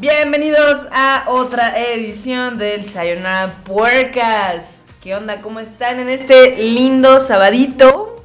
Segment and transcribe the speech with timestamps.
[0.00, 4.80] Bienvenidos a otra edición del Sayonara Puercas.
[5.02, 5.42] ¿Qué onda?
[5.42, 8.24] ¿Cómo están en este lindo sabadito?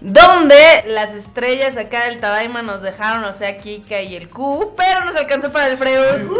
[0.00, 5.04] Donde las estrellas acá del Tadaima nos dejaron, o sea, Kika y el Q, pero
[5.04, 6.30] nos alcanzó para el Freud.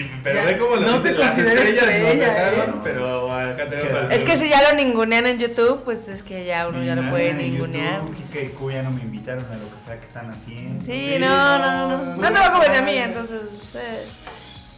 [0.00, 2.80] Y- pero Ya, ve cómo lo no te las consideres estrellas nos estrella, dejaron, ¿eh?
[2.82, 6.44] pero acá tenemos que- Es que si ya lo ningunean en YouTube, pues es que
[6.44, 8.02] ya uno ya lo puede ningunear.
[8.16, 10.84] Kika y Q ya no me invitaron a lo que sea que están haciendo.
[10.84, 12.16] Sí, no, no, no.
[12.16, 14.10] No te va a comer a mí, entonces ustedes.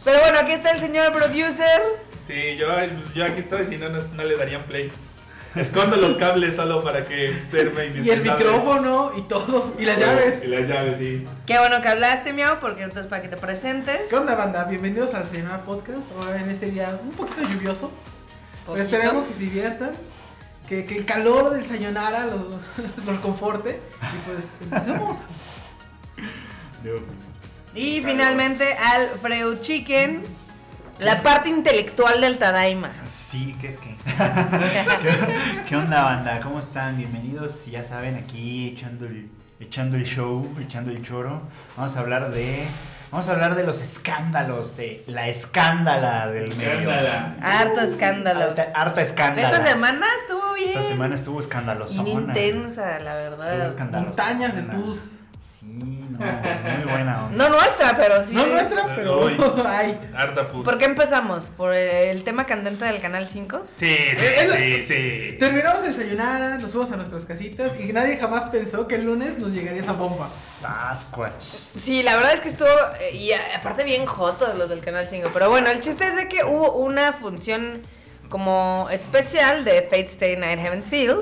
[0.03, 1.81] Pero bueno, aquí está el señor producer.
[2.27, 2.67] Sí, yo,
[3.13, 4.91] yo aquí estoy, si no, no, no le darían play.
[5.55, 9.75] Escondo los cables solo para que serme Y el micrófono y todo.
[9.77, 10.41] Y las llaves.
[10.43, 11.25] Y las llaves, sí.
[11.45, 14.01] Qué bueno que hablaste, miau, porque entonces para que te presentes.
[14.09, 14.63] ¿Qué onda, banda?
[14.63, 16.03] Bienvenidos al Cinema Podcast.
[16.17, 17.91] Ahora en este día un poquito lluvioso.
[17.91, 18.83] Pero Poquito.
[18.85, 19.91] esperemos que se diviertan.
[20.69, 22.45] Que, que el calor del Sayonara los,
[23.05, 23.81] los conforte.
[24.01, 25.17] Y pues empecemos.
[27.73, 30.23] Y finalmente al Freud Chicken,
[31.01, 32.91] la parte intelectual del Tadaima.
[33.05, 33.89] Sí, ¿qué es que?
[35.01, 36.39] ¿Qué, qué onda, banda?
[36.41, 36.95] ¿Cómo están?
[36.97, 39.27] Bienvenidos, ya saben, aquí echando el,
[39.59, 41.41] echando el show, echando el choro.
[41.75, 42.65] Vamos a hablar de.
[43.09, 46.71] Vamos a hablar de los escándalos, de la escándala del medio.
[46.91, 47.35] Escándala.
[47.41, 48.41] Harto escándalo.
[48.41, 49.49] Harta, harta escándala.
[49.49, 50.69] Esta semana estuvo bien.
[50.69, 52.03] Esta semana estuvo escandalosona.
[52.03, 53.65] Bien intensa, la Estuvo verdad.
[53.65, 54.23] escandalosa.
[54.23, 54.99] Montañas de pus.
[55.41, 57.29] Sí, no, muy buena onda.
[57.35, 58.33] No nuestra, pero sí.
[58.33, 59.27] No nuestra, pero
[59.67, 59.99] hay.
[60.15, 60.63] Harta pus.
[60.63, 61.49] ¿Por qué empezamos?
[61.49, 63.61] ¿Por el tema candente del canal 5?
[63.77, 64.93] Sí, Eh, sí, sí,
[65.31, 65.37] sí.
[65.39, 69.51] Terminamos Sayonara, nos fuimos a nuestras casitas y nadie jamás pensó que el lunes nos
[69.53, 70.29] llegaría esa bomba.
[70.59, 71.41] Sasquatch.
[71.77, 75.31] Sí, la verdad es que estuvo, eh, y aparte bien jotos los del Canal 5,
[75.33, 77.81] pero bueno, el chiste es de que hubo una función
[78.29, 81.19] como especial de Fate Stay Night Heaven's Field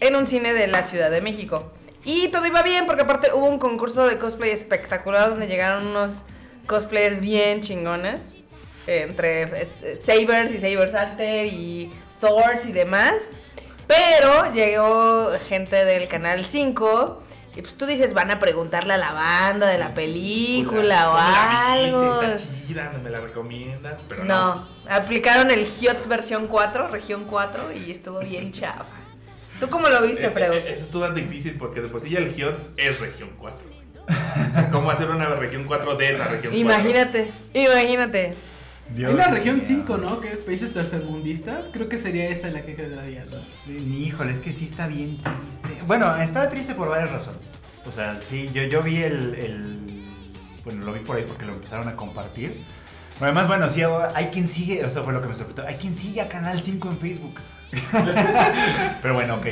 [0.00, 1.72] en un cine de la Ciudad de México.
[2.08, 6.22] Y todo iba bien porque aparte hubo un concurso de cosplay espectacular donde llegaron unos
[6.66, 8.34] cosplayers bien chingones,
[8.86, 13.12] eh, entre eh, Sabers y Sabers Alter y Thors y demás.
[13.86, 17.22] Pero llegó gente del Canal 5
[17.56, 21.22] y pues tú dices, van a preguntarle a la banda de la película o ¿Cómo
[21.24, 22.20] la algo.
[22.20, 22.34] viste?
[22.42, 24.54] Está chida, no me la recomiendas, pero no.
[24.54, 28.96] No, aplicaron el HIOTS versión 4, región 4 y estuvo bien chafa.
[29.60, 30.52] ¿Tú cómo lo viste, Eh, Freud?
[30.52, 33.58] eh, Eso estuvo tan difícil porque de por sí ya el HIOTS es región 4.
[34.08, 34.12] O
[34.52, 36.58] sea, ¿Cómo hacer una región 4 de esa región 4?
[36.58, 38.34] Imagínate, imagínate.
[38.94, 39.64] Dios Hay una región mío.
[39.66, 40.20] 5, ¿no?
[40.20, 41.68] Que es países tercermundistas.
[41.70, 43.24] Creo que sería esa la que quedaría.
[43.66, 43.76] Sí,
[44.06, 45.82] híjole, es que sí está bien triste.
[45.86, 47.42] Bueno, estaba triste por varias razones.
[47.86, 50.04] O sea, sí, yo, yo vi el, el-
[50.64, 52.62] Bueno, lo vi por ahí porque lo empezaron a compartir.
[53.20, 53.82] Además, bueno, sí,
[54.14, 55.66] hay quien sigue, eso fue lo que me sorprendió.
[55.66, 57.34] Hay quien sigue a Canal 5 en Facebook.
[59.02, 59.46] Pero bueno, ok.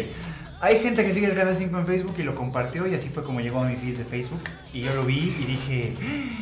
[0.60, 3.22] Hay gente que sigue el Canal 5 en Facebook y lo compartió y así fue
[3.22, 4.40] como llegó a mi feed de Facebook.
[4.72, 5.94] Y yo lo vi y dije,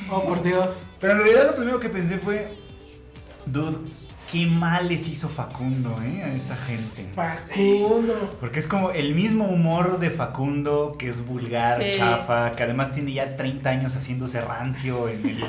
[0.08, 0.82] Oh, por Dios.
[1.00, 2.46] pero en realidad lo primero que pensé fue,
[3.46, 3.78] dude,
[4.34, 6.22] qué mal les hizo Facundo, ¿eh?
[6.24, 7.06] A esta gente.
[7.14, 8.36] Facundo.
[8.40, 11.98] Porque es como el mismo humor de Facundo, que es vulgar, Sí.
[11.98, 15.42] chafa, que además tiene ya 30 años haciéndose rancio en el...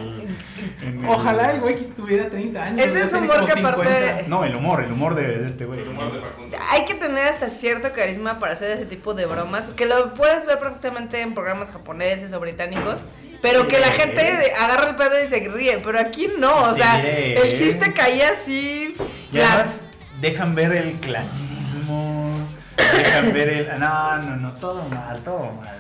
[0.84, 2.80] en el- Ojalá el güey que tuviera 30 años.
[2.86, 5.82] Es ese tiene humor que aparte- No, el humor, el humor de, de este güey.
[5.82, 6.58] El humor de Facundo.
[6.72, 10.46] Hay que tener hasta cierto carisma para hacer ese tipo de bromas, que lo puedes
[10.46, 13.00] ver perfectamente en programas japoneses o británicos,
[13.46, 17.00] pero que la gente agarra el pedo y se ríe, pero aquí no, o sea,
[17.06, 18.96] el chiste caía así,
[19.32, 19.86] Y además
[20.20, 22.34] dejan ver el clasismo,
[22.76, 23.80] dejan ver el...
[23.80, 25.78] No, no, no, todo mal, todo mal.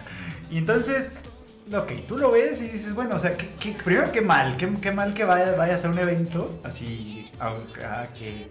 [0.52, 1.18] Y entonces,
[1.74, 4.70] ok, tú lo ves y dices, bueno, o sea, que, que- primero qué mal, qué,
[4.82, 8.48] qué mal que vaya, vayas a un evento así, a, a que...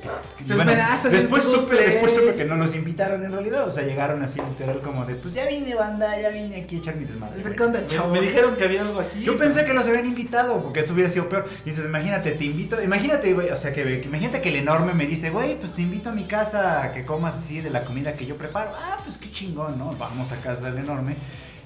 [1.11, 4.81] después supe, después supe que no los invitaron en realidad, o sea, llegaron así literal
[4.81, 7.37] como de, pues ya vine banda, ya vine aquí a echar mi desmadre.
[7.37, 7.57] ¿De güey".
[7.57, 8.13] qué onda, Me, chavos?
[8.13, 9.23] me dijeron que había algo aquí.
[9.23, 11.47] Yo pensé que los habían invitado, porque eso hubiera sido peor.
[11.65, 15.07] Y dices, imagínate, te invito, imagínate, güey, o sea, que imagínate que el enorme me
[15.07, 18.13] dice, güey, pues te invito a mi casa a que comas así de la comida
[18.15, 18.73] que yo preparo.
[18.75, 19.91] Ah, pues qué chingón, ¿no?
[19.99, 21.17] Vamos a casa del enorme.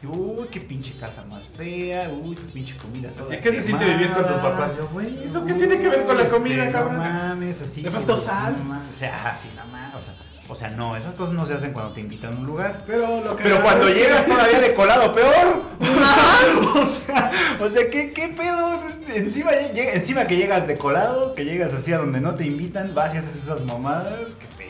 [0.05, 3.85] Uy, qué pinche casa más fea, uy, qué pinche comida toda ¿Y qué se siente
[3.85, 4.77] vivir con tus papás?
[4.77, 6.99] Yo, güey, ¿eso qué tiene que ver con la Este, comida, cabrón?
[6.99, 7.83] No mames, así.
[7.83, 8.55] Le faltó sal.
[8.59, 10.15] no mames, o sea, así, no mames, o sea,
[10.51, 12.79] o sea, no, esas cosas no se hacen cuando te invitan a un lugar.
[12.87, 13.43] Pero lo que.
[13.43, 15.63] Pero cuando llegas todavía de colado, peor.
[16.75, 17.31] o sea,
[17.61, 18.81] o sea ¿qué, qué pedo?
[19.15, 22.95] Encima, llega- encima que llegas de colado, que llegas así a donde no te invitan,
[22.95, 24.69] vas y haces esas mamadas, qué pedo.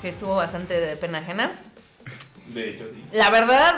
[0.00, 1.50] que estuvo bastante de pena ajena.
[2.54, 3.04] De hecho, sí.
[3.12, 3.74] La verdad,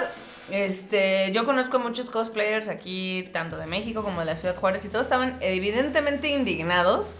[0.51, 4.85] este, yo conozco a muchos cosplayers aquí, tanto de México como de la Ciudad Juárez,
[4.85, 7.15] y todos estaban evidentemente indignados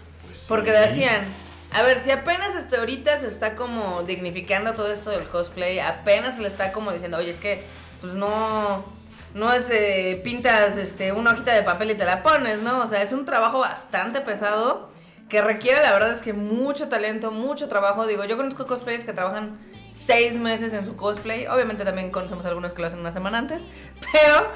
[0.47, 1.23] porque decían,
[1.73, 6.35] a ver, si apenas este, ahorita se está como dignificando todo esto del cosplay, apenas
[6.35, 7.63] se le está como diciendo, oye, es que,
[8.01, 8.83] pues no,
[9.33, 12.79] no es eh, pintas este, una hojita de papel y te la pones, ¿no?
[12.81, 14.89] O sea, es un trabajo bastante pesado
[15.29, 18.05] que requiere, la verdad es que mucho talento, mucho trabajo.
[18.05, 19.57] Digo, yo conozco cosplayers que trabajan
[20.05, 21.47] seis meses en su cosplay.
[21.47, 23.63] Obviamente también conocemos algunos que lo hacen una semana antes.
[24.11, 24.47] Pero,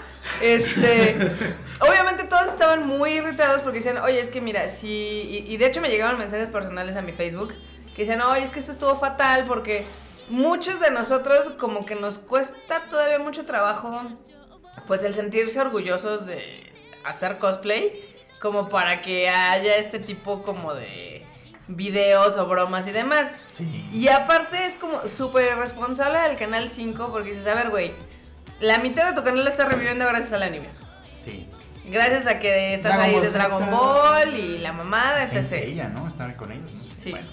[0.42, 1.16] este,
[1.80, 4.88] obviamente todos estaban muy irritados porque decían, oye, es que mira, si...
[4.88, 7.54] Y, y de hecho me llegaron mensajes personales a mi Facebook
[7.96, 9.86] que decían, oye, es que esto estuvo fatal porque
[10.30, 14.02] muchos de nosotros como que nos cuesta todavía mucho trabajo,
[14.88, 16.74] pues el sentirse orgullosos de
[17.04, 18.04] hacer cosplay,
[18.42, 21.25] como para que haya este tipo como de
[21.68, 23.28] videos o bromas y demás.
[23.52, 23.88] Sí.
[23.92, 27.94] Y aparte es como súper responsable del Canal 5 porque dices, a ver, güey,
[28.60, 30.68] la mitad de tu canal está reviviendo gracias al anime.
[31.14, 31.48] Sí.
[31.86, 33.30] Gracias a que estás Dragon ahí de.
[33.30, 35.54] Dragon Ball y la mamada, etc.
[35.54, 36.08] ella, ¿no?
[36.08, 36.84] Estar con ellos, ¿no?
[36.98, 37.12] Sí.
[37.12, 37.28] Bueno.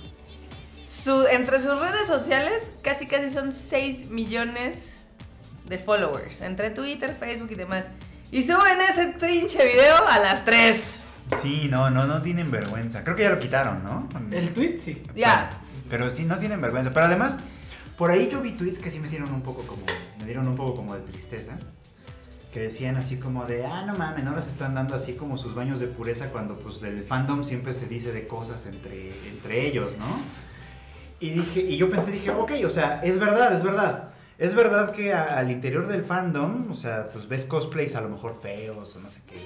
[0.86, 4.76] Su- entre sus redes sociales, casi casi son 6 millones
[5.64, 6.40] de followers.
[6.42, 7.86] Entre Twitter, Facebook y demás.
[8.30, 10.80] Y suben ese trinche video a las 3.
[11.40, 13.02] Sí, no, no, no tienen vergüenza.
[13.04, 14.08] Creo que ya lo quitaron, ¿no?
[14.30, 15.02] El tweet, sí.
[15.14, 15.50] Ya.
[15.88, 16.90] Pero sí, no tienen vergüenza.
[16.90, 17.38] Pero además,
[17.96, 19.82] por ahí yo vi tweets que sí me hicieron un poco como.
[20.18, 21.52] Me dieron un poco como de tristeza.
[22.52, 25.54] Que decían así como de, ah, no mames, no les están dando así como sus
[25.54, 29.96] baños de pureza cuando pues del fandom siempre se dice de cosas entre, entre ellos,
[29.98, 30.20] ¿no?
[31.18, 34.11] Y dije, y yo pensé, dije, ok, o sea, es verdad, es verdad.
[34.42, 38.08] Es verdad que a- al interior del fandom, o sea, pues ves cosplays a lo
[38.08, 39.38] mejor feos o no sé qué.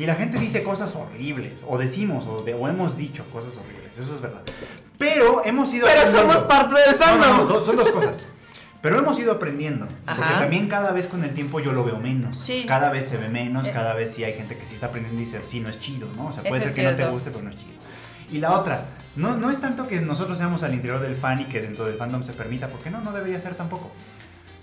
[0.00, 3.90] Y la gente dice cosas horribles, o decimos, o, de- o hemos dicho cosas horribles,
[4.00, 4.42] eso es verdad.
[4.96, 6.32] Pero hemos ido Pero aprendiendo.
[6.34, 7.64] somos parte del No, no, no, fandom.
[7.64, 8.24] son dos cosas.
[8.80, 9.88] Pero hemos ido aprendiendo.
[10.06, 12.38] Porque también cada vez con el tiempo yo lo veo menos.
[12.38, 12.64] Sí.
[12.68, 13.70] Cada vez se ve menos, Eh.
[13.72, 16.06] cada vez sí hay gente que sí está aprendiendo y dice, sí, no es chido,
[16.16, 16.26] ¿no?
[16.28, 17.72] O sea, puede ser que no te guste, pero no es chido.
[18.30, 21.44] Y la otra, no, no es tanto que nosotros seamos al interior del fan y
[21.44, 23.90] que dentro del fandom se permita, porque no, no debería ser tampoco.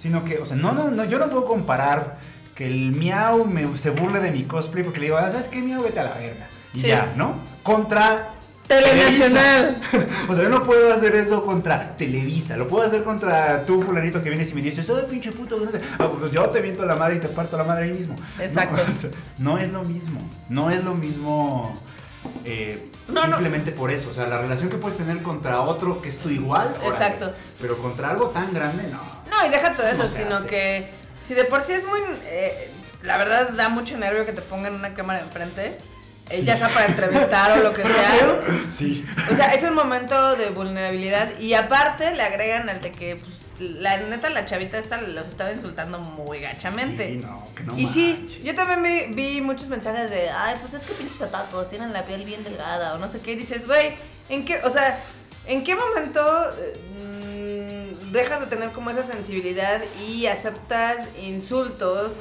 [0.01, 2.17] Sino que, o sea, no, no, no, yo no puedo comparar
[2.55, 5.61] que el miau me, se burle de mi cosplay porque le digo, ah, ¿sabes qué,
[5.61, 5.83] miau?
[5.83, 6.47] Vete a la verga.
[6.73, 6.87] Y Sí.
[6.87, 7.35] ya, ¿no?
[7.63, 8.29] Contra
[8.67, 9.81] Telenacional.
[10.29, 12.55] o sea, yo no puedo hacer eso contra Televisa.
[12.57, 15.57] Lo puedo hacer contra tú, fulanito, que vienes y me dices, soy pinche puto.
[15.59, 15.81] No, sé".
[15.99, 18.15] Ah, pues yo te viento la madre y te parto la madre ahí mismo.
[18.39, 18.77] Exacto.
[18.83, 20.21] No, o sea, no es lo mismo.
[20.49, 21.73] No es lo mismo.
[22.45, 23.27] eh, No, no.
[23.37, 24.09] simplemente por eso.
[24.09, 26.73] O sea, la relación que puedes tener contra otro que es tu igual.
[26.79, 26.87] órale.
[26.93, 27.33] Exacto.
[27.59, 29.20] Pero contra algo tan grande, no.
[29.31, 30.47] No, y déjate de eso, sino hace.
[30.47, 30.89] que
[31.25, 31.99] si de por sí es muy...
[32.25, 32.69] eh,
[33.03, 35.77] la verdad da mucho nervio que te pongan una cámara enfrente,
[36.29, 36.43] eh, Sí.
[36.45, 38.39] ya sea para entrevistar o lo que sea.
[38.69, 39.05] Sí.
[39.31, 43.49] O sea, es un momento de vulnerabilidad y aparte le agregan al de que, pues,
[43.59, 47.07] la neta, la chavita esta los estaba insultando muy gachamente.
[47.07, 50.73] Sí, no, que no y sí, yo también vi, vi muchos mensajes de, ay, pues
[50.73, 53.33] es que pinches zapatos tienen la piel bien delgada o no sé qué.
[53.33, 53.93] Y dices, güey,
[54.29, 54.99] ¿en qué, o sea,
[55.47, 56.21] en qué momento
[56.59, 56.73] eh,
[58.11, 62.13] dejas de tener como esa sensibilidad y aceptas insultos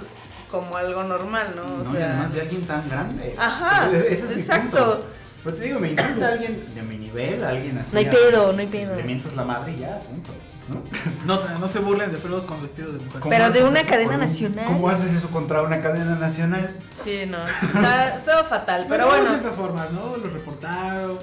[0.51, 1.63] como algo normal, ¿no?
[1.63, 3.35] O No, y sea, además de alguien tan grande.
[3.39, 4.69] Ajá, Ese- es mi exacto.
[4.97, 5.07] punto.
[5.43, 7.91] Pero te digo, me insulta alguien de mi nivel, alguien así.
[7.93, 8.95] No hay pedo, no hay pedo.
[8.97, 10.33] Le mientas la madre y ya, punto.
[10.69, 10.83] ¿no?
[11.25, 13.21] No, no se burlen de pelos con vestidos de mujer.
[13.21, 14.65] ¿Cómo Pero de una cadena un- nacional.
[14.67, 16.71] ¿Cómo haces eso contra una cadena nacional?
[17.03, 19.27] Sí, no, está todo fatal, pero bueno.
[19.29, 20.17] ciertas formas, ¿no?
[20.17, 21.19] Lo reportaron.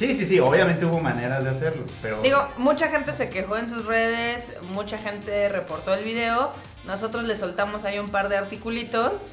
[0.00, 2.22] Sí, sí, sí, obviamente hubo maneras de hacerlo, pero...
[2.22, 4.42] Digo, mucha gente se quejó en sus redes,
[4.72, 6.54] mucha gente reportó el video,
[6.86, 9.24] nosotros le soltamos ahí un par de articulitos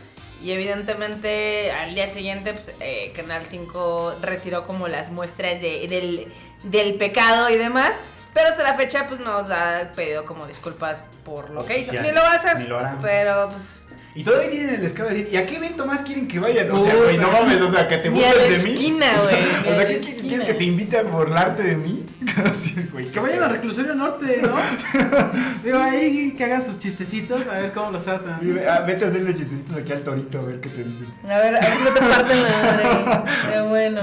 [0.42, 6.34] y evidentemente al día siguiente pues, eh, Canal 5 retiró como las muestras de- del,
[6.64, 7.92] del pecado y demás,
[8.34, 11.94] pero hasta la fecha pues nos ha pedido como disculpas por lo que hizo.
[11.94, 13.00] Ni lo va a hacer, ni lo harán.
[13.02, 13.77] pero pues...
[14.18, 16.72] Y todavía tienen el descaro de decir, ¿y a qué evento más quieren que vayan?
[16.72, 18.74] O sea, güey, no mames, o sea, que te a burles de mí.
[18.74, 20.22] esquina, O sea, güey, ni O a sea, ¿qué, esquina.
[20.22, 22.04] quieres que te invite a burlarte de mí?
[22.50, 23.12] Así, güey.
[23.12, 24.56] Que vayan al reclusorio norte, ¿no?
[25.64, 28.40] Digo, ahí que hagan sus chistecitos, a ver cómo los tratan.
[28.40, 31.08] Sí, ve- ah, vete a hacerle chistecitos aquí al torito a ver qué te dicen.
[31.24, 33.32] A ver, a ver si no te parten la madre.
[33.50, 34.02] Pero bueno.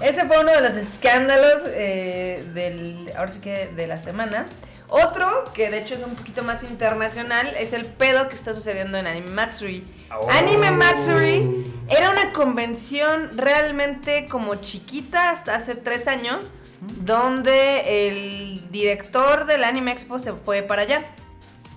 [0.00, 4.44] Ese fue uno de los escándalos eh, del, ahora sí que de la semana.
[4.88, 8.98] Otro, que de hecho es un poquito más internacional, es el pedo que está sucediendo
[8.98, 9.84] en Anime Matsuri.
[10.16, 10.28] Oh.
[10.30, 19.46] Anime Matsuri era una convención realmente como chiquita hasta hace tres años, donde el director
[19.46, 21.04] del Anime Expo se fue para allá,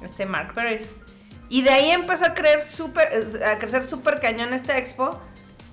[0.03, 0.91] este Mark Pérez.
[1.49, 5.19] Y de ahí empezó a, creer súper- a crecer súper cañón esta expo.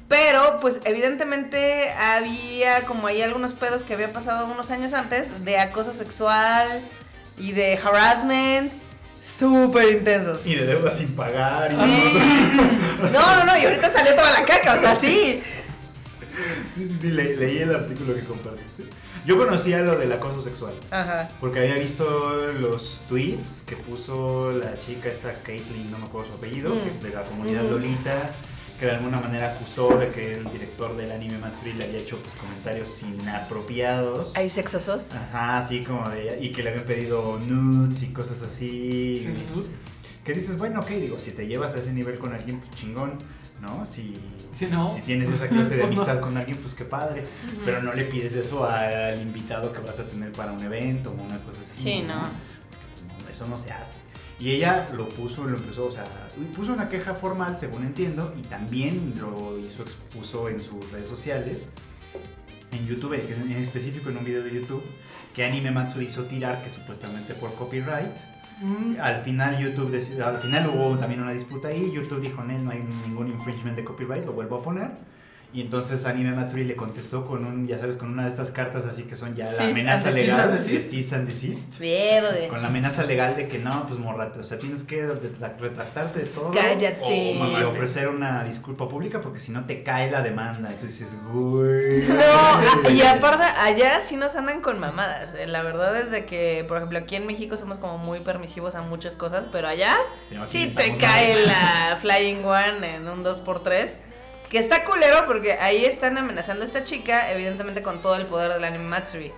[0.08, 5.58] Pero, pues, evidentemente había como ahí algunos pedos que habían pasado unos años antes de
[5.58, 6.80] acoso sexual
[7.38, 8.72] y de harassment
[9.38, 10.44] súper intensos.
[10.46, 11.70] Y de deudas sin pagar.
[11.70, 12.18] y- Sí.
[13.12, 15.42] No, no, no, y ahorita salió toda la caca, o sea, sí.
[16.74, 18.84] Sí, sí, sí, le- leí el artículo que compartiste.
[19.24, 20.72] Yo conocía lo del acoso sexual.
[20.90, 21.28] Ajá.
[21.40, 26.36] Porque había visto los tweets que puso la chica esta Caitlyn, no me acuerdo su
[26.36, 26.78] apellido, Mm.
[26.80, 27.62] que es de la comunidad.
[27.64, 28.30] Lolita,
[28.78, 32.18] que de alguna manera acusó de que el director del anime Matsuri le había hecho
[32.18, 34.36] pues, comentarios inapropiados.
[34.36, 35.06] ¿Hay sexosos?
[35.12, 39.22] Ajá, así como de, y que le habían pedido nudes y cosas así.
[39.24, 39.34] Sí.
[40.24, 43.14] Que dices, bueno, ok, digo, si te llevas a ese nivel con alguien, pues chingón,
[43.62, 43.86] ¿no?
[43.86, 44.14] Si,
[44.52, 44.92] Si no.
[44.92, 47.22] si tienes esa clase de Pues amistad con alguien, pues qué padre.
[47.64, 51.22] Pero no le pides eso al invitado que vas a tener para un evento o
[51.22, 51.80] una cosa así.
[51.80, 52.22] Sí, no.
[53.24, 53.94] Pues, Eso no se hace.
[54.38, 56.04] Y ella lo puso, lo empezó, o sea,
[56.54, 61.70] puso una queja formal, según entiendo, y también lo hizo, expuso en sus redes sociales,
[62.72, 64.82] en YouTube, en específico en un video de YouTube,
[65.34, 68.10] que Anime Matsu hizo tirar, que supuestamente por copyright.
[68.60, 72.70] Mm, Al final YouTube, al final hubo también una disputa ahí, YouTube dijo, "Nel, no
[72.70, 74.90] hay ningún infringement de copyright, lo vuelvo a poner.
[75.54, 78.84] Y entonces Anime Matsuri le contestó con un, ya sabes, con una de estas cartas
[78.84, 81.80] así que son ya la amenaza legal de cease and desist.
[82.50, 86.18] Con la amenaza legal de que no, pues morrate, o sea, tienes que retra- retractarte
[86.20, 86.50] de todo.
[86.52, 86.98] Cállate.
[87.00, 87.66] Oh, Y mamá.
[87.68, 90.68] ofrecer una disculpa pública porque si no te cae la demanda.
[90.70, 92.02] Entonces dices, güey.
[92.06, 95.30] No, y aparte, allá sí nos andan con mamadas.
[95.38, 98.74] eh, La verdad es de que, por ejemplo, aquí en México somos como muy permisivos
[98.74, 99.96] a muchas cosas, pero allá
[100.46, 103.90] sí te cae la Flying One en un 2x3.
[104.48, 108.52] Que está culero porque ahí están amenazando a esta chica, evidentemente con todo el poder
[108.52, 109.32] del anime Matsuri.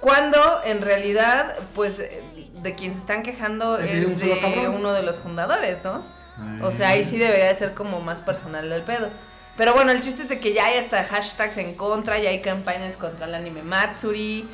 [0.00, 2.22] Cuando en realidad, pues, eh,
[2.62, 6.04] de quien se están quejando Es es de uno de los fundadores, ¿no?
[6.38, 6.60] Ay.
[6.62, 9.10] O sea, ahí sí debería de ser como más personal el pedo.
[9.56, 12.40] Pero bueno, el chiste es de que ya hay hasta hashtags en contra, ya hay
[12.40, 14.48] campañas contra el anime Matsuri.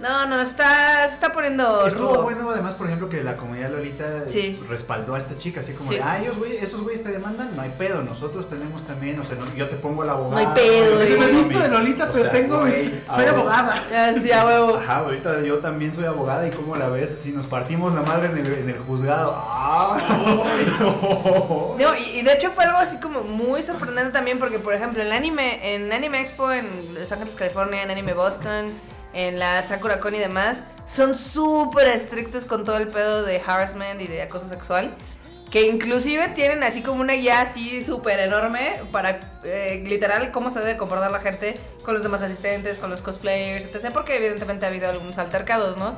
[0.00, 2.22] No, no, está, se está poniendo Estuvo rudo.
[2.22, 4.56] bueno además, por ejemplo, que la comunidad Lolita Sí.
[4.68, 5.96] respaldó a esta chica, así como Sí.
[5.96, 9.24] de, ah, ellos, güey, esos güeyes te demandan, no hay pedo, nosotros tenemos también, o
[9.24, 10.30] sea, no- yo te pongo el abogado.
[10.40, 13.82] No hay pedo, yo me visto de Lolita, o pero sea, tengo güey, Soy abogada.
[13.90, 14.76] Ya, sí, a huevo.
[14.76, 18.28] Ajá, ahorita yo también soy abogada y cómo la ves, así nos partimos la madre
[18.28, 19.34] en el, en el juzgado.
[19.36, 19.98] ¡Ah!
[20.80, 21.76] no.
[21.76, 25.00] No, y, y de hecho fue algo así como muy sorprendente también porque, por ejemplo,
[25.00, 28.66] en el anime, en Anime Expo en Los Ángeles, California, en Anime Boston,
[29.12, 34.00] en la Sakura Con y demás, son súper estrictos con todo el pedo de harassment
[34.00, 34.94] y de acoso sexual.
[35.50, 40.60] Que inclusive tienen así como una guía así súper enorme para eh, literal cómo se
[40.60, 43.90] debe comportar la gente con los demás asistentes, con los cosplayers, etc.
[43.94, 45.96] Porque evidentemente ha habido algunos altercados, ¿no?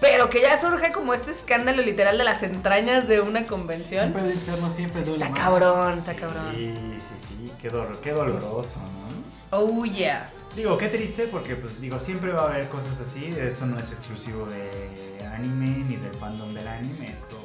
[0.00, 4.12] Pero que ya surge como este escándalo literal de las entrañas de una convención.
[4.14, 5.40] Pedo interno siempre duele Está más.
[5.40, 6.52] cabrón, está cabrón.
[6.54, 9.58] Sí, sí, sí, qué, dolor, qué doloroso, ¿no?
[9.58, 10.28] Oh, yeah.
[10.56, 13.26] Digo, qué triste porque, pues, digo, siempre va a haber cosas así.
[13.38, 17.08] Esto no es exclusivo de anime ni del fandom del anime.
[17.12, 17.36] Esto,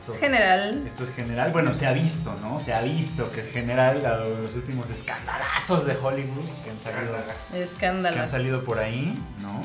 [0.00, 0.84] esto, General.
[0.86, 1.52] esto es general.
[1.52, 2.58] Bueno, se ha visto, ¿no?
[2.58, 7.14] Se ha visto que es general dado los últimos escandalazos de Hollywood que han salido,
[7.52, 8.20] que Escándalo.
[8.20, 9.62] han salido por ahí, ¿no?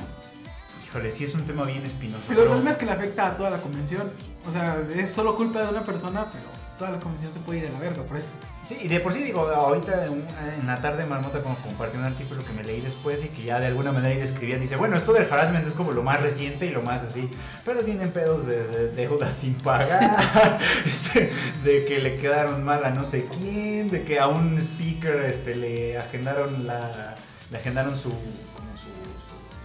[0.87, 2.23] Híjole, sí es un tema bien espinoso.
[2.27, 4.11] Pero el problema es que le afecta a toda la convención.
[4.47, 6.45] O sea, es solo culpa de una persona, pero
[6.79, 8.29] toda la convención se puede ir a la verga por eso.
[8.65, 10.25] Sí, y de por sí digo, ahorita en,
[10.65, 13.67] la tarde Marmota como compartió un artículo que me leí después y que ya de
[13.67, 16.69] alguna manera ahí describía, dice, bueno, esto del harassment es como lo más reciente y
[16.71, 17.29] lo más así,
[17.65, 21.31] pero tienen pedos de, de deudas sin pagar, este,
[21.63, 25.55] de que le quedaron mal a no sé quién, de que a un speaker este,
[25.55, 27.15] le agendaron la,
[27.51, 28.09] le agendaron su-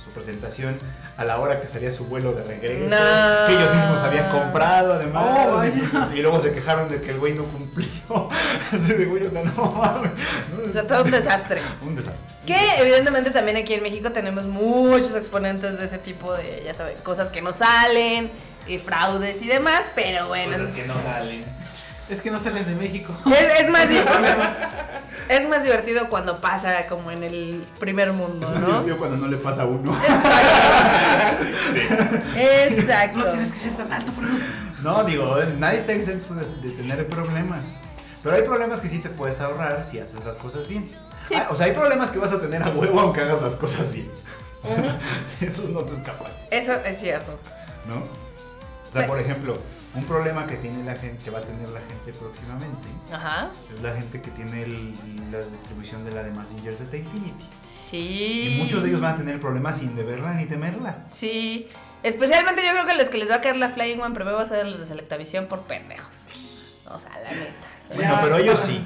[0.05, 0.79] su presentación
[1.17, 3.47] a la hora que salía su vuelo de regreso, No.
[3.47, 7.19] que ellos mismos habían comprado además, Oh, entonces, y luego se quejaron de que el
[7.21, 7.89] güey no cumplió.
[8.73, 10.11] Así de güey, o sea, no mames.
[10.57, 10.67] ¿no?
[10.67, 11.61] O sea, todo un desastre.
[11.83, 12.21] Un desastre.
[12.45, 16.97] Que evidentemente también aquí en México tenemos muchos exponentes de ese tipo de, ya saben,
[17.03, 18.31] cosas que no salen,
[18.67, 20.59] y fraudes y demás, pero bueno.
[20.59, 21.45] Cosas que no salen.
[22.09, 23.15] Es que no salen de México.
[23.27, 23.99] es- es más, di-
[25.29, 28.67] es más divertido cuando pasa como en el primer mundo, Es más ¿no?
[28.69, 29.95] divertido cuando no le pasa a uno.
[32.37, 33.19] Exacto.
[33.25, 34.29] No tienes que ser tan alto, pero
[34.83, 37.65] No, digo, nadie está exento de, de tener problemas.
[38.23, 40.89] Pero hay problemas que sí te puedes ahorrar si haces las cosas bien.
[41.29, 41.35] Sí.
[41.35, 43.93] Ah, o sea, hay problemas que vas a tener a huevo aunque hagas las cosas
[43.93, 44.11] bien.
[45.41, 47.39] Esos no te escapas, Eso es cierto.
[47.87, 47.97] ¿no?
[47.97, 49.59] O sea, por ejemplo,
[49.95, 53.51] un problema que tiene la gente, que va a tener la gente próximamente, Ajá.
[53.75, 54.93] es la gente que tiene el-
[55.31, 57.45] la distribución de la de Mazinger Z Infinity.
[57.63, 58.55] Sí.
[58.57, 61.07] Y muchos de ellos van a tener problemas sin deberla ni temerla.
[61.13, 61.69] Sí.
[62.03, 64.43] Especialmente yo creo que los que les va a caer la Flying One primero va
[64.43, 66.15] a ser los de Selectavisión por pendejos.
[66.87, 67.95] O sea, la neta.
[67.95, 68.83] Bueno, pero ellos sí.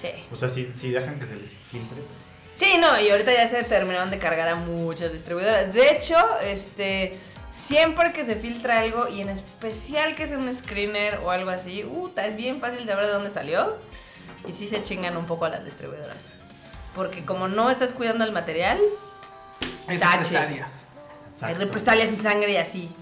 [0.00, 0.08] Sí.
[0.32, 1.96] O sea, si, si dejan que se les filtre.
[2.02, 2.26] pues.
[2.56, 5.72] Sí, no, y ahorita ya se terminaron de cargar a muchas distribuidoras.
[5.74, 7.18] De hecho, este,
[7.50, 11.84] siempre que se filtra algo, y en especial que sea un screener o algo así,
[11.84, 13.76] uh, es bien fácil saber de dónde salió.
[14.46, 16.34] Y sí se chingan un poco a las distribuidoras.
[16.94, 18.78] Porque como no estás cuidando el material,
[19.86, 20.18] hay Tache.
[20.18, 20.88] represalias.
[21.42, 22.92] Hay represalias y sangre y así.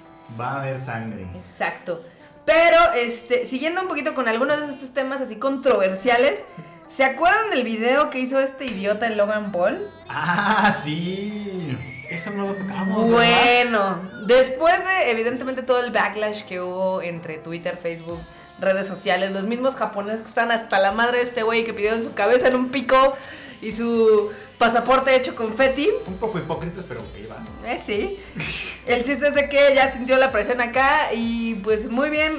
[0.41, 1.27] Va a haber sangre.
[1.37, 2.03] Exacto.
[2.45, 6.41] Pero, este, siguiendo un poquito con algunos de estos temas así controversiales,
[6.97, 9.89] ¿se acuerdan del video que hizo este idiota el Logan Paul?
[10.09, 11.77] Ah, sí.
[12.09, 13.11] Eso no lo tocamos.
[13.11, 13.13] ¿verdad?
[13.13, 18.21] Bueno, después de evidentemente todo el backlash que hubo entre Twitter, Facebook,
[18.61, 22.03] redes sociales, los mismos japoneses que están hasta la madre de este güey que pidieron
[22.05, 23.17] su cabeza en un pico
[23.61, 25.91] y su pasaporte hecho confeti.
[26.07, 27.39] Un poco hipócritas, pero que va.
[27.67, 28.17] Eh, sí.
[28.87, 32.39] El chiste es de que ya sintió la presión acá y pues muy bien,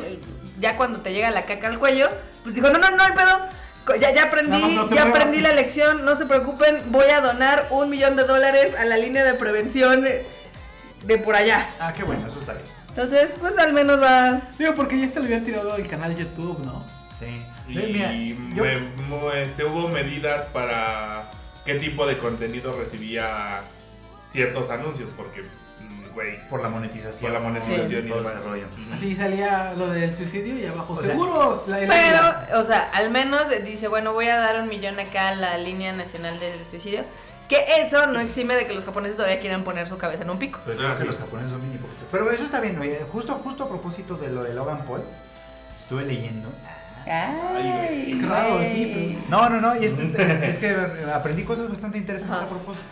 [0.59, 2.07] ya cuando te llega la caca al cuello,
[2.43, 3.64] pues dijo, no, no, no, el pedo.
[3.99, 7.89] Ya, ya aprendí, no ya aprendí la lección, no se preocupen, voy a donar un
[7.89, 11.69] millón de dólares a la línea de prevención de por allá.
[11.79, 12.65] Ah, qué bueno, eso está bien.
[12.89, 14.41] Entonces, pues al menos va...
[14.57, 16.83] Digo, porque ya se le habían tirado el canal YouTube, ¿no?
[17.19, 17.25] Sí.
[17.67, 18.11] Y mira,
[18.55, 21.29] yo- me- mo- este, hubo medidas para
[21.65, 23.61] qué tipo de contenido recibía
[24.31, 25.43] ciertos anuncios, porque,
[26.15, 27.21] güey, por la monetización.
[27.21, 28.65] por la monetización y todo ese rollo.
[28.91, 30.93] Así salía lo del suicidio y abajo.
[30.93, 31.67] O sea, Seguros.
[31.67, 35.27] La, la- Pero, o sea, al menos dice, bueno, voy a dar un millón acá
[35.27, 37.03] a la línea nacional del suicidio.
[37.47, 40.39] Que eso no exime de que los japoneses todavía quieran poner su cabeza en un
[40.39, 40.59] pico.
[40.65, 41.79] Pero Ah, creo que los japoneses son bien.
[42.11, 45.03] Pero eso está bien, oye, justo, justo a propósito de lo de Logan Paul,
[45.77, 46.49] estuve leyendo.
[47.07, 48.93] Ay, Qué raro, güey.
[49.09, 49.19] tío.
[49.29, 50.75] No, no, no, y este- este- es, que
[51.13, 52.85] aprendí cosas bastante interesantes a propósito.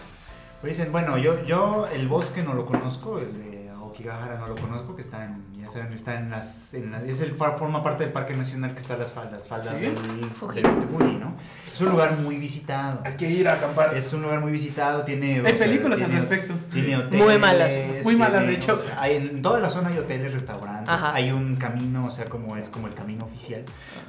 [0.64, 4.56] Pues dicen, bueno, yo, yo el bosque no lo conozco, el de Aokigahara no lo
[4.56, 8.04] conozco, que está en, ya saben, está en las, en la- es el, forma parte
[8.04, 9.82] del Parque Nacional que está en las faldas, faldas ¿Sí?
[9.86, 10.62] del Fuji.
[10.62, 11.36] del Monte Fuji, ¿no?
[11.66, 13.02] Es un lugar muy visitado.
[13.06, 13.96] Hay que ir a acampar.
[13.98, 15.38] Es un lugar muy visitado, tiene...
[15.38, 16.54] Hay sea, películas al tiene- respecto.
[16.72, 17.26] Tiene hoteles.
[17.26, 17.70] Muy malas.
[18.04, 18.74] Muy malas, tiene, de hecho.
[18.76, 21.14] o sea, hay, en toda la zona hay hoteles, restaurantes, Ajá.
[21.16, 23.64] hay un camino, o sea, como es como el camino oficial.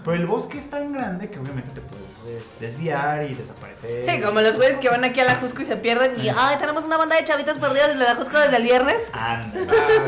[0.04, 4.04] Pero el bosque es tan grande que obviamente te puedes desviar y desaparecer.
[4.04, 6.56] Sí, como los güeyes que van aquí a la Jusco y se pierden y, ay,
[6.60, 8.96] tenemos una banda de chavitos perdidos en la Jusco desde el viernes.
[9.12, 9.58] Anda.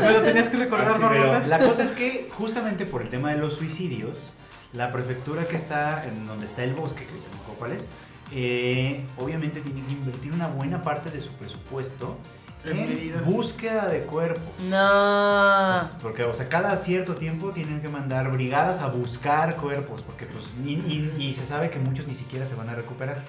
[0.01, 1.36] Me lo tenías que recordar, veo.
[1.45, 4.33] La cosa es que justamente por el tema de los suicidios,
[4.73, 7.87] la prefectura que está en donde está el bosque, que ahorita no cuál es,
[8.31, 12.17] eh, obviamente tiene que invertir una buena parte de su presupuesto
[12.65, 14.43] En búsqueda de cuerpos.
[14.69, 15.73] No.
[15.79, 20.25] Pues, porque, o sea, cada cierto tiempo tienen que mandar brigadas a buscar cuerpos, porque
[20.25, 23.23] pues, y, y- y se sabe que muchos ni siquiera se van a recuperar,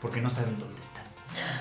[0.00, 1.02] porque no saben dónde están.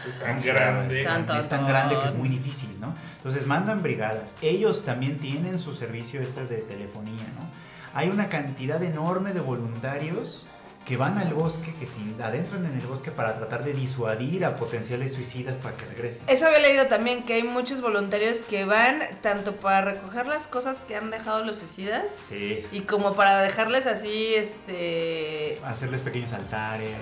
[0.08, 1.02] Es tan O sea, grande.
[1.02, 2.94] Es tan, es grande que es muy difícil, ¿no?
[3.18, 4.36] Entonces mandan brigadas.
[4.42, 7.46] Ellos también tienen su servicio este de telefonía, ¿no?
[7.94, 10.48] Hay una cantidad enorme de voluntarios
[10.86, 14.56] que van al bosque, que se adentran en el bosque para tratar de disuadir a
[14.56, 16.24] potenciales suicidas para que regresen.
[16.28, 20.82] Eso había leído también que hay muchos voluntarios que van tanto para recoger las cosas
[20.88, 22.66] que han dejado los suicidas Sí.
[22.72, 25.60] y como para dejarles así, este...
[25.64, 26.98] Hacerles pequeños altares.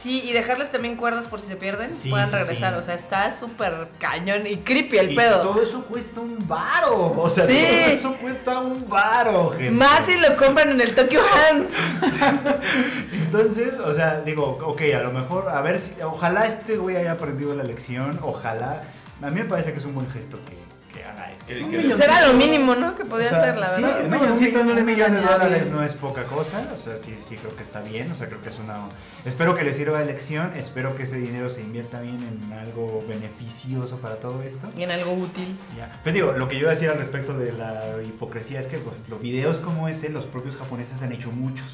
[0.00, 2.74] Sí, y dejarles también cuerdas por si se pierden, Sí, puedan sí, regresar.
[2.74, 2.78] sí.
[2.80, 5.40] O sea, está súper cañón y creepy el y pedo.
[5.40, 7.14] todo eso cuesta un varo.
[7.18, 9.70] O sea, todo eso cuesta un varo, gente.
[9.70, 11.68] Más si lo compran en el Tokyo Hands.
[13.24, 17.12] Entonces, o sea, digo, ok, a lo mejor, a ver si, ojalá este güey haya
[17.12, 18.82] aprendido la lección, ojalá.
[19.22, 20.56] A mí me parece que es un buen gesto que,
[21.02, 21.46] que haga eso.
[21.46, 21.98] Que- que- millón.
[21.98, 22.96] Será lo mínimo, ¿no?
[22.96, 24.00] Que podía O sea, ser, la sí, verdad.
[24.04, 27.36] No, un milloncito un millón de dólares no es poca cosa, o sea, sí, sí
[27.36, 28.88] creo que está bien, o sea, creo que es una...
[29.24, 33.04] Espero que le sirva de lección, espero que ese dinero se invierta bien en algo
[33.08, 34.68] beneficioso para todo esto.
[34.76, 35.56] Y en algo útil.
[35.76, 36.00] Ya.
[36.04, 38.78] Pero digo, lo que yo iba a decir al respecto de la hipocresía es que,
[38.78, 41.66] por ejemplo, videos como ese, los propios japoneses han hecho muchos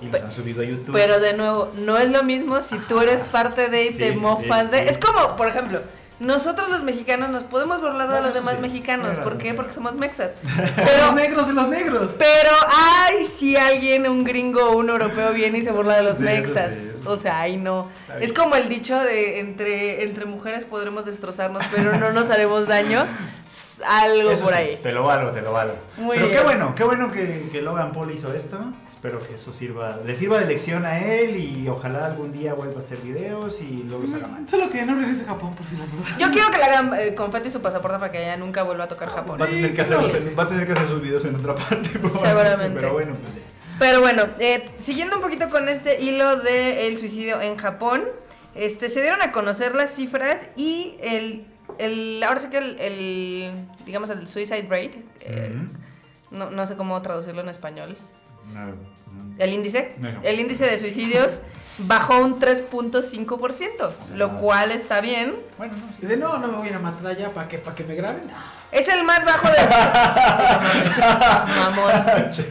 [0.00, 0.92] y los han subido a YouTube.
[0.92, 4.14] Pero de nuevo, no es lo mismo si tú eres parte de y Sí, te
[4.14, 4.82] sí, mofas sí, de.
[4.82, 4.88] sí.
[4.90, 5.80] Es como, por ejemplo,
[6.18, 8.62] nosotros los mexicanos nos podemos burlar de Bueno, los demás sí.
[8.62, 9.08] mexicanos.
[9.08, 9.24] Claro.
[9.24, 9.52] ¿Por qué?
[9.54, 10.32] Porque somos mexas.
[10.56, 12.12] Los Pero, negros de los negros.
[12.18, 16.16] pero, ay, si alguien, un gringo o un europeo viene y se burla de los
[16.16, 16.70] Sí, eso mexas.
[16.74, 17.90] sí, eso O sea, ay, no.
[18.20, 23.06] Es como el dicho de entre, entre mujeres podremos destrozarnos, pero no nos haremos daño.
[23.84, 24.80] Algo Eso por sí, ahí.
[24.82, 25.74] Te lo valo, te lo valo.
[25.96, 28.58] Muy Pero qué bueno, qué bueno que, que Logan Paul hizo esto.
[28.88, 32.76] Espero que eso sirva, le sirva de lección a él y ojalá algún día vuelva
[32.76, 34.48] a hacer videos y luego los haga mal.
[34.48, 36.16] Solo que no regrese a Japón por si las dudas.
[36.18, 38.88] Yo quiero que le hagan eh, confeti su pasaporte para que ella nunca vuelva a
[38.88, 39.38] tocar Japón.
[39.40, 41.90] Va a, tener que en- va a tener que hacer sus videos en otra parte.
[42.24, 42.80] Seguramente.
[42.80, 43.40] Pero bueno, pues ya.
[43.78, 48.04] Pero bueno, eh, siguiendo un poquito con este hilo del suicidio en Japón,
[48.54, 51.44] este, se dieron a conocer las cifras y el,
[51.78, 55.54] el ahora sí que el, el, digamos, el suicide rate, eh,
[56.30, 57.96] no, no sé cómo traducirlo en español,
[58.52, 58.74] No, no.
[59.38, 60.08] el índice, No.
[60.22, 61.38] el índice de suicidios
[61.78, 64.40] bajó un 3.5%, lo nada.
[64.40, 65.34] cual está bien.
[65.58, 65.98] Bueno, no, sí.
[66.00, 68.22] Dice, no, no me voy a ir a Matraya para que, para que me graben.
[68.72, 69.54] Es el más bajo de...
[69.58, 69.64] Sí,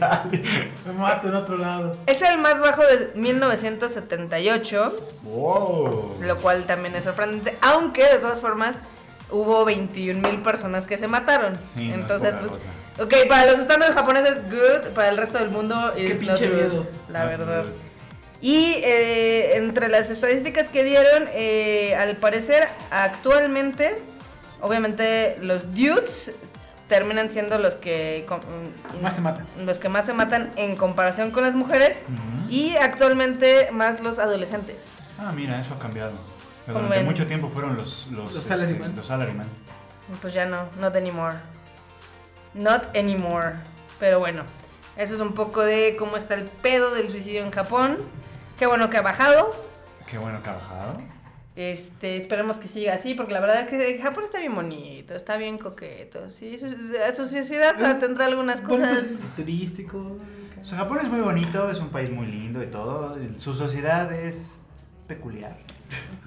[0.00, 0.62] mamón.
[0.86, 1.96] Me mato en otro lado.
[2.06, 4.96] Es el más bajo de 1978.
[5.24, 6.16] Wow.
[6.22, 7.56] Lo cual también es sorprendente.
[7.60, 8.80] Aunque, de todas formas,
[9.30, 11.58] hubo 21 mil personas que se mataron.
[11.74, 13.02] Sí, no es Entonces, poca pues, cosa.
[13.04, 16.72] ok, para los estándares japoneses, good, para el resto del mundo, Qué is pinche not
[16.72, 16.84] good.
[17.08, 17.64] La No, verdad.
[17.64, 17.70] no.
[18.40, 23.96] Y eh, entre las estadísticas que dieron, eh, al parecer, actualmente,
[24.60, 26.32] obviamente los dudes
[26.88, 29.44] terminan siendo los que com- mm, Más se matan.
[29.64, 31.96] los que más se matan en comparación con las mujeres
[32.48, 34.76] y actualmente más los adolescentes.
[35.18, 36.12] Ah, mira, eso ha cambiado.
[36.66, 38.94] ¿Cómo Durante mucho tiempo fueron los los, Los salaryman.
[38.96, 39.46] los salaryman.
[40.20, 41.36] Pues ya no, not anymore.
[42.54, 43.52] Not anymore.
[44.00, 44.42] Pero bueno,
[44.96, 47.98] eso es un poco de cómo está el pedo del suicidio en Japón.
[48.58, 49.50] Qué bueno que ha bajado.
[50.10, 51.00] Qué bueno que ha bajado.
[51.54, 55.36] Este, esperemos que siga así, porque la verdad es que Japón está bien bonito, está
[55.38, 56.28] bien coqueto.
[56.30, 59.04] Sí, su, su sociedad tendrá algunas Bonito cosas.
[59.04, 60.18] es turístico.
[60.60, 63.16] O sea, Japón es muy bonito, es un país muy lindo y todo.
[63.38, 64.60] Su sociedad es
[65.06, 65.56] peculiar.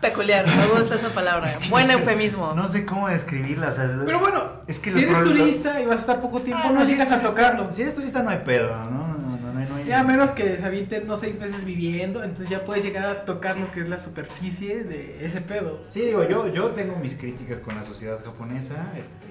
[0.01, 1.47] Peculiar, me gusta esa palabra.
[1.49, 2.53] Es que Buen no sé- eufemismo.
[2.53, 3.69] No sé cómo describirla.
[3.69, 6.63] O sea, Pero bueno, es que si eres turista y vas a estar poco tiempo,
[6.65, 7.71] Ah, no si llegas a tocarlo.
[7.73, 9.07] Si eres turista no hay pedo, ¿no?
[9.17, 11.65] No, no, no, hay- no hay- Ya a menos que se avienten unos seis meses
[11.65, 15.81] viviendo, entonces ya puedes llegar a tocar lo que es la superficie de ese pedo.
[15.89, 19.28] Sí, digo, yo, yo tengo mis críticas con la sociedad japonesa, este,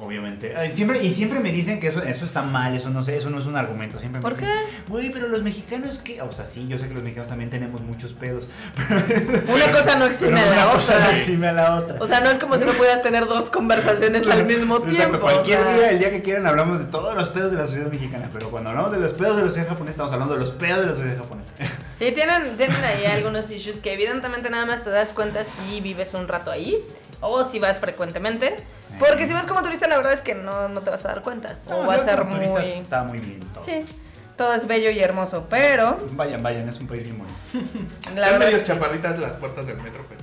[0.00, 0.54] obviamente.
[0.56, 3.30] Ay, Siempre, y siempre me dicen que eso, eso está mal, eso no sé, eso
[3.30, 3.98] no es un argumento.
[3.98, 4.48] Siempre me ¿Por dicen,
[4.88, 6.20] Güey, pero los mexicanos que.
[6.22, 8.44] O sea, sí, yo sé que los mexicanos también tenemos muchos pedos.
[9.48, 11.12] Una cosa no exime Pero a una la cosa no otra.
[11.12, 11.96] exime a la otra.
[12.00, 15.20] O sea, no es como si no pudieras tener dos conversaciones al mismo Exacto, tiempo.
[15.20, 15.74] Cualquier o sea.
[15.76, 18.28] día, el día que quieran, hablamos de todos los pedos de la sociedad mexicana.
[18.32, 20.80] Pero cuando hablamos de los pedos de la sociedad japonesa, estamos hablando de los pedos
[20.80, 21.52] de la sociedad japonesa.
[21.98, 26.12] Sí, tienen, tienen ahí algunos issues que evidentemente nada más te das cuenta si vives
[26.14, 26.84] un rato ahí
[27.24, 28.56] o si vas frecuentemente.
[28.98, 31.22] Porque si vas como turista, la verdad es que no, no te vas a dar
[31.22, 31.58] cuenta.
[31.66, 32.70] O va a ser como turista muy.
[32.70, 33.64] Está muy bien todo.
[33.64, 33.84] Sí,
[34.36, 37.74] todo es bello y hermoso, pero Vayan, vayan, es un país bien bonito.
[38.14, 40.20] la Están medios es que- chaparritas las puertas del metro, pero.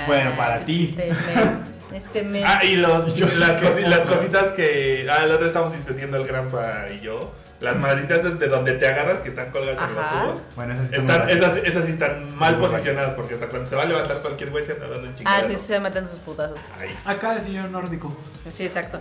[0.00, 0.94] Ah, Bueno, para ti.
[0.96, 1.48] Este mes.
[1.92, 2.44] Este mes.
[2.46, 5.06] Ah, y los, cosi- las cositas que.
[5.10, 7.32] Ah, el otro estamos discutiendo el Granpa y yo.
[7.62, 10.42] Las madritas es de donde te agarras que están colgadas en los tubos.
[10.56, 13.70] Bueno, eso sí está Están, esas, esas sí están mal Muy posicionadas porque hasta cuando
[13.70, 15.46] se va a levantar cualquier güey se anda dando en ah, chingadas.
[15.48, 16.58] sí, se meten sus putazos.
[16.78, 16.90] Ahí.
[17.04, 18.16] Acá el señor nórdico.
[18.52, 18.98] Sí, exacto.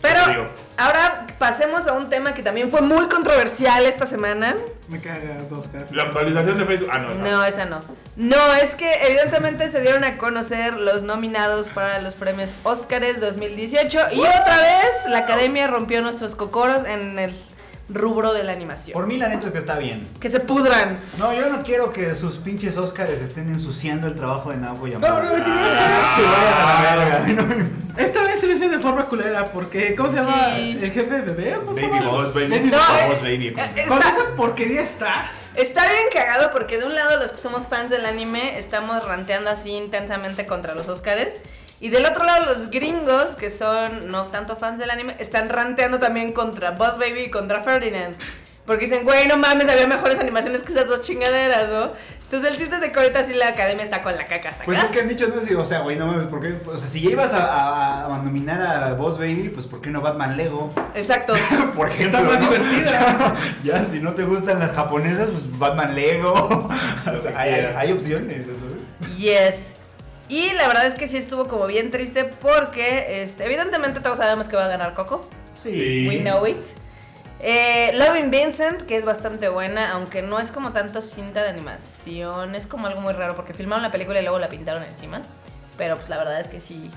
[0.00, 4.54] Pero ahora pasemos a un tema que también fue muy controversial esta semana.
[4.88, 5.86] Me cagas, Oscar.
[5.90, 6.88] La actualización de Facebook.
[6.92, 7.24] Ah, no, no.
[7.24, 7.80] No, esa no.
[8.14, 13.98] No, es que evidentemente se dieron a conocer los nominados para los premios Óscares 2018
[14.12, 17.34] y otra vez la academia rompió nuestros cocoros en el
[17.88, 18.94] rubro de la animación.
[18.94, 20.08] Por mí, la neta es que está bien.
[20.20, 21.00] Que se pudran.
[21.18, 25.22] No, yo no quiero que sus pinches Óscares estén ensuciando el trabajo de Naoko Yamada.
[25.22, 27.66] No, no, no, no, Ah, se vayan a la verga.
[27.96, 30.54] Esta vez se lo hice de forma culera porque, ¿cómo se llama?
[30.56, 30.78] Sí.
[30.82, 31.54] ¿El jefe de bebé?
[31.56, 32.10] ¿Cómo se Baby llama?
[32.10, 32.48] Boss, baby.
[32.48, 32.88] Baby No, Boss.
[33.02, 33.46] es- Boss, baby.
[33.48, 33.54] eh,
[33.88, 35.30] Con Está- esa porquería está.
[35.54, 39.50] Está bien cagado porque de un lado los que somos fans del anime estamos ranteando
[39.50, 41.34] así intensamente contra los Óscares
[41.84, 45.98] y del otro lado los gringos que son no tanto fans del anime están ranteando
[45.98, 48.16] también contra Boss Baby y contra Ferdinand.
[48.66, 51.92] Porque dicen, güey, no mames, había mejores animaciones que esas dos chingaderas, ¿no?
[52.22, 54.64] Entonces el chiste es de que ahorita sí la academia está con la caca hasta
[54.64, 54.86] Pues acá.
[54.86, 56.54] es que han dicho, no sé, o sea, güey, no mames, ¿por qué?
[56.66, 59.90] O sea, si ya ibas a, a- a nominar a Boss Baby, pues ¿por qué
[59.90, 60.72] no Batman Lego?
[60.94, 61.34] Exacto.
[61.76, 62.48] Por ejemplo, más ¿no?
[62.50, 63.36] divertida.
[63.62, 66.32] Ya, si no te gustan las japonesas, pues Batman Lego.
[66.32, 69.18] O sea, hay, hay opciones, ¿sabes?
[69.18, 69.73] Yes.
[70.28, 74.48] Y la verdad es que sí estuvo como bien triste porque, este, evidentemente todos sabemos
[74.48, 75.28] que va a ganar Coco.
[75.54, 76.06] Sí.
[76.08, 76.56] We know it.
[77.40, 82.54] Eh, Loving Vincent, que es bastante buena, aunque no es como tanto cinta de animación,
[82.54, 85.20] es como algo muy raro porque filmaron la película y luego la pintaron encima.
[85.76, 86.90] Pero pues la verdad es que sí.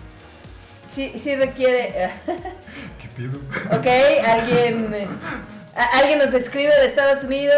[0.93, 2.11] Sí, sí requiere.
[3.01, 3.39] ¿Qué pido?
[3.77, 4.93] ok, alguien.
[4.93, 5.07] eh,
[5.93, 7.55] alguien nos escribe de Estados Unidos,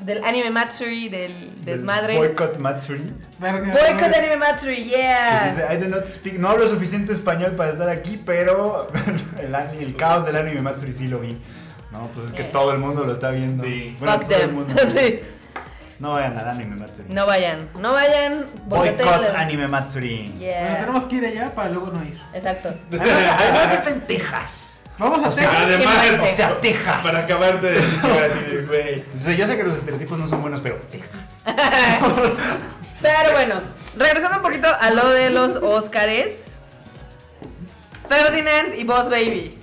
[0.00, 2.16] del Anime Matsuri, del desmadre.
[2.16, 3.02] Boycott Matsuri.
[3.38, 5.48] Boycott Anime Matsuri, yeah.
[5.48, 8.88] Dice, I do not speak, no hablo suficiente español para estar aquí, pero
[9.38, 11.36] el, el caos del anime Matsuri sí lo vi.
[11.92, 12.52] No, pues es que Yeah.
[12.52, 13.64] todo el mundo lo está viendo.
[13.64, 13.96] Sí.
[13.98, 14.74] Fuck todo el mundo.
[14.88, 15.20] sí.
[15.98, 17.08] No vayan al anime Matsuri.
[17.12, 18.46] No vayan, no vayan.
[18.66, 19.34] Boycott boicotéenlos.
[19.34, 20.28] anime Matsuri.
[20.28, 20.80] Bueno, Yeah.
[20.80, 22.16] tenemos que ir allá para luego no ir.
[22.34, 22.72] Exacto.
[22.90, 23.08] Además,
[23.40, 24.67] además está en Texas.
[24.98, 25.64] Vamos a O sea, Texas.
[25.64, 26.30] Además.
[26.32, 27.02] O sea, Texas.
[27.02, 29.04] para acabarte de decir, así, güey.
[29.16, 31.42] O sea, yo sé que los estereotipos no son buenos, pero Texas.
[33.00, 33.54] Pero bueno,
[33.96, 36.46] regresando un poquito a lo de los Óscares.
[38.08, 39.56] Ferdinand y Boss Baby.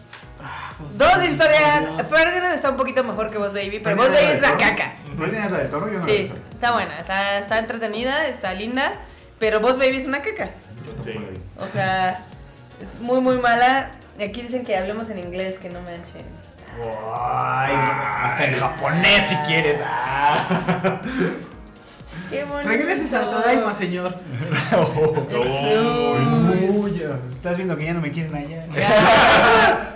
[0.94, 2.08] Dos historias.
[2.08, 4.94] Ferdinand está un poquito mejor que Boss Baby, pero Boss Baby es una caca.
[5.18, 5.88] ¿Ferdinand es la del toro?
[5.92, 6.38] Yo no la he Sí, visto.
[6.54, 8.94] está buena, está, está entretenida, está linda,
[9.40, 10.52] pero Boss Baby es una caca.
[11.06, 11.12] Yo.
[11.64, 12.24] O sea,
[12.82, 13.92] es muy muy mala.
[14.22, 16.24] Aquí dicen que hablemos en inglés, que no manchen.
[17.14, 17.74] Ay,
[18.24, 19.80] hasta en japonés si quieres.
[19.84, 21.02] Ah.
[22.30, 22.70] Qué bonito.
[22.70, 24.16] Regreses al Tadaima, señor.
[26.70, 28.66] Uy, Chucho, estás viendo que ya no me quieren allá.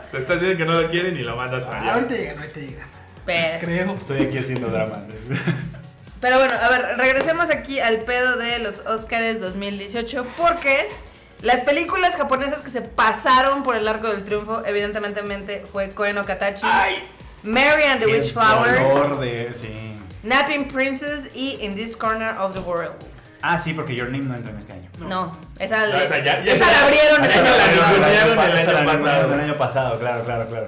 [0.12, 1.94] Se está diciendo que no lo quieren y lo mandas para allá.
[1.96, 2.88] ahorita llegan, ahorita llegan.
[3.26, 3.94] Pero, Creo.
[3.94, 5.04] Estoy aquí haciendo drama.
[6.20, 10.88] pero bueno, a ver, regresemos aquí al pedo de los Oscars 2018 porque
[11.42, 16.26] las películas japonesas que se pasaron por el arco del triunfo, evidentemente fue Koen no
[16.26, 16.66] Katachi,
[17.44, 19.96] Mary and the de- sí.
[20.24, 22.96] Napping Princess y In This Corner of the World.
[23.42, 24.90] Ah, sí, porque Your Name no entra en este año.
[25.00, 27.88] No, esa, No, le- esa ya- ya esa la abrieron el esa año la pasado.
[27.88, 29.34] ningunearon el Esa la año pasado.
[29.34, 30.68] el año pasado, claro, claro, claro.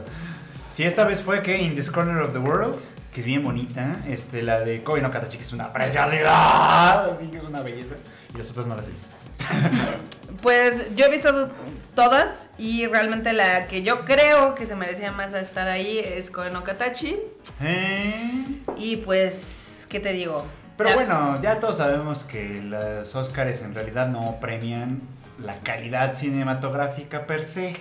[0.71, 2.79] Sí, esta vez fue que In This Corner of the World,
[3.13, 7.27] que es bien bonita, este, la de Koi no Katachi, que es una preciosidad, así
[7.27, 7.95] que es una belleza.
[8.33, 9.10] Y las otras no las he visto.
[10.41, 11.51] Pues yo he visto
[11.93, 16.53] todas y realmente la que yo creo que se merecía más estar ahí es Koen
[16.53, 17.15] no Katachi.
[17.61, 20.45] Eh, Y pues, ¿qué te digo?
[20.77, 25.01] Pero La- bueno, ya todos sabemos que los Oscars en realidad no premian
[25.43, 27.75] la calidad cinematográfica per se.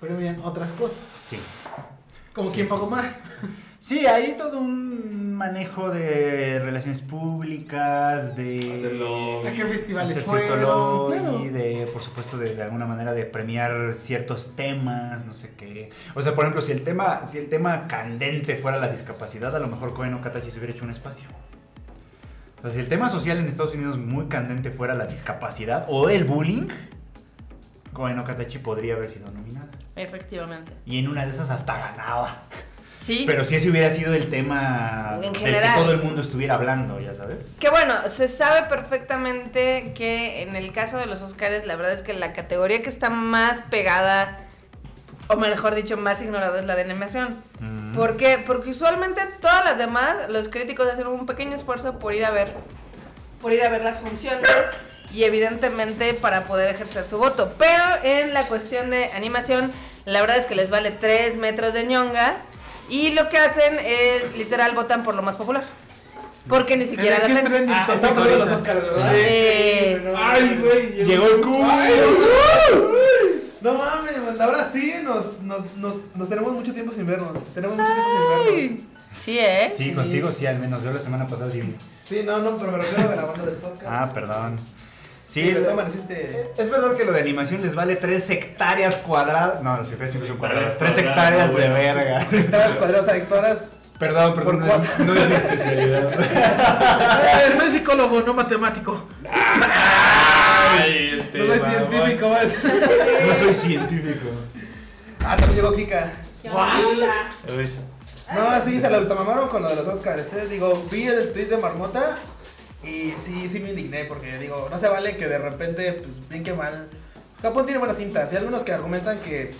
[0.00, 0.98] Pero bien, otras cosas.
[1.16, 1.38] Sí.
[2.32, 2.92] Como Sí, quien sí, pagó sí.
[2.94, 3.16] más.
[3.84, 9.42] Sí, hay todo un manejo de relaciones públicas, de...
[9.46, 11.12] ¿A qué festivales hacer fueron?
[11.12, 11.38] Claro.
[11.52, 15.90] de, por supuesto, de, de alguna manera de premiar ciertos temas, no sé qué.
[16.14, 19.58] O sea, por ejemplo, si el tema, si el tema candente fuera la discapacidad, a
[19.58, 21.28] lo mejor Koen o Katachi se hubiera hecho un espacio.
[22.60, 26.08] O sea, si el tema social en Estados Unidos muy candente fuera la discapacidad o
[26.08, 26.68] el bullying,
[27.92, 29.68] Koen o Katachi podría haber sido nominada.
[29.94, 30.72] Efectivamente.
[30.86, 32.44] Y en una de esas hasta ganaba.
[33.04, 33.24] Sí.
[33.26, 36.98] Pero si ese hubiera sido el tema En del que todo el mundo estuviera hablando,
[36.98, 37.56] ya sabes.
[37.60, 42.02] Que bueno, se sabe perfectamente que en el caso de los Oscars, la verdad es
[42.02, 44.38] que la categoría que está más pegada,
[45.28, 47.36] o mejor dicho, más ignorada es la de animación.
[47.60, 47.94] Mm.
[47.94, 48.38] ¿Por qué?
[48.38, 52.48] Porque usualmente todas las demás, los críticos hacen un pequeño esfuerzo por ir a ver,
[53.42, 54.48] por ir a ver las funciones
[55.12, 57.52] y evidentemente para poder ejercer su voto.
[57.58, 59.70] Pero en la cuestión de animación,
[60.06, 62.36] la verdad es que les vale 3 metros de ñonga
[62.88, 65.64] y lo que hacen es literal votan por lo más popular.
[66.48, 67.70] Porque ni siquiera ¿En la hacen.
[67.70, 67.86] Ah.
[70.16, 71.04] Ay, güey.
[71.04, 71.66] Llegó el cubo.
[73.62, 77.42] No mames, ahora sí nos, nos, nos, nos tenemos mucho tiempo sin vernos.
[77.54, 78.84] Tenemos mucho tiempo sin vernos.
[79.18, 79.72] Sí, ¿eh?
[79.74, 80.82] Sí, contigo sí, al menos.
[80.82, 81.62] Yo la semana pasada sí.
[81.62, 81.74] vi.
[82.04, 83.86] Sí, no, no, pero me refiero a la banda del podcast.
[83.88, 84.56] Ah, perdón.
[85.34, 86.52] Sí, lo- todas maneras hiciste.
[86.56, 89.62] es verdad que lo de animación les vale 3 hectáreas cuadradas.
[89.62, 90.78] No, las hectáreas siempre son cuadradas.
[90.78, 92.22] 3 Cuadradas, hectáreas no, de verga.
[92.32, 93.68] Hectáreas cuadradas a hectáreas.
[93.98, 94.58] Perdón, perdón.
[94.60, 96.10] No, no es mi especialidad.
[97.56, 99.06] Soy psicólogo, no matemático.
[100.76, 102.48] Ay, No soy científico, vas.
[102.64, 104.28] No soy científico.
[105.24, 106.10] Ah, también llegó Kika.
[108.34, 110.46] No, sí, se lo automamaron con lo de los Oscars, ¿eh?
[110.50, 112.16] Digo, vi el tweet de Marmota
[112.86, 116.42] y sí, sí me indigné porque digo, no se vale que de repente, pues bien
[116.42, 116.88] que mal.
[117.42, 119.50] Japón tiene buenas cintas y hay algunos que argumentan que,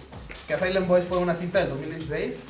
[0.48, 2.40] que Silent Boys fue una cinta del 2016.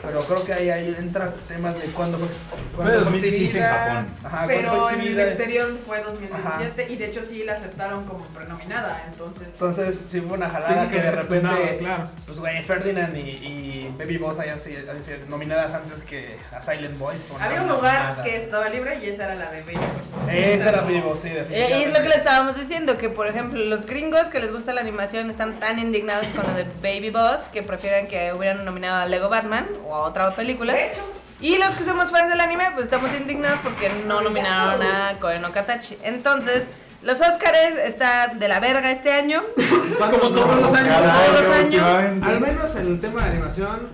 [0.00, 2.28] Pero creo que ahí, ahí entran temas de cuándo fue.
[2.76, 3.62] cuándo de 2016 en.
[3.62, 4.06] Japón.
[4.24, 8.24] Ajá, Pero fue en el exterior fue 2017 y de hecho sí la aceptaron como
[8.26, 9.48] prenominada, entonces...
[9.48, 11.42] Entonces, sí hubo una jalada que de repente.
[11.42, 12.04] nada, claro.
[12.26, 14.80] Pues, güey, Ferdinand y, y Baby Boss hayan sido,
[15.28, 17.32] nominadas antes que a Silent Boys.
[17.40, 17.78] Había un nada.
[17.78, 20.34] lugar que estaba libre y esa era la de Baby Boy.
[20.38, 21.78] Esa era Baby Boss, sí, Eh, definitivamente.
[21.80, 24.72] Y es lo que le estábamos diciendo, que por ejemplo los gringos que les gusta
[24.72, 29.02] la animación están tan indignados con lo de Baby Boss que prefieren que hubieran nominado
[29.02, 30.72] a Lego Batman o a otra película.
[30.72, 31.02] De hecho,
[31.40, 35.40] Y los que somos fans del anime, pues estamos indignados porque no nominaron a Koen
[35.40, 35.96] no Katachi.
[36.02, 36.64] Entonces,
[37.02, 39.42] los Oscars están de la verga este año.
[39.98, 40.88] Como todos los años.
[40.88, 42.22] Cada todos los año, años.
[42.24, 43.88] Al menos en el tema de animación,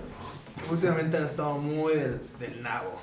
[0.71, 2.93] últimamente han estado muy del, del nabo,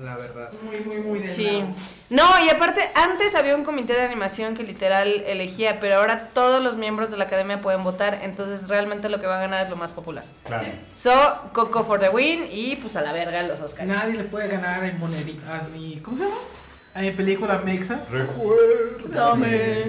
[0.00, 0.50] la verdad.
[0.62, 1.44] muy, muy, muy de Sí.
[1.44, 1.66] lado.
[2.10, 6.62] No, y aparte, antes había un comité de animación que literal elegía, pero ahora todos
[6.62, 9.70] los miembros de la academia pueden votar, entonces realmente lo que va a ganar es
[9.70, 10.24] lo más popular.
[10.44, 10.68] Claro.
[10.94, 11.12] So,
[11.52, 13.88] Coco for the win y pues a la verga los Oscars.
[13.88, 16.36] Nadie le puede ganar a Moneri, a mi, ¿cómo se llama?
[16.94, 18.00] A mi película Mexa.
[19.08, 19.80] Dame.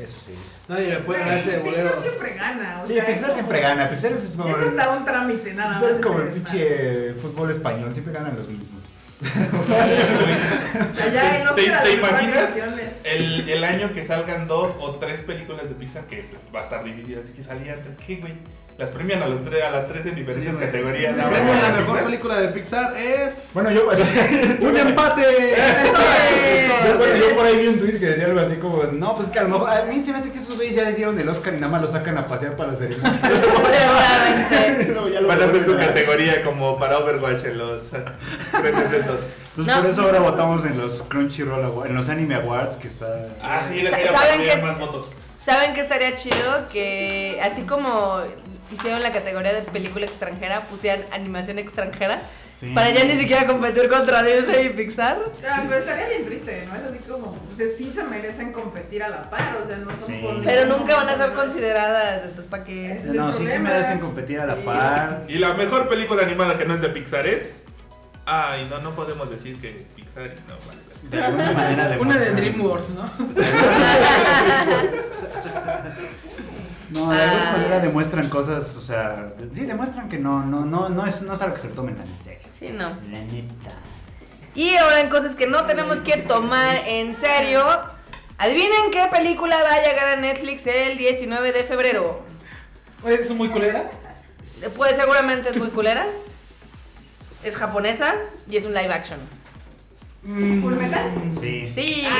[0.00, 0.34] Eso sí.
[0.68, 2.02] Nadie le puede ganar ese Pixar bolero.
[2.02, 2.80] siempre gana.
[2.82, 3.88] O Sí, sea, Pixar siempre gana.
[3.88, 4.48] Pixar es como.
[4.56, 5.98] Es hasta un trámite nada Pixar más.
[5.98, 7.92] es como el pinche fútbol español.
[7.92, 8.79] Siempre ganan los mismos.
[11.02, 12.50] Allá en ¿Te, Oscar te hay imaginas
[13.04, 16.64] el, el año que salgan dos o tres películas de Pixar que pues, va a
[16.64, 17.20] estar dividida?
[17.20, 18.32] Así que salían, ¿qué, güey?
[18.80, 21.14] Las premian a, los tres, a las tres en diferentes Sí, categorías.
[21.16, 21.80] La, Ahora, la Pixar.
[21.80, 23.50] mejor película de Pixar es.
[23.52, 23.88] Bueno, yo.
[24.60, 25.22] ¡Un empate!
[26.88, 29.28] Yo, bueno, yo por ahí vi un tweet que decía algo así como, no, pues
[29.28, 31.28] que a lo mejor, a mí se me hace que esos güeyes ya hicieron el
[31.28, 33.20] Oscar y nada más lo sacan a pasear para la ceremonia.
[35.20, 38.02] Lo Van a hacer su categoría como para Overwatch en los eh,
[38.60, 39.20] premios estos.
[39.56, 39.76] No.
[39.76, 43.06] por eso ahora votamos en los Crunchyroll Awards, en los Anime Awards, que está...
[43.42, 44.62] Ah, sí, les Sa- voy a ¿saben poner qué?
[44.62, 45.10] más votos.
[45.44, 46.66] ¿Saben que estaría chido?
[46.72, 48.20] Que así como
[48.72, 52.20] hicieron la categoría de película extranjera, pusieran animación extranjera.
[52.58, 52.72] Sí.
[52.74, 55.18] Para ya ni siquiera competir contra Disney y Pixar.
[55.48, 56.76] Ah, pero estaría bien triste, ¿no?
[56.76, 59.90] Es así como, o sea, sí se merecen competir a la par, o sea, no
[59.96, 60.20] son Sí.
[60.44, 62.92] Pero nunca van a ser consideradas, entonces ¿para qué?
[62.92, 64.62] Ese No, sí se merecen competir a la Sí.
[64.62, 65.22] par.
[65.28, 67.48] Y la mejor película animada que no es de Pixar es.
[68.26, 70.80] Ay, no, no podemos decir que Pixar y no vale.
[71.02, 73.04] De alguna manera Una de DreamWorks, ¿no?
[76.90, 77.52] No, de alguna Ah.
[77.56, 81.40] manera demuestran cosas, o sea, sí demuestran que no, no, no, no es, no es
[81.42, 82.48] algo que se lo tomen tan en serio.
[82.58, 82.88] Sí, no.
[82.88, 83.72] La neta.
[84.54, 87.64] Y ahora en cosas que no tenemos que tomar en serio.
[88.38, 92.22] Adivinen qué película va a llegar a Netflix el 19 de febrero.
[93.04, 93.90] Oye, ¿Es muy culera?
[94.76, 96.04] Pues seguramente es muy culera.
[97.44, 98.14] Es japonesa
[98.48, 99.18] y es un live action.
[100.24, 101.12] ¿Full metal?
[101.40, 101.66] Sí.
[101.66, 102.04] Sí.
[102.06, 102.18] Ah.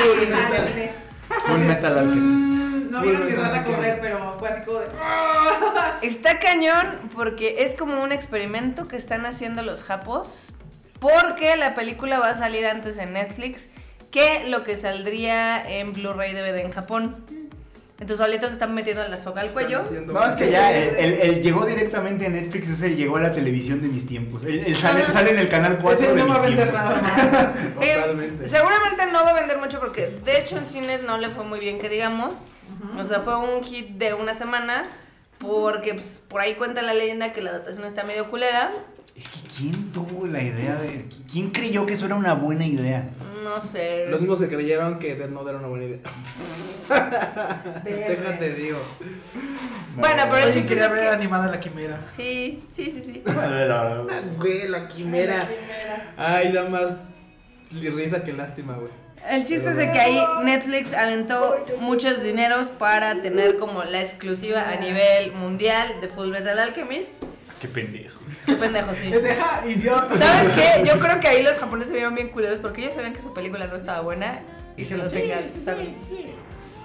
[1.47, 2.70] Full Metal Alchemist.
[2.91, 4.85] No vieron mi rata correr, pero fue así como de.
[5.01, 5.97] ¡ah!
[6.01, 10.53] Está cañón porque es como un experimento que están haciendo los japos.
[10.99, 13.67] Porque la película va a salir antes en Netflix
[14.11, 17.25] que lo que saldría en Blu-ray DVD en Japón.
[17.99, 19.83] Entonces solitos se están metiendo la soga al cuello.
[20.07, 23.21] No, es que ya, el, el- el llegó directamente a Netflix, es el llegó a
[23.21, 24.43] la televisión de mis tiempos.
[24.43, 25.11] El, el sale, Ajá.
[25.11, 26.83] sale en el canal 4 Ese de no va mis a vender tiempos.
[26.83, 27.81] nada más.
[27.81, 28.49] Eh, Totalmente.
[28.49, 31.59] seguramente no va a vender mucho porque de hecho en cines no le fue muy
[31.59, 32.43] bien que digamos.
[32.99, 34.83] O sea, fue un hit de una semana
[35.39, 38.71] porque pues, por ahí cuenta la leyenda que la adaptación está medio culera.
[39.15, 41.07] Es que ¿quién tuvo la idea de...
[41.31, 43.09] ¿Quién creyó que eso era una buena idea?
[43.43, 44.05] No sé.
[44.09, 45.99] Los mismos que creyeron que Death Note era una buena idea.
[47.83, 48.79] Déjate, digo.
[49.97, 52.05] Bueno, pero el chiste quería ver que- animada la quimera.
[52.15, 53.23] Sí, sí, sí, sí.
[54.37, 55.39] Güey, la quimera.
[56.17, 56.99] Ay, da más
[57.71, 58.91] risa que lástima, güey.
[59.29, 64.69] El chiste es de que ahí Netflix aventó muchos dineros para tener como la exclusiva
[64.69, 67.11] a nivel mundial de Full Metal Alchemist.
[67.61, 68.19] Qué pendejo.
[68.45, 69.11] Qué pendejo, sí.
[69.13, 70.17] Es deja, idiota.
[70.17, 70.83] ¿Sabes qué?
[70.83, 73.33] Yo creo que ahí los japoneses se vieron bien culeros porque ellos sabían que su
[73.33, 74.41] película no estaba buena
[74.75, 75.89] y se los engañan, ¿sabes?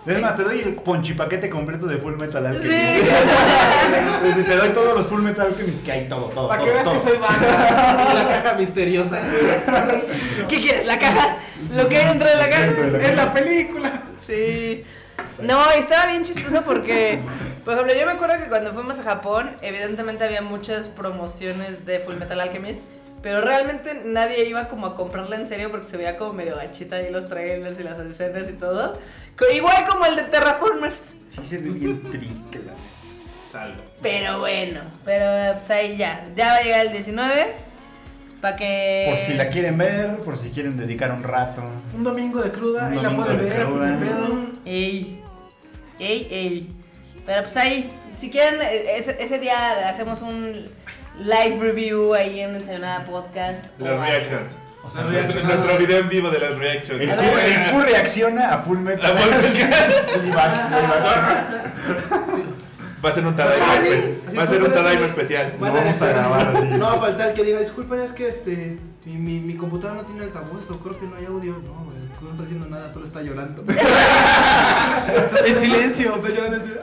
[0.07, 2.73] Es más, te doy el ponchipaquete completo de Full Metal Alchemist.
[2.73, 4.43] Sí.
[4.45, 6.49] te doy todos los Full Metal Alchemist que hay, todo, todo.
[6.49, 6.95] Para que veas todo.
[6.95, 8.15] que soy banda.
[8.15, 9.21] La caja misteriosa.
[10.49, 10.87] ¿Qué quieres?
[10.87, 11.39] ¿La caja?
[11.75, 12.67] ¿Lo que hay dentro de la caja?
[12.67, 14.03] Dentro de la Es la película.
[14.25, 14.85] Sí.
[15.41, 17.21] No, estaba bien chistoso porque,
[17.65, 21.99] por ejemplo, yo me acuerdo que cuando fuimos a Japón, evidentemente había muchas promociones de
[22.01, 22.81] Full Metal Alchemist,
[23.27, 26.95] pero realmente nadie iba como a comprarla en serio porque se veía como medio gachita
[26.95, 28.97] ahí los trailers y las escenas y todo.
[29.53, 31.03] Igual como el de Terraformers.
[31.31, 32.75] Sí se ve bien triste la...
[33.51, 33.83] Salgo.
[34.01, 36.29] Pero bueno, pero pues ahí ya.
[36.37, 37.47] Ya va a llegar el 19.
[38.41, 39.07] Para que.
[39.09, 41.65] Por si la quieren ver, por si quieren dedicar un rato.
[41.97, 43.99] Un domingo de cruda, Un ahí la pueden de ver, cruda.
[43.99, 44.47] pedo.
[44.65, 45.21] Ey.
[45.99, 46.73] Ey, ey.
[47.27, 50.71] Pero pues ahí, si quieren, eh, ese, ese día hacemos un
[51.19, 53.65] live review ahí en el Sayonara Podcast.
[53.79, 54.53] Las reactions.
[54.85, 57.01] O sea, Nuestro, nuestro video en vivo de las reactions.
[57.01, 57.67] el, Q, ver.
[57.67, 59.85] el Q reacciona a Full Metal A Full Metal.
[60.21, 62.27] Playback, playback.
[63.05, 63.89] Va a ser un Tadaima, Ah, sí.
[63.89, 65.55] espe- Así va a ser un Tadaima especial.
[65.61, 66.67] Lo vamos a grabar así.
[66.69, 68.79] No va a faltar el que diga, disculpen, es que este.
[69.05, 71.53] Mi, mi, mi computadora no tiene altavoz o creo que no hay audio.
[71.65, 73.63] No, güey, no está haciendo nada, solo está llorando.
[75.47, 76.17] En silencio.
[76.17, 76.81] Está llorando en serio.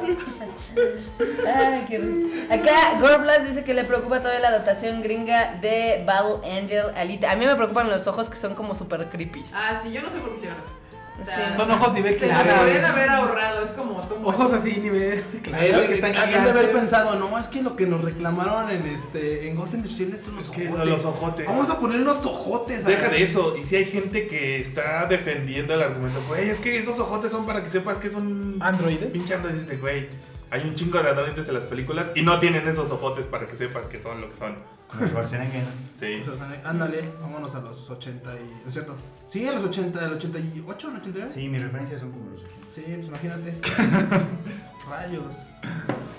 [1.46, 2.54] Ay, qué risa.
[2.54, 7.32] Acá Gorblas dice que le preocupa todavía la adaptación gringa de Battle Angel Alita.
[7.32, 9.44] A mí me preocupan los ojos que son como super creepy.
[9.54, 10.83] Ah, sí, yo no sé por qué hicieron eso.
[11.24, 11.58] O sea, Sí.
[11.58, 12.56] Son ojos nivel Se claro.
[12.58, 13.94] podrían haber ahorrado, es como.
[14.26, 15.64] Ojos así, nivel claro.
[15.64, 18.86] Es que están habían de haber pensado, no, es que lo que nos reclamaron en
[18.86, 20.88] este en Ghost in the Shell son los Es que ojotes.
[20.90, 21.46] los ojotes.
[21.48, 22.86] Vamos a poner unos ojotes.
[22.86, 23.56] Deja de eso.
[23.58, 27.46] Y si hay gente que está defendiendo el argumento, güey, es que esos ojotes son
[27.46, 29.08] para que sepas que es un ¿Androide?
[29.08, 29.78] pinche androide.
[29.78, 30.08] Güey,
[30.54, 33.56] hay un chingo de androides en las películas y no tienen esos ojotes para que
[33.56, 34.56] sepas que son lo que son.
[34.88, 35.64] Como Schwarzenegger.
[36.00, 36.22] Sí.
[36.64, 38.62] Ándale, vámonos a los 80 y...
[38.62, 38.96] ¿No es cierto?
[39.28, 41.00] Sí, a los 80, al 88, ¿no?
[41.00, 41.32] 89?
[41.34, 43.56] Sí, mis referencias son como los Sí, pues imagínate.
[44.90, 45.38] Rayos.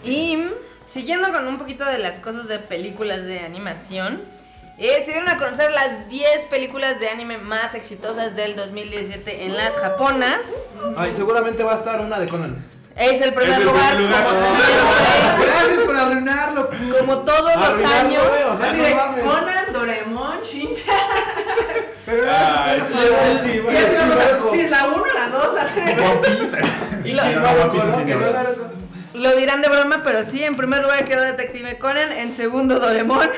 [0.05, 0.49] Y
[0.85, 4.20] siguiendo con un poquito de las cosas de películas de animación,
[4.78, 9.57] eh, se dieron a conocer las 10 películas de anime más exitosas del 2017 en
[9.57, 10.41] las japonas.
[10.97, 12.74] Ay, seguramente va a estar una de Conan.
[12.97, 14.24] Es el primer Es el lugar, primer lugar.
[14.24, 16.70] como Ah, siempre, Gracias por arruinarlo.
[17.01, 18.22] como todos los años.
[18.28, 19.30] güey, o sea, Así no.
[19.30, 20.95] Conan, Doraemon, Shinchan.
[22.07, 22.82] Ay,
[23.34, 25.99] así como, Sí, es la 1, la 2, la 3.
[26.01, 26.59] One Piece.
[27.05, 28.05] Y lo- Chihuahua, ¿no?
[28.07, 28.36] Que no es-
[29.15, 33.21] Lo dirán de broma, pero sí, en primer lugar quedó Detective Conan, en segundo Doraemon.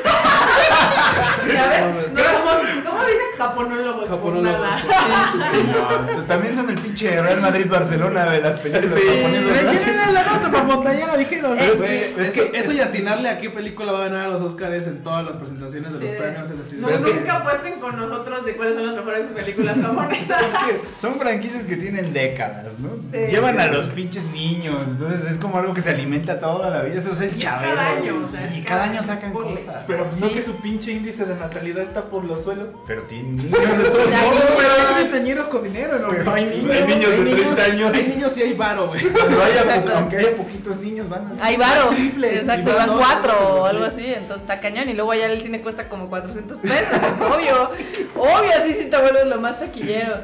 [1.53, 2.13] ¿Ya ves?
[2.13, 3.21] No somos, ¿Cómo dicen?
[3.37, 4.61] japonólogos por Japonólogos.
[4.61, 4.83] nada.
[5.53, 9.07] Sí, no, también son el pinche Real Madrid-Barcelona de las películas Sí.
[9.07, 9.45] japonesas.
[9.65, 9.71] ¿no?
[9.73, 11.59] Rellenen la nota, marmota, ya la dijeron.
[11.59, 14.27] Es que- es es que que- eso y atinarle a qué película va a ganar
[14.27, 16.15] a los Oscars en todas las presentaciones de los Sí.
[16.19, 17.15] premios en la No, ciudad.
[17.15, 20.43] nunca apuesten con nosotros de cuáles son las mejores películas japonesas.
[20.43, 22.91] Es que son franquicias que tienen décadas, ¿no?
[23.13, 23.61] Sí, Llevan sí.
[23.63, 26.99] a los pinches niños, entonces es como algo que se alimenta toda la vida.
[26.99, 27.75] Eso es el chavero.
[27.75, 29.75] cada año, o sea, y cada cada año sacan cosas.
[29.87, 30.35] Pero no Sí.
[30.35, 32.69] que su pinche índice de natalidad está por los suelos.
[32.87, 34.43] Pero tienen niños de todos modos.
[34.57, 36.09] Pero hay treintañeros con dinero, ¿no?
[36.11, 36.71] Pero hay niños.
[36.71, 37.93] Hay niños de 30 años.
[37.95, 39.01] Hay niños y hay varo, güey.
[39.97, 41.45] Aunque haya poquitos niños, van a...
[41.45, 41.89] Hay varo.
[41.89, 44.01] Triple, Exacto, van cuatro o algo sí.
[44.03, 44.89] así, entonces está cañón.
[44.89, 47.71] Y luego allá el cine cuesta como 400 pesos, obvio.
[48.15, 50.17] Obvio, así sí te vuelves lo más taquillero.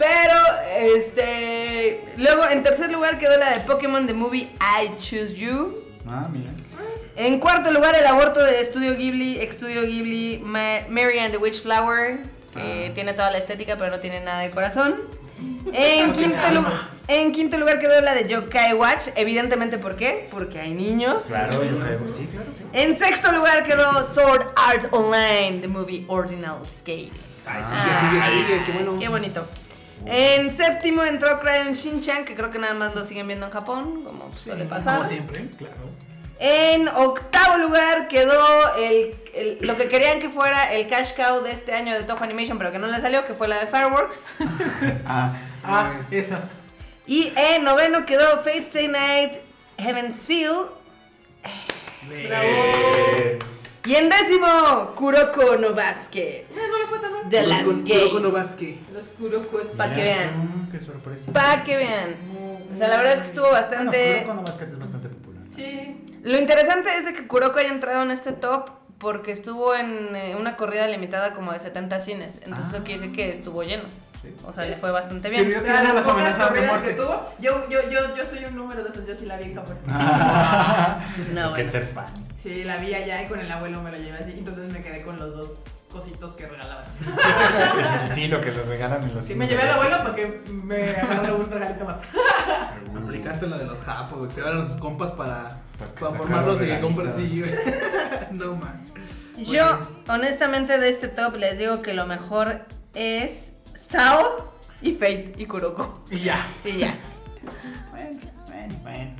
[0.00, 2.02] Pero, este.
[2.16, 5.82] Luego, en tercer lugar quedó la de Pokémon The Movie I Choose You.
[6.08, 6.50] Ah, mira.
[7.16, 11.60] En cuarto lugar, el aborto de Estudio Ghibli, Estudio Ghibli, Ma- Mary and the Witch
[11.62, 12.20] Flower,
[12.54, 12.94] que Ah.
[12.94, 14.96] tiene toda la estética pero no tiene nada de corazón.
[15.72, 20.28] En quinto, en lugar quedó la de Yokai Watch, evidentemente ¿por qué?
[20.30, 21.24] Porque hay niños.
[21.24, 21.60] Claro.
[22.14, 22.46] Sí, claro.
[22.72, 27.10] En sexto lugar quedó Sword Art Online, the movie Ordinal Scale.
[27.46, 28.96] Ay, sigue, sigue, Ay, sigue, qué bueno.
[28.98, 29.46] Qué bonito.
[30.06, 34.02] En séptimo entró Crayon Shin-chan, que creo que nada más lo siguen viendo en Japón,
[34.04, 34.98] como suele pasar.
[34.98, 35.74] Como siempre, claro.
[36.38, 41.52] En octavo lugar quedó el, el- lo que querían que fuera el cash cow de
[41.52, 44.26] este año de Toho Animation, pero que no le salió, que fue la de Fireworks.
[45.06, 45.32] Ah,
[45.62, 46.40] Ah, esa.
[47.06, 49.34] Y en noveno quedó Fate Stay Night,
[49.76, 50.68] Heaven's Feel.
[52.10, 53.38] eh,
[53.84, 56.44] Y en décimo, Kuroko no Basket.
[56.54, 58.10] No Last Con- Game.
[58.10, 58.78] con Obasque.
[58.92, 59.66] Los Kurokos.
[59.76, 60.68] Pa' que vean.
[60.70, 61.32] Qué sorpresa.
[61.32, 62.16] Para que vean.
[62.72, 64.24] O sea, la verdad es que estuvo bastante...
[64.26, 65.42] Bueno, Kuroko no Basket es bastante popular.
[65.56, 66.04] Sí.
[66.22, 70.36] Lo interesante es de que Kuroko haya entrado en este top porque estuvo en eh,
[70.38, 72.40] una corrida limitada como de 70 cines.
[72.44, 73.84] Entonces eso quiere decir que estuvo lleno.
[74.22, 74.34] Sí.
[74.46, 75.44] O sea, le fue bastante bien.
[75.44, 76.88] Sirvió que las amenazaban de muerte.
[76.88, 79.44] que tuvo, yo, yo, yo, yo soy un número de esos, yo sí la vi
[79.44, 79.78] en Japón.
[79.86, 81.70] No, Hay que bueno.
[81.70, 82.06] ser fan.
[82.42, 85.02] Sí, la vi allá y con el abuelo me la llevé así, entonces me quedé
[85.02, 85.50] con los dos
[85.90, 86.84] cositos que regalaban.
[88.14, 90.90] Sí, lo que le regalan en los Sí, me llevé al abuelo para que me
[90.90, 91.98] agarrara un regalito más.
[93.04, 94.30] Aplicaste la de los japos, güey.
[94.30, 97.08] Se llevaron a sus compas para, Para para formarlos y que compren.
[97.08, 97.52] Sí, güey.
[98.32, 98.84] No, man.
[99.38, 103.49] Yo, honestamente, de este top les digo que lo mejor es
[103.90, 106.02] Sao y Fate y Kuroko.
[106.10, 106.46] Y ya.
[106.64, 106.98] Y ya.
[107.90, 109.10] Bueno, bueno, bueno.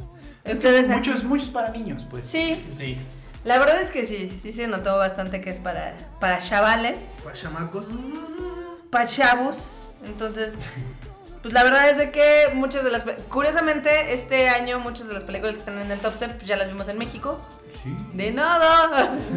[0.52, 2.26] Ustedes Muchos, muchos para niños, pues.
[2.26, 2.96] Sí, Sí.
[3.44, 7.36] la verdad es que sí, sí se notó bastante que es para, para chavales, Para
[7.36, 7.86] chamacos.
[8.90, 9.88] para chavos.
[10.04, 10.54] Entonces,
[11.42, 13.04] pues la verdad es de que muchas de las...
[13.28, 16.56] Curiosamente, este año muchas de las películas que están en el top 10 pues ya
[16.56, 17.38] las vimos en México.
[17.70, 17.94] Sí.
[18.14, 18.88] De nada.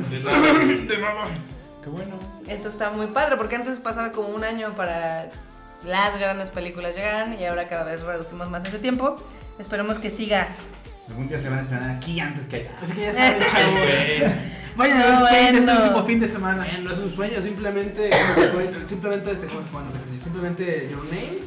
[0.09, 1.25] De nada, de nada.
[1.83, 2.17] Qué bueno.
[2.47, 5.29] Esto está muy padre porque antes pasaba como un año para
[5.85, 9.15] las grandes películas llegaran y ahora cada vez reducimos más ese tiempo.
[9.59, 10.47] Esperemos que siga.
[11.09, 12.71] Algún día se van a estrenar aquí antes que allá.
[12.81, 14.33] Así que ya saben, chavos.
[14.75, 15.83] Vayan a ver este bueno.
[15.83, 16.65] último fin de semana.
[16.81, 18.09] no es un sueño, simplemente.
[18.87, 19.47] simplemente este.
[19.47, 19.89] Bueno,
[20.21, 21.39] simplemente Your Name,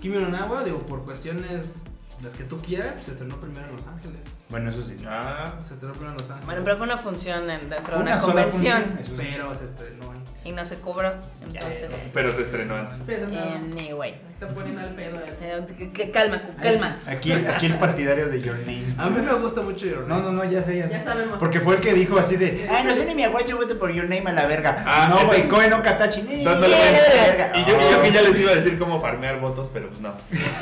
[0.00, 1.82] Kimi no Nawa, digo, por cuestiones
[2.22, 4.24] las que tú quieras, se estrenó primero en Los Ángeles.
[4.50, 4.94] Bueno, eso sí.
[5.08, 6.46] Ah, Se estrenó primero en Los Ángeles.
[6.46, 9.16] Bueno, pero fue una función en- dentro de una, Una convención función.
[9.16, 10.27] Pero se estrenó en.
[10.44, 11.12] Y no se cobró.
[11.42, 12.98] Entonces, pero se estrenó antes.
[13.06, 14.14] Pero no, anyway.
[14.32, 15.18] está poniendo al pedo.
[15.42, 16.10] eh.
[16.12, 16.98] Calma, cu- calma.
[17.06, 18.94] Aquí, aquí el partidario de Your Name.
[18.96, 20.22] A mí me gusta mucho Your No, Name.
[20.22, 20.90] no, no, ya sé, ya sé.
[20.90, 21.38] Ya sabemos.
[21.38, 23.90] Porque fue el que dijo así de, ay, no sé ni mi aguacho, vete por
[23.92, 24.84] Your Name a la verga.
[24.86, 26.22] Ah, no, güey, Koe no Katachi.
[26.22, 27.24] ni- Dándole ni a la vuelta.
[27.26, 27.52] verga.
[27.58, 30.12] Y yo, yo que ya les iba a decir cómo farmear votos, pero pues no.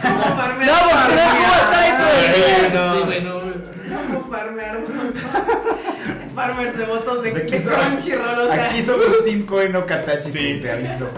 [0.03, 0.67] ¿Cómo farmear?
[0.71, 1.93] No, porque no como está ahí
[2.73, 2.95] no.
[2.95, 3.41] Sí, bueno.
[4.13, 4.79] ¿Cómo farmear?
[6.37, 8.67] Farmers de votos de, Pues aquí de Crunchyroll, o sea.
[8.67, 10.59] Aquí somos Team Koe no Katachi, Sí.
[10.61, 11.09] te aviso.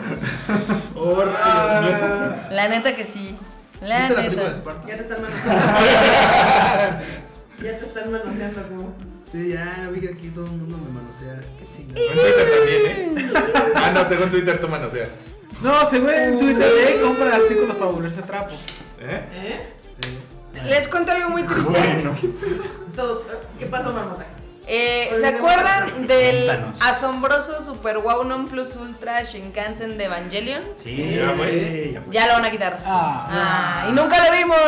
[2.52, 3.34] La neta que sí.
[3.80, 4.60] La ¿Viste la película de neta.
[4.60, 4.88] Sparta?
[4.88, 5.60] Ya te están manoseando.
[7.62, 8.94] ya te están manoseando como.
[9.30, 11.34] Sí, ya vi que aquí todo el mundo me manosea.
[11.58, 12.00] Qué chingada.
[12.00, 13.32] En Twitter también, ¿eh?
[13.74, 15.08] Ah, no, según Twitter tú manoseas.
[15.62, 18.54] No, se ve en Twitter de compra artículos para volverse trapo.
[19.00, 19.20] ¿Eh?
[19.34, 19.66] ¿Eh?
[20.64, 21.68] Les cuento algo muy triste.
[21.70, 22.14] Bueno.
[22.94, 23.22] Todos.
[23.58, 24.24] ¿Qué pasó, Marmota?
[24.70, 26.74] Eh, ¿Se acuerdan del Cuéntanos.
[26.82, 30.62] asombroso Super Wow Non Plus Ultra Shinkansen de Evangelion?
[30.76, 31.90] Sí, Ya fue.
[31.94, 32.12] ya fue.
[32.14, 32.78] Ya lo van a quitar.
[32.84, 33.28] Ah.
[33.30, 34.58] Ah, y nunca lo vimos.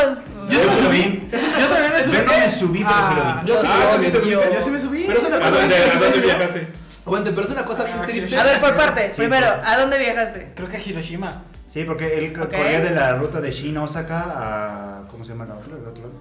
[0.48, 1.28] Yo sí lo vi.
[1.30, 2.16] Yo también me subí.
[2.16, 3.48] Yo no me subí, pero sí lo Ah, vi.
[3.48, 5.04] Yo sí, Ah, yo, sí te yo- Yo sí me subí.
[5.06, 5.58] Pero es una ¿A cosa?
[7.06, 8.36] Aguante, pero es una cosa bien Ah, triste.
[8.38, 9.10] A ver, por parte.
[9.10, 10.52] Sí, Primero, ¿a dónde viajaste?
[10.54, 11.42] Creo que a Hiroshima.
[11.72, 15.02] Sí, porque él corría de la ruta de Shin Osaka a.
[15.10, 15.76] ¿Cómo se llama la otra?
[15.76, 16.14] ¿El otro lado?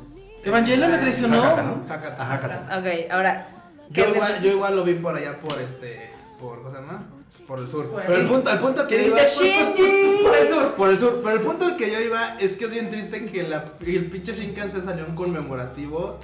[0.43, 1.43] Evangelion me traicionó.
[1.43, 1.83] Hakata, ¿no?
[1.89, 2.23] Hakata.
[2.23, 2.79] A Hakata.
[2.79, 3.47] Ok, ahora.
[3.93, 6.11] ¿Qué Yo igual, yo igual lo vi por allá por este.
[6.39, 7.05] por, ¿cómo se llama?
[7.47, 7.89] Por el sur.
[7.89, 10.23] Por Pero el punto, el punto que ¿Qué yo iba Shinji?
[10.23, 10.73] Por el sur.
[10.75, 13.25] por el sur, pero el punto al que yo iba es que es bien triste
[13.25, 16.17] que la, el pinche Shinkansen salió en conmemorativo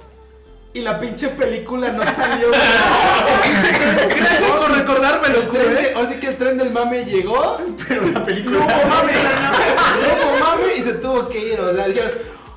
[0.74, 2.48] y la pinche película no salió.
[4.08, 7.58] Gracias por recordármelo, de- Ahora sí que el tren del mame llegó,
[7.88, 8.58] Pero la película.
[8.58, 11.60] no hubo mame, no mame y se tuvo que ir.
[11.60, 12.10] O sea, dijeron,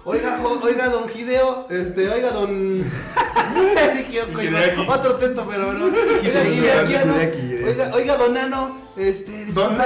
[0.10, 2.84] oiga, jo- oiga, don Hideo, este, oiga, don.
[4.88, 5.86] Otro tento, pero ¿no?
[7.66, 9.78] Oiga, oiga, don Nano, este, Don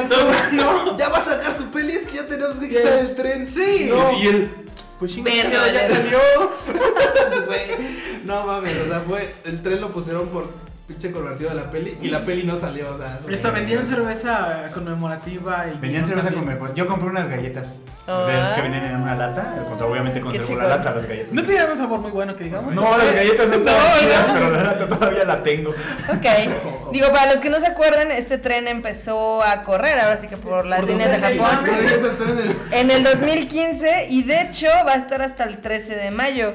[0.54, 3.48] no, ya va a sacar su peli, es que ya tenemos que quitar el tren,
[3.48, 3.90] sí.
[4.22, 4.52] Y él,
[5.00, 5.12] pues
[5.74, 6.20] ya salió.
[8.26, 10.50] No mames, o sea, fue, el tren lo pusieron por
[10.94, 13.52] pinche convertido de la peli y la peli no salió, o sea.
[13.52, 15.78] vendían cerveza conmemorativa y.
[15.80, 16.58] Vinos cerveza también.
[16.58, 17.78] con Yo compré unas galletas.
[18.06, 18.26] Ah.
[18.28, 19.56] De esas que venían en una lata.
[19.78, 21.32] Sea, obviamente conservo la lata, las galletas.
[21.32, 22.74] No tenían un sabor muy bueno que digamos.
[22.74, 25.70] No, las galletas no estaban chidas, pero la lata todavía la tengo.
[25.70, 26.92] Ok.
[26.92, 30.38] Digo, para los que no se acuerdan, este tren empezó a correr, ahora sí que
[30.38, 32.58] por las Por líneas de 12 Japón.
[32.72, 36.54] En el 2015 y de hecho va a estar hasta el 13 de mayo.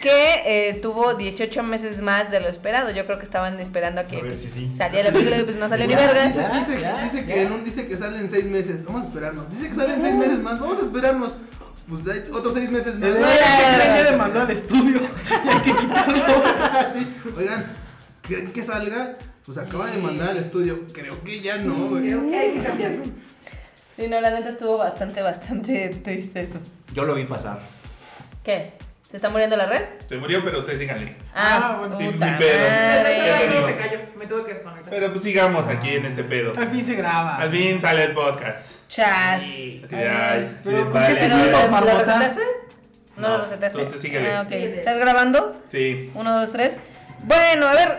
[0.00, 2.90] Que eh, tuvo 18 meses más de lo esperado.
[2.90, 4.74] Yo creo que estaban esperando a que A ver pues, si sí.
[4.76, 6.34] saliera la película y pues no salió ni vergas.
[6.34, 8.84] Dice, Ya, dice, ya, que en un, dice que sale en seis meses.
[8.84, 9.50] Vamos a esperarnos.
[9.50, 10.60] Dice que sale en seis meses más.
[10.60, 11.36] Vamos a esperarnos.
[11.88, 13.10] Pues hay otros seis meses más.
[13.10, 15.00] Que ya, ya demandó al estudio.
[15.00, 16.24] y hay que quitarlo.
[16.94, 17.06] Sí.
[17.36, 17.66] Oigan,
[18.22, 19.16] ¿creen que salga?
[19.44, 20.84] Pues acaba de mandar al estudio.
[20.92, 22.02] Creo que ya no, güey.
[22.02, 23.04] Creo que hay que cambiarlo.
[23.96, 26.58] Sí, no, la neta estuvo bastante, bastante triste eso.
[26.92, 27.60] Yo lo vi pasar.
[28.44, 28.72] ¿Qué?
[29.16, 29.80] ¿Se está muriendo la red?
[30.10, 31.14] Se murió, pero ustedes síganle.
[31.34, 33.66] Ah, bueno, sí, puta pedo.
[33.66, 33.98] se cayó.
[34.14, 34.90] Me tuve que desconectar.
[34.90, 36.52] Pero pues sigamos aquí en este pedo.
[36.54, 37.36] Al fin se graba.
[37.38, 38.72] Al fin sale el podcast.
[38.90, 39.40] Chas.
[39.40, 41.34] Ay, Pero ¿con qué ¿Pero.
[41.38, 42.34] ¿lo- ¿Lo Marmota?
[43.16, 43.84] No, No, lo recetaste.
[43.86, 44.30] te síguele.
[44.30, 44.52] Ah, ok.
[44.52, 45.62] ¿Estás grabando?
[45.72, 46.10] Sí.
[46.14, 46.72] Uno, dos, tres.
[47.22, 47.98] Bueno, a ver.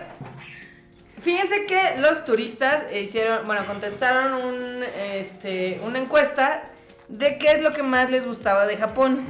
[1.19, 4.83] Fíjense que los turistas hicieron, bueno, contestaron un,
[5.15, 6.61] este, una encuesta
[7.07, 9.25] de qué es lo que más les gustaba de Japón.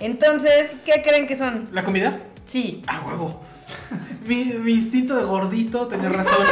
[0.00, 1.68] Entonces, ¿qué creen que son?
[1.72, 2.18] ¿La comida?
[2.46, 2.82] Sí.
[2.86, 3.40] Ah, huevo.
[4.26, 6.46] Mi, mi instinto de gordito tenía razón.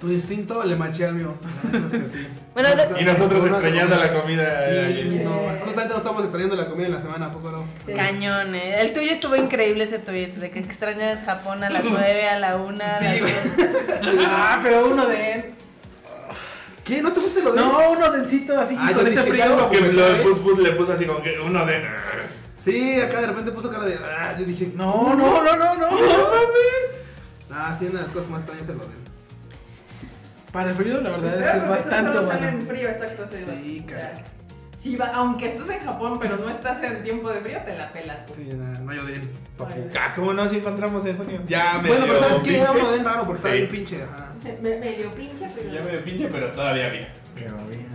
[0.00, 1.34] Tu instinto le maché al mío.
[1.72, 2.26] Es que sí.
[2.54, 2.68] Bueno,
[3.00, 4.64] Y nosotros extrañando la comida.
[4.68, 5.22] Sí, ahí.
[5.24, 5.32] no,
[5.64, 7.64] justamente no estamos extrañando la comida en la semana, ¿a poco no?
[7.96, 8.80] Cañón, eh.
[8.80, 12.56] El tuyo estuvo increíble ese tweet de que extrañas Japón a las 9, a la
[12.58, 12.84] 1.
[12.84, 13.32] a Sí, güey.
[14.26, 15.52] Ah, pero uno de.
[16.84, 17.02] ¿Qué?
[17.02, 19.68] ¿No te gusta lo de No, uno densito así Ah, con este frío.
[19.70, 21.82] Que lo pus- pus- le puso así como que uno de.
[22.58, 23.96] Sí, acá de repente puso cara de.
[23.96, 25.88] Ah, yo dije, No, no, no, no, no.
[27.50, 28.90] Ah, sí, una de las cosas más extrañas es lo de.
[30.52, 32.58] Para el frío, la verdad es que es bastante solo sale bueno.
[32.60, 33.24] en frío, exacto.
[33.30, 33.86] Sí, Sí, va.
[33.86, 34.14] cara.
[34.80, 37.90] Sí, va, aunque estés en Japón, pero no estás en tiempo de frío, te la
[37.90, 38.24] pelas.
[38.26, 38.34] tú.
[38.36, 39.72] Sí, no, no hay Oden, papu.
[39.74, 39.90] Ay.
[39.98, 40.48] Ah, ¿Cómo no?
[40.48, 41.40] Si encontramos en junio.
[41.48, 42.60] Ya me Bueno, pero ¿sabes qué?
[42.60, 42.90] Era un pinche.
[42.92, 43.58] Oden raro porque estaba Sí.
[43.60, 44.02] bien pinche.
[44.02, 44.28] Ajá.
[44.62, 45.70] Me, medio pinche, pero.
[45.72, 47.08] Ya me pinche, pero todavía bien.
[47.34, 47.88] Pero bien.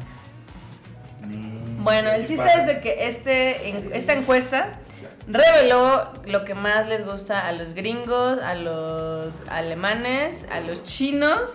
[1.84, 4.80] Bueno, el chiste es de que este, esta encuesta
[5.28, 11.50] reveló lo que más les gusta a los gringos, a los alemanes, a los chinos,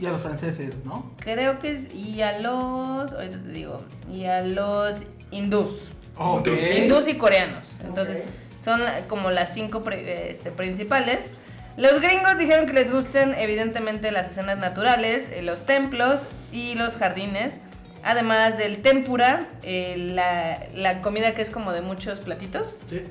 [0.00, 1.12] Y a los franceses, ¿no?
[1.20, 4.96] creo que es, y a los, ahorita te digo, y a los
[5.30, 5.70] hindús,
[6.16, 6.48] Ok.
[6.76, 7.64] hindús y coreanos.
[7.84, 8.24] Entonces,
[8.64, 11.30] son como las cinco este, principales.
[11.76, 16.20] Los gringos dijeron que les gustan evidentemente las escenas naturales, eh, los templos
[16.52, 17.60] y los jardines.
[18.04, 23.04] Además del tempura, eh, la, la comida que es como de muchos platitos Sí.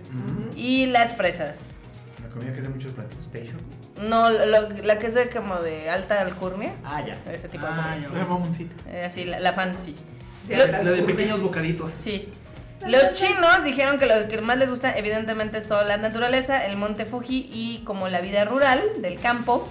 [0.56, 1.56] Y las fresas.
[2.24, 3.30] La comida que es de muchos platos.
[3.32, 3.58] ¿Teisho?
[4.02, 7.18] No, lo- la que es de como de alta alcurnia, Ah, ya.
[7.34, 8.08] ese tipo Ah, de ya.
[8.08, 8.26] comida.
[8.26, 8.76] Mamoncito.
[8.90, 9.96] Eh, así, la, la fancy.
[10.48, 11.92] Sí, Lo- La de pequeños bocaditos.
[11.92, 12.30] Sí.
[12.86, 16.78] Los chinos dijeron que lo que más les gusta, evidentemente, es toda la naturaleza, el
[16.78, 19.68] monte Fuji y como la vida rural del campo.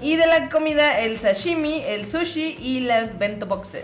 [0.00, 3.82] Y de la comida, el sashimi, el sushi y las bento boxes.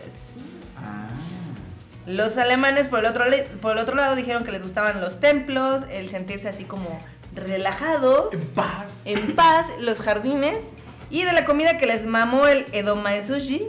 [2.06, 3.24] Los alemanes, por el, otro,
[3.62, 6.98] por el otro lado, dijeron que les gustaban los templos, el sentirse así como
[7.34, 9.02] relajados, En paz.
[9.06, 10.64] en paz, los jardines.
[11.10, 13.62] Y de la comida que les mamó el edomae sushi.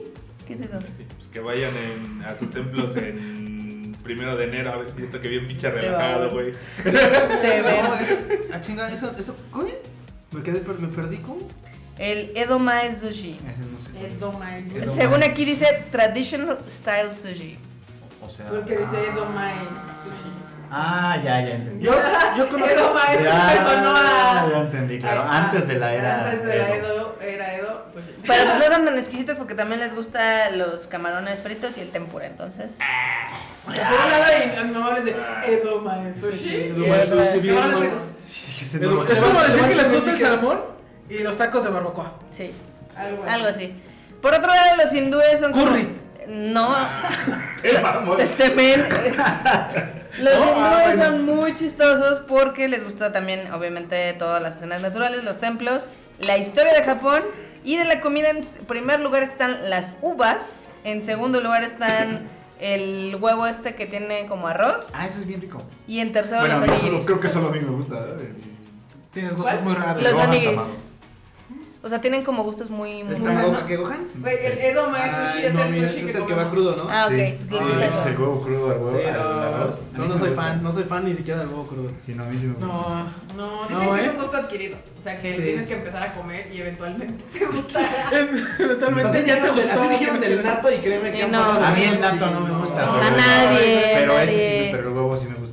[0.48, 0.80] ¿Qué es eso?
[0.82, 4.72] Sí, pues que vayan en- a sus templos en primero de enero.
[4.74, 6.52] A ver, siento que bien pinche relajado, güey.
[6.86, 8.18] No, eso.
[8.54, 9.36] Ah, chinga, eso, eso.
[9.52, 9.68] ¿Cómo?
[10.32, 11.40] Me quedé, me perdí, ¿cómo?
[11.98, 13.38] El edomae sushi.
[13.50, 14.08] Ese no sé.
[14.08, 17.58] Es doma, es- Edo- Según aquí dice traditional style sushi.
[18.26, 18.46] O sea.
[18.48, 20.32] Porque dice doma en sushi.
[20.72, 21.86] Ah, ya, ya entendí.
[21.86, 21.94] Yo,
[22.38, 22.76] yo conozco.
[23.24, 24.48] Ya, que sonó a.
[24.52, 25.24] ya entendí, claro.
[25.30, 26.86] Antes de la era Antes de la Edo.
[26.86, 28.16] Edo, era Edo, sushi.
[28.26, 31.92] Pero pues no son tan exquisitos porque también les gusta los camarones fritos y el
[31.92, 32.78] tempura, entonces.
[33.64, 34.26] Por un lado,
[34.68, 35.12] y no hables de
[35.48, 36.56] Edoma es sushi.
[36.56, 37.58] Edoma es sushi, bien,
[39.10, 40.62] Es como decir que les gusta el salmón
[41.10, 42.14] y los tacos de barbacoa.
[42.32, 42.52] Sí.
[43.28, 43.74] Algo así.
[44.22, 45.88] Por otro lado, los hindúes son como- Curry.
[46.28, 46.76] No.
[48.20, 48.86] Este men.
[50.20, 51.04] Los No, ah, hindúes bueno.
[51.04, 55.84] son muy chistosos porque les gusta también, obviamente, todas las escenas naturales, los templos,
[56.20, 57.24] la historia de Japón
[57.66, 58.30] y de la comida.
[58.30, 60.64] En primer lugar están las uvas.
[60.86, 62.28] En segundo lugar están
[62.62, 64.86] el huevo este que tiene como arroz.
[64.94, 65.62] Ah, eso es bien rico.
[65.88, 67.06] Y en tercero Bueno, los onigiris.
[67.06, 67.96] creo que solo a mí me gusta.
[67.96, 68.34] ¿eh?
[69.14, 70.02] Tienes gustos muy raros.
[70.02, 70.68] Los tamado.
[71.86, 73.44] O sea, tienen como gustos muy, muy ¿El raros.
[73.46, 74.08] tamago que Gohan?
[74.16, 76.34] Güey, el edoma es sushi, Ay, es no, el mira, sushi ese es el que
[76.34, 76.88] va crudo, ¿no?
[76.90, 77.12] Ah, ok.
[77.12, 77.38] Sí.
[77.48, 78.00] Sí, eso.
[78.00, 78.98] es el huevo crudo al huevo.
[78.98, 79.82] Sí, al no, arroz.
[79.94, 80.64] A no, mí no sí soy me fan, gusta.
[80.64, 81.92] no soy fan ni siquiera del huevo crudo.
[82.04, 82.66] Sí, no, a mí sí me gusta.
[82.66, 83.06] No,
[83.38, 84.06] No, No, dicen que ¿eh?
[84.06, 84.78] es un gusto adquirido.
[85.00, 85.42] O sea, que Sí.
[85.44, 88.10] tienes que empezar a comer y eventualmente te gustará.
[88.60, 89.74] eventualmente así, ya te dijeron, gustó.
[89.80, 91.38] así dijeron del nato y créeme que Eh, han no.
[91.40, 92.86] pasado A mí el los nato no me gusta.
[92.88, 92.94] No.
[92.94, 94.64] pero- A nadie, Pero ese nadie.
[94.64, 95.45] sí, pero el huevo sí me gusta.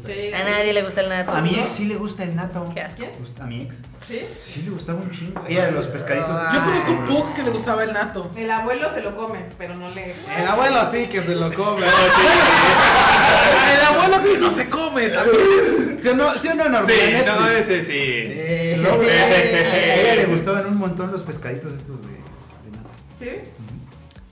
[0.43, 1.33] A nadie le gusta el nato.
[1.33, 2.71] A mi ex sí le gusta el nato.
[2.75, 3.03] Qué asco.
[3.41, 3.77] A mi ex.
[4.07, 4.21] ¿Sí?
[4.45, 5.43] Sí le gustaba un chingo.
[5.49, 6.29] Ella de los pescaditos.
[6.31, 6.63] Yo Ah.
[6.65, 8.31] conozco un pug que le gustaba el nato.
[8.37, 10.15] El abuelo se lo come, pero no le.
[10.39, 11.87] El abuelo sí que se lo come.
[11.87, 15.99] El abuelo que no se come también.
[16.01, 16.87] ¿Sí o no, sí o no, Norma?
[16.89, 17.93] Sí, no, ese sí.
[17.95, 22.91] Eh, Luego, a ella le gustaban un montón los pescaditos estos de, de nato.
[23.21, 23.51] ¿Sí?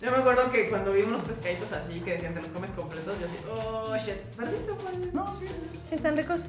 [0.01, 3.19] Yo me acuerdo que cuando vi unos pescaditos así que decían te los comes completos,
[3.21, 5.13] yo así, oh shit, perdito, pues.
[5.13, 5.47] No, sí.
[5.89, 6.43] Sí, están ricos.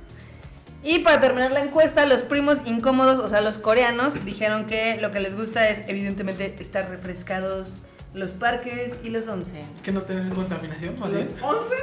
[0.84, 5.12] Y para terminar la encuesta, los primos incómodos, o sea, los coreanos, dijeron que lo
[5.12, 7.80] que les gusta es, evidentemente, estar refrescados,
[8.14, 9.64] los parques y los onsen.
[9.84, 11.10] Que no tener contaminación, Los
[11.44, 11.76] once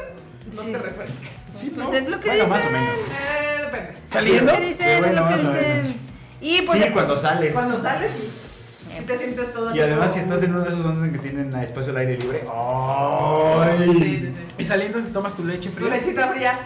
[0.55, 0.73] no Sí.
[0.73, 1.29] te refresca.
[1.53, 1.95] Sí, Pues ¿no?
[1.95, 2.51] es lo que Bueno, dicen.
[2.51, 2.99] más o menos.
[2.99, 3.93] Eh, depende.
[4.11, 4.53] ¿Saliendo?
[4.53, 5.97] Es lo que dicen, Sí, es lo que dicen.
[6.41, 7.53] Y pues, Sí, cuando sales.
[7.53, 8.48] Cuando sales, sí.
[8.97, 9.75] Si te sientes todo.
[9.75, 12.41] Y además, si estás en uno de esos onsen que tienen espacio al aire libre.
[12.41, 13.99] Sí, ¡Ay!
[14.03, 14.43] sí, sí.
[14.59, 15.91] Y saliendo te tomas tu leche Tu fría.
[15.97, 16.59] lechita fría.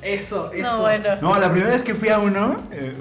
[0.00, 0.62] Eso, eso.
[0.72, 1.08] no, bueno.
[1.20, 2.56] No, la primera vez que fui a uno.
[2.70, 2.94] eh,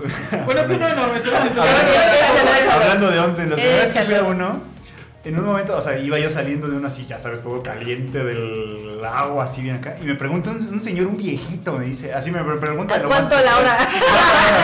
[0.45, 3.91] Bueno, tú no enorme, tú eres en tu hablando, hablando de onsen, la primera vez
[3.91, 4.61] que fui a uno.
[5.27, 9.01] En un momento, o sea, iba yo saliendo de una ya sabes, todo caliente del
[9.03, 9.95] agua, así bien acá.
[10.01, 12.95] Y me pregunta un, un señor, un viejito, me dice, así me pregunta.
[12.95, 13.77] ¿A lo más cuánto que- la hora?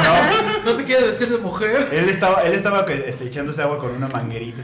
[0.05, 1.89] No, no, No te quieres vestir de mujer.
[1.91, 4.61] Él estaba, él estaba este, echándose agua con una manguerita.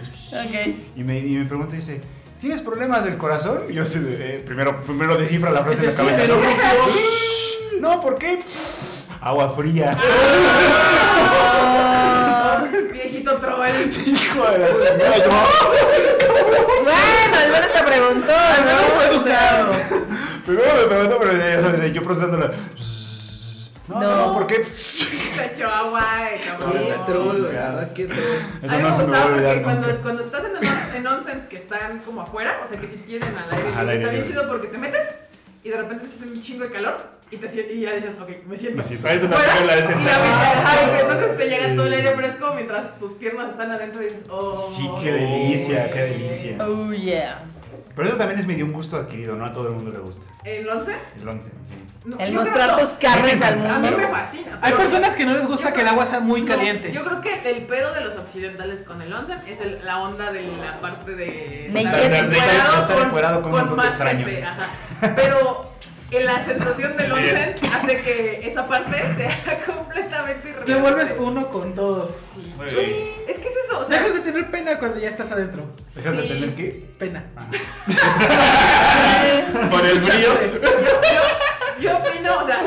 [0.95, 1.99] Y me, y me pregunta y dice,
[2.39, 3.63] ¿tienes problemas del corazón?
[3.67, 6.23] Y yo eh, primero, primero descifra la frase en la cabeza.
[6.27, 6.41] lo ¿no?
[7.95, 8.41] No, ¿por qué?
[9.21, 9.97] Agua fría.
[12.91, 13.59] Viejito troll.
[14.05, 14.67] Hijo de la
[16.84, 18.88] Bueno, al menos te preguntó, Al menos ¿no?
[18.95, 19.72] fue educado.
[20.45, 22.51] Primero me preguntó, pero ya sabes, yo procesándola.
[23.88, 24.34] No, no, No.
[24.34, 24.59] ¿por qué?
[25.36, 26.05] Te echó agua,
[26.45, 26.74] cabrón.
[26.74, 28.20] Qué troll, la verdad, qué troll.
[28.61, 30.95] Eso a mí no me se me va a olvidar porque cuando, cuando estás en,
[30.97, 33.49] en onsens que están como afuera, o sea que si tienen al
[33.89, 35.15] aire, está bien chido porque te metes
[35.64, 36.97] y de repente se hace un chingo de calor
[37.32, 38.78] y, te, y ya dices, ok, me siento.
[38.78, 39.03] Me siento.
[39.03, 43.14] Parece una película de y, la, entonces te llega todo el aire fresco mientras tus
[43.14, 44.55] piernas están adentro y dices, oh.
[44.55, 46.57] Sí, qué delicia, qué delicia.
[46.60, 47.43] Oh, yeah.
[47.99, 50.21] Pero eso también es medio un gusto adquirido, no a todo el mundo le gusta.
[50.45, 50.95] ¿El once?
[51.21, 51.73] El onsen, sí.
[52.05, 53.65] No, El yo mostrar creo tus carnes al no.
[53.75, 53.97] A mí mundo.
[53.97, 54.57] me fascina.
[54.61, 56.47] Hay pero- personas que no les gusta Yo que el creo- agua sea muy no,
[56.47, 56.93] caliente.
[56.93, 60.31] Yo creo que el pedo de los occidentales con el onsen es el- la onda
[60.31, 61.87] de la parte de Naked.
[61.89, 64.29] estar De encuerado estar encuerado con un montón de más extraños.
[64.31, 64.67] gente, ajá.
[65.17, 65.71] Pero
[66.12, 70.82] la sensación del onsen hace que esa parte sea completamente Te irrelevante.
[70.82, 72.10] vuelves uno con todos.
[72.36, 72.51] Sí.
[72.57, 73.10] Muy bien.
[73.28, 75.66] Es que es eso, o sea, Dejas de tener pena cuando ya estás adentro.
[75.95, 76.28] ¿Dejas de Sí.
[76.30, 76.89] tener qué?
[76.97, 77.24] Pena.
[79.70, 80.34] Por el frío.
[80.51, 80.70] yo, yo,
[81.80, 82.60] yo opino, o sea,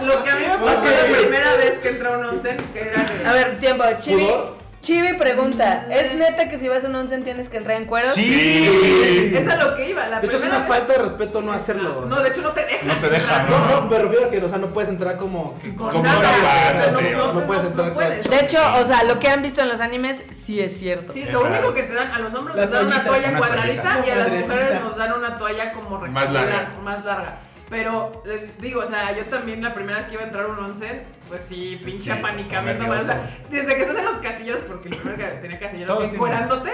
[0.00, 2.56] lo, lo que a mí me pasó la primera vez que entré a un onsen,
[2.72, 3.26] que era de...
[3.28, 3.84] A ver, tiempo.
[4.00, 4.61] Chibi, ¿Pudor?
[4.82, 8.14] Chibi pregunta, ¿es neta que si vas a un onsen tienes que entrar en cueros?
[8.14, 9.32] Sí.
[9.32, 11.52] Es a lo que iba, la De hecho, es una vez- falta de respeto no
[11.52, 12.04] hacerlo.
[12.08, 12.88] No, de hecho no te dejan.
[12.88, 13.60] No te dejan, entrar.
[13.70, 16.90] No, no, me refiero a que, o sea, no puedes entrar como Con Como nada,
[16.90, 18.28] no, no no, puedes no, entrar no con puedes.
[18.28, 21.12] De hecho, o sea, lo que han visto en los animes sí es cierto.
[21.12, 24.02] Sí, lo único que te dan a los hombres nos dan una toalla una cuadradita
[24.04, 26.70] y a las mujeres nos dan una toalla como Más rectangular, larga.
[26.82, 27.38] más larga.
[27.72, 30.48] Pero les digo, o sea, yo también la primera vez que iba a entrar a
[30.48, 32.82] un onsen, pues sí, pinche Sí, está apanicamiento.
[32.82, 33.04] nervioso.
[33.04, 36.10] O sea, desde que estás en los casillos, porque el primero que tenía casilleros Todos
[36.10, 36.32] que tienen.
[36.32, 36.70] encuerándote,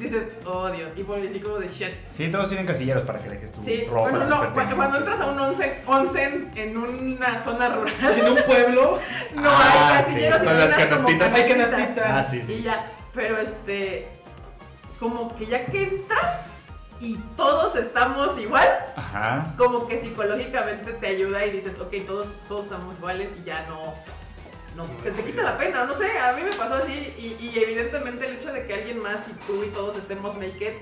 [0.00, 1.92] dices, oh Dios, y por así como de shit.
[2.10, 4.00] Sí, todos tienen casilleros para que dejes tu Sí, ropa.
[4.00, 4.76] bueno, tus no, cuando, pertenencias.
[4.76, 8.98] cuando entras a un onsen, onsen en una zona rural, En un pueblo.
[9.36, 10.44] no Ah, hay casilleros sí.
[10.44, 11.32] y Son las unas como canastitas.
[11.34, 11.70] Hay canastitas.
[11.70, 12.04] canastitas.
[12.10, 12.52] Ah, sí, sí.
[12.54, 14.08] Y ya, pero este,
[14.98, 16.61] como que ya que entras
[17.02, 19.52] y todos estamos igual, Ajá.
[19.58, 23.82] como que psicológicamente te ayuda y dices, ok, todos, todos somos iguales y ya no,
[24.76, 27.58] no, se te quita la pena, no sé, a mí me pasó así y, y
[27.58, 30.74] evidentemente el hecho de que alguien más y tú y todos estemos naked,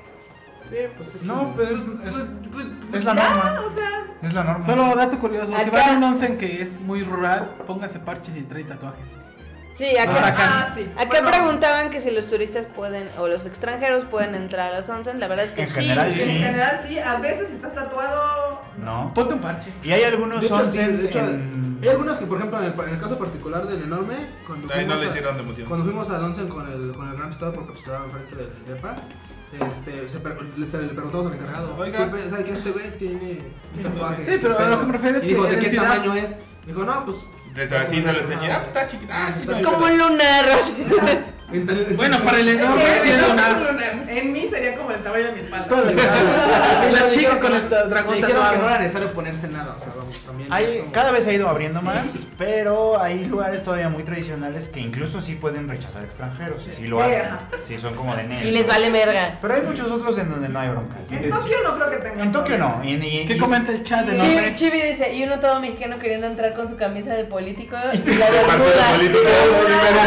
[0.96, 3.60] pues es No, pero es, pues, es, pues, es la ya, norma.
[3.62, 4.64] o sea, es la norma.
[4.64, 8.42] Solo dato curioso, si van a un onsen que es muy rural, pónganse parches y
[8.42, 9.08] traen tatuajes.
[9.72, 10.34] Sí, acá.
[10.36, 10.86] Ah, sí.
[10.96, 14.88] acá Bueno, preguntaban que si los turistas pueden, o los extranjeros pueden entrar a los
[14.88, 15.18] onsen.
[15.20, 15.74] La verdad es que En sí.
[15.74, 16.22] general, En sí.
[16.22, 18.60] general sí, a veces si estás tatuado.
[18.78, 19.12] ¿No?
[19.14, 19.72] Ponte un parche.
[19.82, 21.78] Y hay algunos hecho, sí, onsens hecho, en...
[21.82, 24.14] Hay algunos que, por ejemplo, en el, en el caso particular del enorme,
[24.46, 25.68] cuando no fuimos le a- hicieron de emoción.
[25.68, 28.50] Cuando fuimos al onsen con el, con el Grand Store, porque pues quedaba enfrente del
[28.66, 28.96] depa,
[29.52, 32.10] este, se, le, se le preguntamos al encargado, Oiga.
[32.28, 33.38] ¿sabe que este güey tiene
[33.76, 34.24] un tatuaje?
[34.26, 36.14] Sí, pero a lo que me refiero es que dijo, ¿de en qué ciudad- tamaño
[36.16, 36.36] es?
[36.66, 37.16] Dijo, no, pues...
[37.54, 38.52] Desde así se lo enseñé.
[38.52, 39.14] Ah, está chiquita.
[39.14, 40.46] Ah, sí, está Es como un lunar.
[41.52, 43.76] En- en- Bueno, para el enorme sí no, lunar.
[44.08, 45.68] En mí sería como el tamaño de mi espalda.
[45.68, 48.68] Todas las- Sí, la chica con el dragón dijeron que no tatuado.
[48.68, 50.52] era necesario ponerse nada, o sea, vamos, también.
[50.52, 54.80] Hay, como- cada vez ha ido abriendo más, pero hay lugares todavía muy tradicionales que
[54.80, 56.66] incluso sí pueden rechazar extranjeros.
[56.66, 57.22] Y sí lo hacen.
[57.66, 58.44] Sí, son como de net.
[58.44, 59.38] Y les vale verga.
[59.40, 60.96] Pero hay muchos otros en donde no hay broncas.
[61.10, 62.20] En Tokio no creo que tengan.
[62.20, 62.76] En Tokio no.
[62.78, 63.04] problemas.
[63.04, 64.54] Y, y- ¿Qué comenta el chat de Chibi, nombre?
[64.54, 68.30] Chibi dice, y uno todo mexicano queriendo entrar con su camisa de político y la
[68.30, 70.00] de como, rodilla.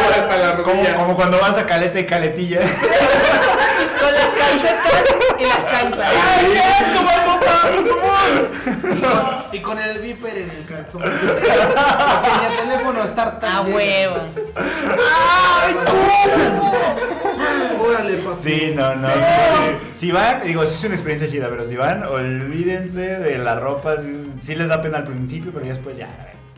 [1.34, 2.60] Como cuando vas a caleta y caletilla.
[4.00, 5.04] Con las calcetas
[5.40, 6.14] y las chanclas.
[8.84, 11.02] Y con, y con el viper en el calzón.
[11.02, 13.76] Porque el teléfono estar tan A lleno.
[13.76, 14.16] huevo.
[17.80, 18.36] Órale, papi.
[18.42, 19.10] Sí, no, no.
[19.94, 23.96] Si van, digo, sí es una experiencia chida, pero si van, olvídense de la ropa.
[24.42, 26.08] Sí, les da pena al principio, pero ya después ya.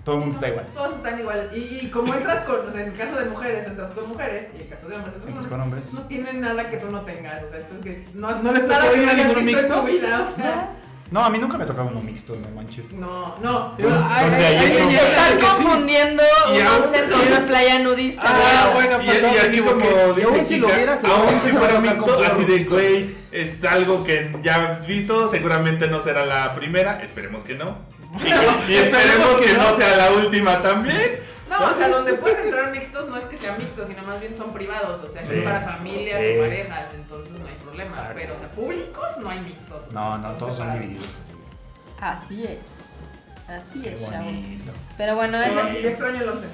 [0.06, 0.66] Todo el mundo está igual.
[0.74, 1.46] Todos están iguales.
[1.54, 4.50] Y, y como entras con, o sea, en el caso de mujeres, entras con mujeres,
[4.54, 5.94] y en el caso de hombres, entras Entras con hombres.
[5.94, 7.44] No tienen nada que tú no tengas.
[7.44, 9.82] O sea, esto es que no, ¿No les que ir a ningún mixto?
[9.82, 10.76] tu vida, o sea.
[11.12, 12.92] No, a mí nunca me ha tocado uno mixto, no manches.
[12.94, 13.76] No, no.
[13.78, 14.88] Ay, ¿Dónde ay, hay ay, eso?
[14.90, 15.46] ay, ay, Están que sí.
[15.46, 18.24] confundiendo Y un aún- onsen con una playa nudista.
[18.26, 18.88] Ah, güey.
[18.88, 19.86] bueno, Y, perdón, y así como
[20.18, 23.16] Y aún si lo Kika, vieras, aún aún si se fuera mixto, así de güey,
[23.32, 27.78] es algo que ya has visto, seguramente no será la primera, esperemos que no.
[28.24, 31.20] Y, y esperemos que no sea la última también.
[31.50, 34.36] No, o sea, donde pueden entrar mixtos no es que sean mixtos, sino más bien
[34.36, 35.36] son privados, o sea, que Sí.
[35.38, 36.38] es para familias Sí.
[36.38, 37.90] o parejas, entonces no hay problema.
[37.92, 38.14] Exacto.
[38.16, 39.94] Pero, o sea, públicos no hay mixtos.
[39.94, 41.06] No, no, todos son divididos.
[42.02, 42.60] Así es.
[43.48, 44.34] Así Qué es, chavos.
[44.98, 46.48] Pero bueno, No, eso, sí, yo extraño el once.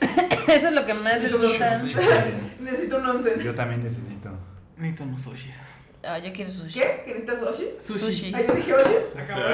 [0.54, 1.82] eso es lo que más gusta.
[2.60, 3.36] Necesito un once.
[3.42, 4.30] Yo también necesito.
[4.76, 5.56] Necesito unos sushis.
[6.02, 6.80] Ah, yo quiero sushi.
[6.80, 7.02] ¿Qué?
[7.04, 7.84] ¿Que necesitas oshis?
[7.84, 8.32] Sushi.
[8.34, 9.02] Ay, yo dije oshis.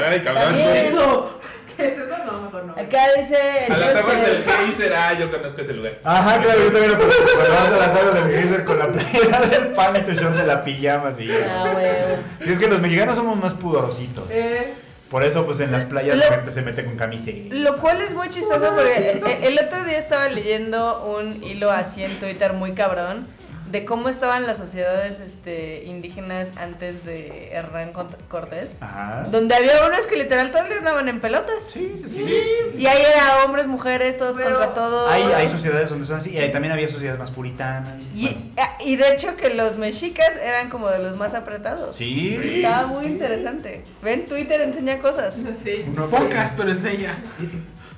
[0.09, 0.45] Ay, cabrón.
[0.45, 0.69] También.
[0.87, 1.41] ¿Eso?
[1.77, 2.17] ¿Qué es eso?
[2.25, 2.73] No, mejor no.
[2.73, 3.37] Acá dice.
[3.69, 5.99] A las yo aguas del geyser, ah, yo conozco ese lugar.
[6.05, 7.23] Ajá, claro, yo también lo conozco.
[7.35, 10.37] Cuando vas a las aguas del geyser con la playera del pan y tu short
[10.37, 11.29] de la pijama, sí.
[11.51, 12.23] Ah, huevo.
[12.43, 14.25] Si es que los mexicanos somos más pudorositos.
[14.31, 14.75] Eh,
[15.11, 17.55] Por eso, pues en las playas Lo- la gente se mete con camiseta.
[17.55, 22.03] Lo cual es muy chistoso porque eh, el otro día estaba leyendo un hilo así
[22.05, 23.29] en Twitter muy cabrón
[23.71, 28.69] de cómo estaban las sociedades este, indígenas antes de Hernán Cort- Cortés.
[28.81, 29.25] Ajá.
[29.31, 31.65] Donde había unos que literal todo el día andaban en pelotas.
[31.69, 32.35] Sí, sí, sí.
[32.79, 35.11] Y ahí era hombres, mujeres, todos Pero contra todos.
[35.11, 36.31] Hay, hay sociedades donde son así.
[36.31, 37.95] Y ahí también había sociedades más puritanas.
[38.15, 41.97] Y, Bueno, ah, y de hecho que los mexicas eran como de los más apretados.
[41.97, 42.39] sí.
[42.57, 43.83] Estaba muy interesante.
[44.03, 45.35] Ven, Twitter enseña cosas.
[45.63, 45.85] sí.
[46.11, 47.15] Pocas, pero enseña.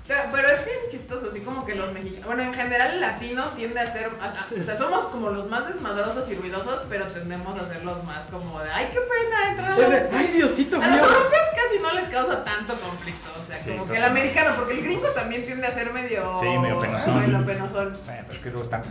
[0.09, 2.25] Pero, pero es bien chistoso, así como que los mexicanos.
[2.25, 4.09] Bueno, en general el latino tiende a ser.
[4.23, 7.85] a- a- o sea, somos como los más desmadrosos y ruidosos, pero tendemos a ser
[7.85, 8.71] los más como de.
[8.71, 9.51] ¡Ay, qué pena!
[9.51, 12.75] Entrar a Es la- de, Ay, Diosito A los europeos casi no les causa tanto
[12.81, 15.93] conflicto, o sea, Sí, como que el americano, porque el gringo también tiende a ser
[15.93, 16.33] medio...
[16.41, 17.21] Sí, medio penosón.
[17.21, 17.93] Medio penosón.
[18.07, 18.83] Bueno, pero es que luego están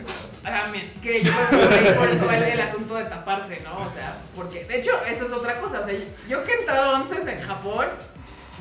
[0.43, 3.71] También, que yo creo que ahí por eso va el, asunto de taparse, ¿no?
[3.87, 5.95] O sea, porque, de hecho, eso es otra cosa, o sea,
[6.27, 7.87] yo que he entrado a once en Japón,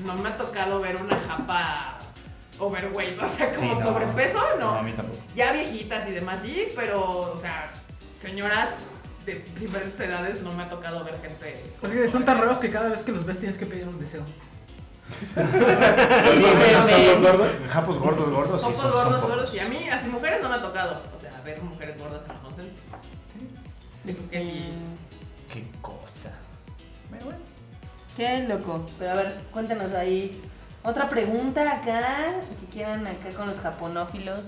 [0.05, 1.96] no me ha tocado ver una japa
[2.59, 3.85] overweight, o sea, como Sí, no.
[3.85, 4.79] sobrepeso, No, no.
[4.79, 5.19] a mí tampoco.
[5.35, 7.03] Ya viejitas y demás, sí, pero,
[7.33, 7.71] o sea,
[8.21, 8.71] señoras
[9.25, 11.63] de diferentes edades no me ha tocado ver gente...
[11.83, 13.99] Es que son tan raros que cada vez que los ves tienes que pedir un
[13.99, 14.23] deseo.
[15.17, 15.33] Sí,
[16.89, 17.49] ¿Somos gordos?
[17.71, 19.37] Japos gordos, gordos, sí, Pocos son, son gordos, pocos.
[19.37, 19.55] gordos.
[19.55, 21.01] Y a mí, así mujeres no me ha tocado.
[21.17, 22.71] O sea, ver mujeres gordas en el onsen.
[24.05, 24.69] Digo que sí.
[25.53, 26.33] Qué cosa.
[27.11, 27.41] Pero bueno.
[28.17, 28.87] Qué loco.
[28.99, 30.41] Pero a ver, cuéntanos ahí.
[30.87, 32.27] Otra pregunta acá,
[32.61, 34.47] que quieran acá con los japonófilos.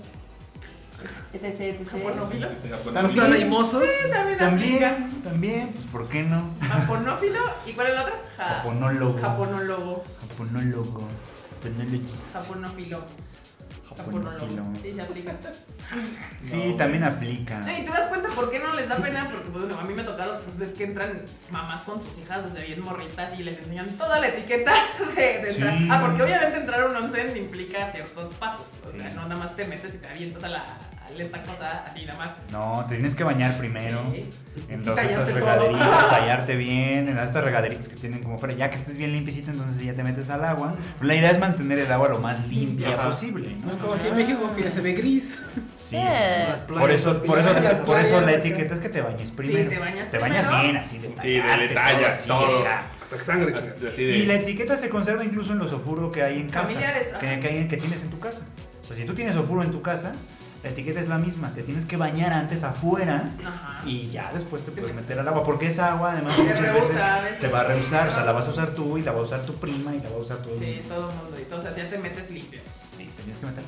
[1.33, 1.87] Etc, etc.
[1.89, 2.51] ¿Japonófilos?
[3.81, 4.95] Sí, también, aplica.
[4.95, 6.49] También, también, pues ¿por qué no?
[6.61, 7.39] Japonófilo.
[7.67, 8.13] ¿Y cuál es la otra?
[8.37, 9.17] Ja- Japonólogo.
[9.19, 10.03] Japonólogo.
[10.29, 11.07] Japonólogo.
[11.61, 12.39] Japonologista.
[12.41, 13.03] Japonófilo.
[13.97, 14.31] Japonófilo.
[14.31, 14.75] Japonólogo.
[14.81, 15.35] Sí, se aplica.
[16.41, 17.59] Sí, también aplica.
[17.71, 20.01] Y te das cuenta por qué no les da pena, porque pues, a mí me
[20.01, 21.13] ha tocado, pues ves que entran
[21.51, 24.73] mamás con sus hijas desde bien morritas y les enseñan toda la etiqueta
[25.15, 25.77] de, de entrar.
[25.77, 25.87] Sí.
[25.89, 28.67] Ah, porque obviamente entrar a un onsen implica ciertos pasos.
[28.87, 30.65] O sea, no nada más te metes y te avientas a la,
[31.17, 32.29] a esta cosa así nada más.
[32.51, 34.01] No, te tienes que bañar primero.
[34.13, 34.29] Sí.
[34.69, 38.53] En dos de Tallarte estas regaderitas, tallarte bien, en estas regaderitas que tienen como fuera,
[38.55, 40.73] ya que estés bien limpiecito, entonces ya te metes al agua.
[41.01, 43.03] La idea es mantener el agua lo más limpia Ajá.
[43.09, 43.67] posible, ¿no?
[43.73, 45.39] No como aquí en México que ya se ve gris.
[45.77, 45.95] Sí.
[45.95, 48.25] Las playas, Por eso, por eso, playas, por eso playas.
[48.25, 49.69] la etiqueta es que te bañes primero.
[49.69, 50.63] te bañas Te bañas primero.
[50.63, 52.65] bien, así de Sí, de detalles, así, todo.
[53.01, 56.39] Hasta que sangre, de- Y la etiqueta se conserva incluso en los ofurro que hay
[56.41, 56.67] en casa.
[56.67, 58.41] Familiares, Que, que, hay- que tienes en tu casa.
[58.83, 60.11] O sea, si tú tienes ofurro en tu casa,
[60.63, 61.51] la etiqueta es la misma.
[61.53, 63.81] Te tienes que bañar antes afuera Ajá.
[63.85, 65.43] y ya después te puedes meter al agua.
[65.43, 66.97] Porque esa agua, además, Se muchas veces
[67.39, 68.09] se va a reusar.
[68.09, 69.99] O sea, la vas a usar tú y la va a usar tu prima y
[70.01, 70.95] la va a usar todo el Sí, mundo.
[70.95, 71.37] todo el mundo.
[71.39, 72.59] Y todo, o sea, ya te metes limpio.
[72.97, 73.63] Sí, tenías que meter.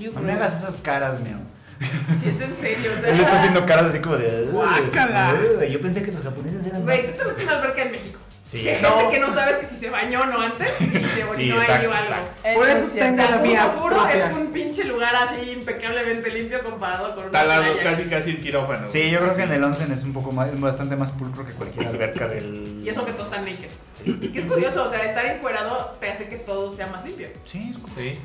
[0.00, 1.36] Yo No me hagas esas caras, mío.
[1.78, 3.10] Sí, es en serio, o sea.
[3.10, 4.44] Él está haciendo caras así como de.
[4.44, 5.34] "Ugh, Guácala".
[5.34, 5.62] ugh".
[5.64, 6.96] Yo pensé que los japoneses eran más.
[6.96, 8.18] Güey, tú te metes en una alberca en México.
[8.48, 9.10] Sí, Que no.
[9.10, 11.72] que no sabes que si se bañó o no antes y se Sí, orinó exacto,
[11.80, 12.60] ahí o algo.
[12.60, 14.26] Por eso tengo la un mía propia.
[14.28, 17.82] es un pinche lugar así impecablemente limpio comparado con una Está al lado, playa.
[17.90, 18.86] casi casi un quirófano.
[18.86, 21.44] Sí, yo creo que en el onsen es un poco más, es bastante más pulcro
[21.44, 22.82] que cualquier alberca del.
[22.84, 24.30] Y eso que todos están naked.
[24.32, 27.26] Que es curioso, o sea, estar encuerado te hace que todo sea más limpio.
[27.50, 27.96] Sí, es como.
[27.96, 28.10] Sí.
[28.10, 28.18] ¿eh?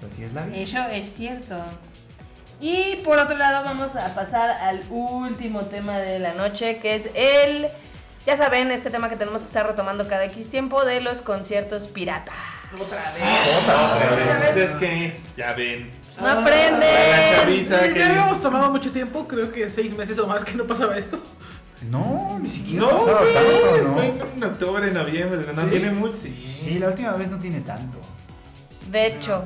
[0.00, 0.56] Pues así es la vida.
[0.58, 1.54] Eso es cierto.
[2.60, 7.04] Y por otro lado vamos a pasar al último tema de la noche, que es
[7.14, 7.68] el,
[8.26, 11.86] ya saben, este tema que tenemos que estar retomando cada X tiempo de los conciertos
[11.88, 12.32] pirata.
[12.74, 13.22] Otra vez.
[14.16, 14.70] Pero vez.
[14.70, 15.90] es que, ya ven.
[16.20, 16.86] No aprende.
[17.46, 20.96] que- Ya habíamos tomado mucho tiempo, creo que seis meses o más que no pasaba
[20.96, 21.18] esto.
[21.90, 24.24] No, ni siquiera No, pasaba tanto, fue ¿no?
[24.36, 25.68] en octubre, noviembre, no ¿Sí?
[25.70, 26.16] tiene mucho.
[26.16, 26.60] Sí.
[26.64, 27.98] Sí, la última vez no tiene tanto.
[28.94, 29.44] De hecho,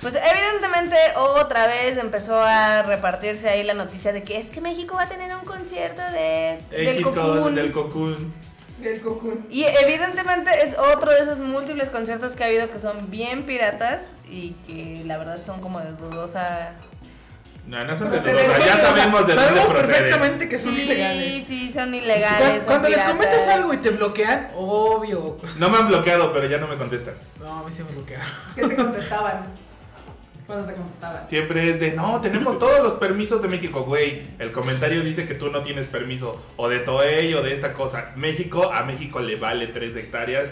[0.00, 4.96] pues evidentemente otra vez empezó a repartirse ahí la noticia de que es que México
[4.96, 7.54] va a tener un concierto de, del Cocoon.
[7.54, 8.32] del Cocoon.
[8.82, 9.46] Del cocoon.
[9.48, 14.14] Y evidentemente es otro de esos múltiples conciertos que ha habido que son bien piratas
[14.28, 16.72] y que la verdad son como de dudosa
[17.70, 21.46] No, no son de ya sabemos de dónde perfectamente que son sí, ilegales.
[21.46, 22.56] sí, son Cu- ilegales.
[22.58, 25.36] son Cuando les comentas algo y te bloquean, obvio.
[25.56, 27.14] No me han bloqueado, pero ya no me contestan.
[27.38, 28.26] No, a mí sí me bloquearon.
[28.56, 29.44] ¿Qué te contestaban?
[30.48, 31.28] Cuando te contestaban.
[31.28, 34.20] Siempre es de, no, tenemos todos los permisos de México, güey.
[34.40, 38.10] El comentario dice que tú no tienes permiso o de Toei o de esta cosa.
[38.16, 40.46] México, a México le vale 3 hectáreas,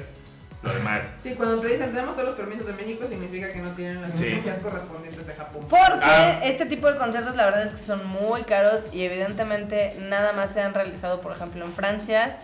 [0.63, 1.13] lo demás.
[1.23, 4.11] Sí, cuando te dicen tenemos todos los permisos de México, significa que no tienen las
[4.13, 4.25] Sí.
[4.25, 5.63] licencias correspondientes de Japón.
[5.69, 6.41] Porque Ah.
[6.43, 10.53] este tipo de conciertos la verdad es que son muy caros y evidentemente nada más
[10.53, 12.39] se han realizado, por ejemplo, en Francia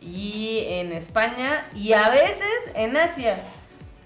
[0.00, 3.38] y en España y a veces en Asia.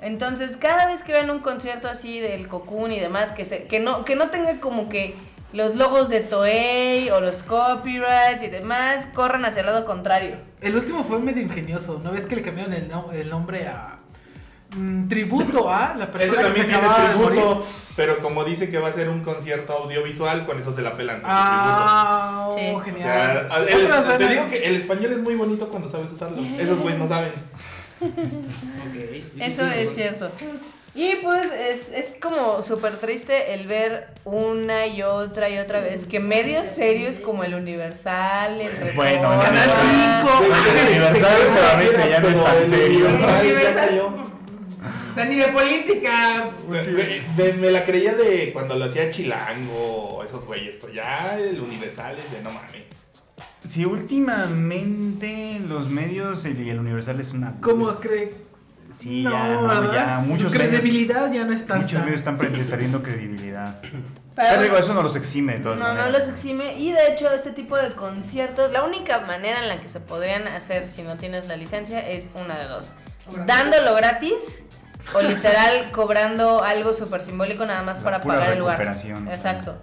[0.03, 3.81] Entonces, cada vez que vean un concierto así del Cocoon y demás, que, se, que,
[3.81, 5.15] no, que no tenga como que
[5.55, 10.37] los logos de Toei o los copyrights y demás, corran hacia el lado contrario.
[10.61, 12.01] El último fue medio ingenioso.
[12.03, 13.97] ¿No ves que le cambiaron el, no- el nombre a.
[14.77, 17.41] mm, tributo a la Ese persona que se también tiene acababa de morir?
[17.41, 20.97] tributo, pero como dice que va a ser un concierto audiovisual, con eso se la
[20.97, 21.23] pelan.
[21.25, 22.59] Ah, oh, Sí.
[22.59, 22.79] tributo.
[22.79, 23.47] O genial.
[23.49, 23.57] sea,
[24.13, 26.43] el- te digo que el español es muy bonito cuando sabes usarlo.
[26.43, 27.33] Esos güeyes no saben.
[29.39, 30.31] Eso es cierto.
[30.97, 36.05] Y pues es, es como súper triste el ver una y otra y otra vez
[36.05, 40.23] que medios serios como el Universal, el Reforma, Bueno, Canal Universal.
[40.23, 40.71] 5.
[40.71, 43.07] El aniversario nuevamente ya no es tan serio.
[43.09, 44.01] Universal.
[45.11, 46.51] O sea, ni de política.
[47.37, 52.17] Me, me la creía de cuando lo hacía Chilango, esos güeyes, pero ya el Universal
[52.19, 52.83] es de no mames.
[53.69, 57.55] Sí, últimamente los medios y el Universal es una.
[57.61, 58.31] ¿Cómo cree?
[58.97, 59.93] Sí, no, ya, no, ¿verdad?
[59.93, 61.83] ya muchos Su medios- credibilidad ya no es tanta.
[61.83, 63.81] Muchos medios están perdi- perdiendo credibilidad.
[63.83, 66.77] Pero Pero digo, eso no los exime de todas No, no los exime.
[66.79, 70.49] Y de hecho, este tipo de conciertos, la única manera en la que se podrían
[70.49, 72.91] hacer si no tienes la licencia es una de dos.
[73.47, 74.65] Dándolo gratis
[75.15, 78.97] o literal cobrando algo súper simbólico nada más La para pura pagar el lugar.
[79.31, 79.77] Exacto.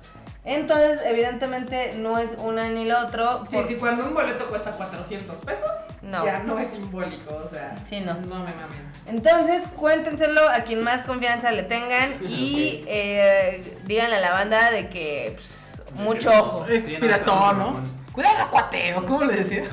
[0.44, 3.46] Entonces, evidentemente, no es una ni lo otro.
[3.50, 5.70] Sí, por- sí, cuando un boleto cuesta 400 pesos,
[6.02, 6.26] No.
[6.26, 7.76] ya no es simbólico, o sea.
[7.84, 8.16] Sí, no.
[8.16, 8.92] No me mamen.
[9.06, 14.90] Entonces, cuéntenselo a quien más confianza le tengan y eh, díganle a la banda de
[14.90, 16.66] que pues, mucho ojo.
[16.66, 17.84] Es piratón, ¿no?
[18.12, 19.64] Cuidado, cuateo, ¿cómo le decía?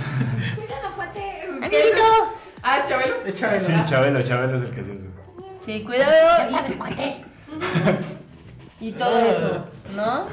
[1.57, 2.03] ¡Amiguito!
[2.63, 3.17] Ah, Chabelo.
[3.25, 3.33] Sí,
[3.85, 5.07] Chabelo, Chabelo es el que hace eso.
[5.65, 6.13] Sí, cuidado.
[6.39, 6.77] Ya sabes
[8.81, 9.65] Y todo eso,
[9.97, 10.27] ¿no?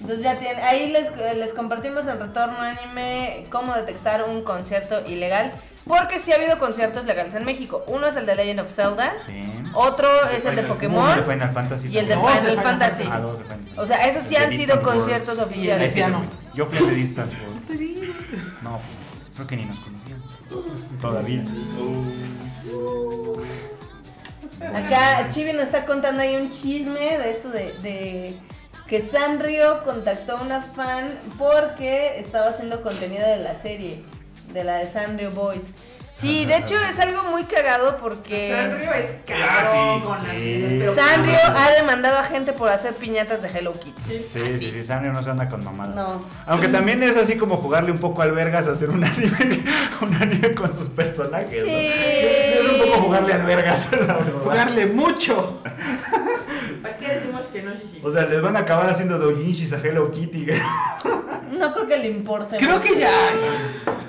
[0.00, 5.52] Entonces ya tienen, ahí les, les compartimos en Retorno Anime cómo detectar un concierto ilegal.
[5.86, 7.82] Porque sí ha habido conciertos legales en México.
[7.86, 9.14] Uno es el de Legend of Zelda.
[9.24, 9.50] Sí.
[9.74, 11.02] Otro es el de Pokémon.
[11.02, 11.88] Uno de Final Fantasy.
[11.88, 13.04] Y el de de Final Final Fantasy.
[13.10, 13.24] Ah,
[13.76, 15.94] O sea, esos sí El han sido conciertos el oficiales.
[16.54, 16.78] Yo fui.
[16.78, 17.32] Al de Distant.
[18.62, 18.80] No,
[19.34, 20.22] creo que ni nos conocían.
[21.00, 21.42] Todavía.
[24.74, 28.36] Acá Chibi nos está contando ahí un chisme de esto de, de
[28.88, 34.02] que Sanrio contactó a una fan porque estaba haciendo contenido de la serie,
[34.52, 35.64] de la de Sanrio Boys.
[36.12, 39.10] Sí, de hecho es algo muy cagado porque Sanrio es
[39.40, 40.86] Ah, caro sí, sí.
[40.96, 44.02] Sanrio ha demandado a gente por hacer piñatas de Hello Kitty.
[44.12, 45.94] Sí, sí, sí, Sanrio no se anda con mamadas.
[45.94, 46.24] No.
[46.46, 49.62] Aunque también es así como jugarle un poco al vergas, hacer un anime,
[50.00, 51.64] un anime con sus personajes.
[51.64, 51.70] ¿no?
[51.70, 51.90] Sí.
[51.92, 53.88] Es un poco jugarle al vergas.
[54.42, 55.62] Jugarle mucho.
[58.02, 60.46] O sea, les van a acabar haciendo doujinshis a Hello Kitty.
[61.58, 62.56] No creo que le importe.
[62.58, 63.38] Creo que ya hay.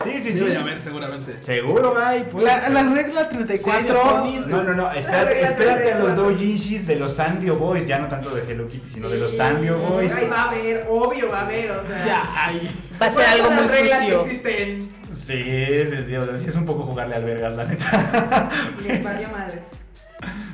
[0.04, 0.40] Sí, sí, sí.
[0.40, 1.38] Debe de haber, seguramente.
[1.42, 2.28] Seguro, hay.
[2.32, 2.44] pues.
[2.46, 4.02] La, la regla Sí, 34.
[4.04, 4.48] Japonis.
[4.48, 8.30] No, no, no, espérate, espérate a los doujinshis de los Sanrio Boys, ya no tanto
[8.36, 9.38] de Hello Kitty, sino de los Sí.
[9.38, 10.14] Sanrio Boys.
[10.14, 12.06] Ay, va a haber, obvio va a haber, o sea.
[12.06, 12.70] Ya hay.
[13.02, 14.24] Va a ser ¿cuáles algo muy las reglas sucio.
[14.24, 14.94] que existen?
[15.12, 18.50] Sí, sí, sí, o sea, sí es un poco jugarle al vergas, la neta.
[18.86, 19.64] Les valió madres.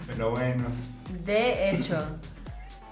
[0.08, 0.64] Pero bueno.
[1.26, 1.98] De hecho.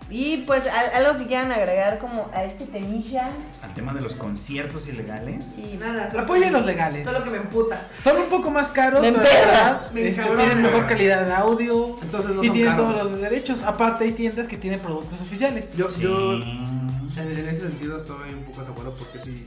[0.09, 3.29] Y pues al- algo que quieran agregar como a este temilla.
[3.63, 5.43] Al tema de los conciertos ilegales.
[5.57, 6.11] Y Nada.
[6.19, 7.05] Apoyen los legales.
[7.05, 7.87] Solo que me emputa.
[7.99, 11.95] Son un poco más caros, Me la verdad, Me este, tienen mejor calidad de audio
[12.01, 12.93] Entonces no y son tienen caros.
[12.97, 13.63] todos los derechos.
[13.63, 15.75] Aparte hay tiendas que tienen productos oficiales.
[15.75, 17.19] Yo, yo Sí.
[17.21, 19.45] en, en ese sentido estoy un poco de acuerdo porque si,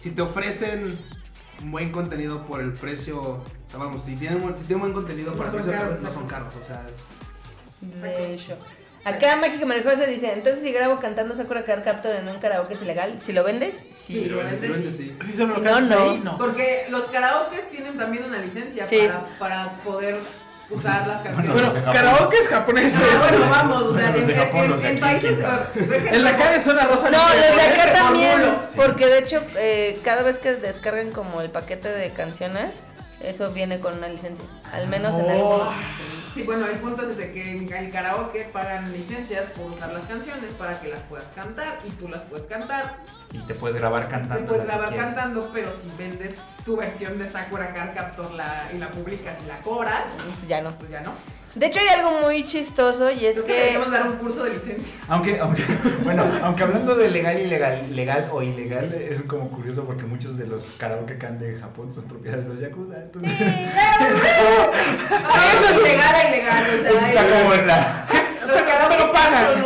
[0.00, 0.98] si te ofrecen
[1.64, 5.30] buen contenido por el precio, o sea, vamos, si tienen, buen- si tienen buen contenido
[5.32, 8.00] No para el precio, caros, no son caros, o sea, es...
[8.02, 8.56] de hecho.
[9.04, 12.82] Acá Mágica Mariposa dice, entonces si grabo cantando Sakura Card Captor en un karaoke es
[12.82, 14.24] ilegal, si lo vendes, Sí, sí.
[14.26, 15.16] lo vendes, si lo vendes, sí.
[15.20, 15.26] sí.
[15.30, 16.10] Si solo Si lo cantas no, no.
[16.12, 16.38] ahí, no.
[16.38, 19.00] Porque los karaokes tienen también una licencia Sí.
[19.06, 20.16] para, para poder
[20.70, 21.52] usar las canciones.
[21.52, 21.92] Bueno, Japón.
[21.92, 22.94] karaoke es japoneses.
[22.98, 25.44] Ah, bueno, vamos, o sea, en, Japón, en- en aquí, países.
[26.12, 27.10] En la calle zona rosa.
[27.10, 28.42] No, los de acá Por también.
[28.66, 28.72] Sí.
[28.76, 32.74] porque de hecho eh, cada vez que descarguen como el paquete de canciones,
[33.20, 35.68] eso viene con una licencia, al menos en Oh.
[36.34, 40.04] Sí, bueno, el punto es ese que en el karaoke pagan licencias por usar las
[40.06, 42.98] canciones para que las puedas cantar y tú las puedes cantar.
[43.30, 44.46] Y te puedes grabar Te cantando.
[44.46, 48.78] puedes si grabar cantando, pero si vendes tu versión de Sakura Card Captor la, y
[48.78, 50.06] la publicas y la cobras,
[50.48, 50.76] Ya no.
[50.76, 51.12] pues ya no.
[51.54, 53.58] De hecho hay algo muy chistoso y es Creo que que...
[53.58, 54.96] deberíamos dar un curso de licencia.
[55.08, 55.62] Aunque, aunque,
[56.04, 60.36] bueno, aunque hablando de legal y legal, legal o ilegal, es como curioso porque muchos
[60.36, 62.96] de los karaoke can de Japón son propiedad de los yakuza.
[63.02, 64.70] Entonces, Ah,
[65.54, 66.64] eso es legal e ilegal.
[66.64, 68.06] O sea, eso está como en la,
[68.46, 69.64] pero pagan.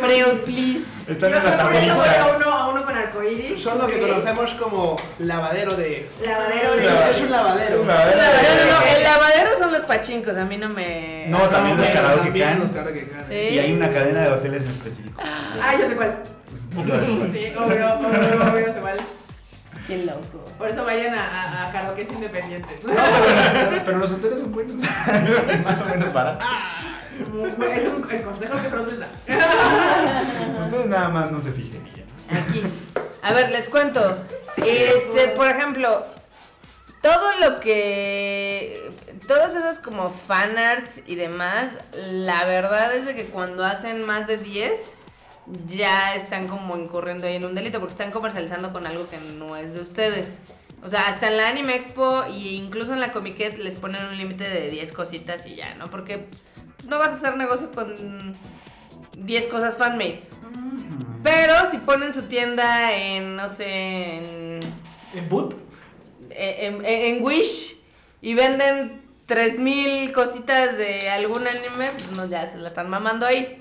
[0.00, 0.84] Freud, please.
[1.08, 2.36] están Yo en la por eso voy a tabelita.
[2.36, 3.62] uno, a uno con arcoíris.
[3.62, 6.10] Son lo que conocemos como lavadero de...
[6.24, 7.84] Lavadero de- Es un lavadero.
[7.84, 8.18] Lavadero.
[8.18, 11.26] No, no, no, el lavadero son los pachincos, a mí no me...
[11.28, 12.68] No, también los karaoke también can.
[12.68, 13.50] karaoke.
[13.52, 15.22] Y hay una cadena de hoteles en específico.
[15.22, 16.18] Ah, ya sé cuál.
[16.72, 18.98] Sí, obvio, obvio, obvio, sé cuál.
[19.86, 20.44] Qué loco.
[20.58, 21.24] Por eso vayan a,
[21.64, 22.84] a, a karaokes independientes.
[22.84, 24.74] No, pero, pero los hoteles son buenos.
[25.64, 26.46] Más o menos baratos.
[27.72, 29.08] Es un, el consejo que les da.
[30.62, 32.38] Ustedes nada más no se fijen y ya.
[32.38, 32.62] Aquí.
[33.22, 34.18] A ver, les cuento.
[34.56, 36.06] Este, por ejemplo,
[37.00, 38.90] todo lo que.
[39.26, 41.70] Todos esos como fanarts y demás,
[42.10, 44.96] la verdad es de que cuando hacen más de 10,
[45.66, 49.56] ya están como incurriendo ahí en un delito porque están comercializando con algo que no
[49.56, 50.38] es de ustedes.
[50.82, 54.18] O sea, hasta en la Anime Expo e incluso en la Comiquet les ponen un
[54.18, 55.88] límite de 10 cositas y ya, ¿no?
[55.88, 56.26] Porque
[56.88, 58.36] no vas a hacer negocio con
[59.16, 60.22] 10 cosas fanmade.
[61.22, 63.66] Pero si ponen su tienda en, no sé,
[64.56, 64.60] en,
[65.14, 65.54] En boot.
[66.30, 67.76] en, en Wish
[68.20, 73.58] y venden 3000 cositas de algún anime, pues no, ya se la están mamando ahí.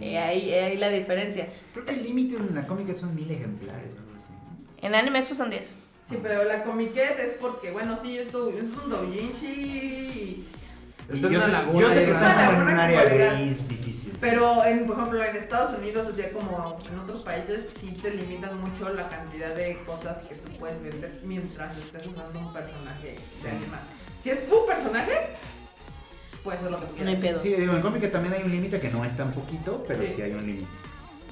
[0.00, 1.48] Eh, ahí, ahí la diferencia.
[1.74, 4.32] Creo que el límite en la cómica son mil ejemplares o algo así.
[4.80, 4.86] ¿no?
[4.86, 5.76] En Anime Expo son 10.
[6.08, 9.46] Sí, pero la comiquet es porque, bueno, sí, esto es un doujinshi.
[9.46, 10.44] y-
[11.12, 13.68] Está en yo una sé, laguna yo sé ahí que estamos en un área gris
[13.68, 14.12] difícil.
[14.20, 18.10] Pero, en, por ejemplo, en Estados Unidos, o sea, como en otros países, sí te
[18.10, 23.16] limitan mucho la cantidad de cosas que tú puedes vender mientras estés usando un personaje
[23.42, 23.80] de alguien más.
[24.22, 25.12] Si es tu personaje,
[26.42, 27.40] puedes hacer lo que tú No hay quieras.
[27.42, 27.54] pedo.
[27.54, 30.12] Sí, digo, en cómica también hay un límite que no es tan poquito, pero Sí.
[30.16, 30.66] sí, hay un límite.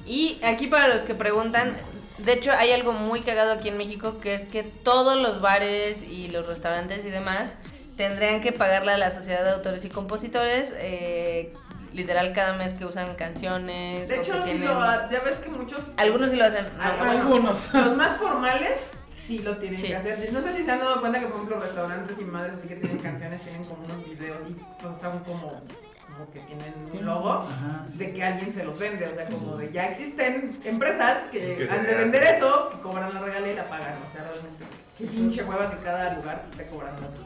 [0.05, 1.73] Y aquí para los que preguntan,
[2.19, 6.03] de hecho hay algo muy cagado aquí en México que es que todos los bares
[6.03, 7.53] y los restaurantes y demás
[7.97, 11.53] tendrían que pagarle a la sociedad de autores y compositores eh,
[11.93, 14.09] literal cada mes que usan canciones.
[14.09, 15.79] De o hecho, que sí lo ha- ya ves que muchos.
[15.97, 16.65] Algunos sí lo hacen.
[16.77, 17.73] no, Algunos.
[17.73, 19.87] Los más formales sí lo tienen Sí.
[19.87, 20.33] que hacer.
[20.33, 22.75] No sé si se han dado cuenta que, por ejemplo, restaurantes y madres sí que
[22.77, 25.61] tienen canciones, tienen como unos videos y pues, son como,
[26.07, 27.97] como que tienen un logo Ajá, sí.
[27.99, 29.07] de que alguien se los vende.
[29.07, 33.13] O sea, como de ya existen empresas que, Que han de vender eso, que cobran
[33.13, 33.93] la regalía y la pagan.
[34.09, 34.65] O sea, realmente,
[34.97, 37.23] qué pinche hueva que cada lugar esté cobrando eso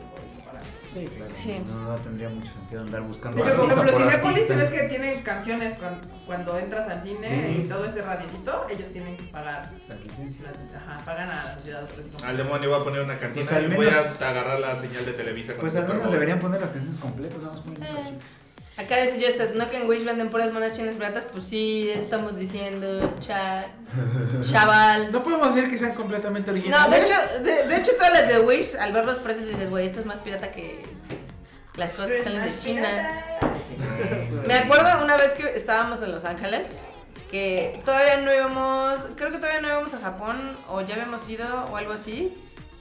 [0.93, 1.31] Sí, claro.
[1.33, 1.61] Sí.
[1.67, 4.55] No, no tendría mucho sentido andar buscando hecho, por ejemplo, por Cinépolis, artista.
[4.55, 7.61] ves que tiene canciones cuando, cuando entras al cine Sí.
[7.61, 9.69] y todo ese radiecito, ellos tienen que pagar.
[9.87, 10.43] Las licencias.
[10.43, 11.87] las- Ajá, pagan a la sociedad.
[11.93, 14.59] pues, Al demonio voy a poner una cantina Pues al y voy menos- a agarrar
[14.59, 15.53] la señal de Televisa.
[15.53, 18.19] con Pues al menos deberían poner las canciones completas, vamos poniendo un Eh.
[18.77, 21.25] Acá dice yo, estas, ¿no que en Wish venden puras monas chinas piratas?
[21.31, 23.65] Pues sí, eso estamos diciendo, cha,
[24.41, 25.11] chaval.
[25.11, 26.91] No podemos decir que sean completamente No, originales.
[26.91, 29.87] de hecho, de, de hecho todas las de Wish, al ver los precios dices, güey,
[29.87, 30.83] esto es más pirata que
[31.75, 33.19] las cosas que salen de China.
[34.45, 36.67] Me acuerdo una vez que estábamos en Los Ángeles,
[37.31, 40.37] que todavía no íbamos, creo que todavía no íbamos a Japón,
[40.69, 42.31] o ya habíamos ido, o algo así.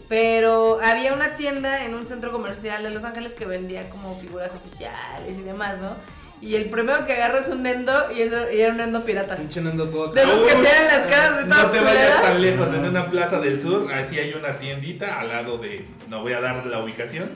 [0.09, 4.55] Pero había una tienda en un centro comercial de Los Ángeles que vendía como figuras
[4.55, 5.97] oficiales y demás, ¿no?
[6.41, 9.37] Y el primero que agarro es un Nendo y, eso- y era un Nendo pirata.
[9.37, 12.43] Pinche Nendo todo De los que tienen las caras de No todas te vayas tan
[12.43, 16.35] lejos, es una plaza del sur, así hay una tiendita al lado de, no voy
[16.35, 17.31] a dar la ubicación.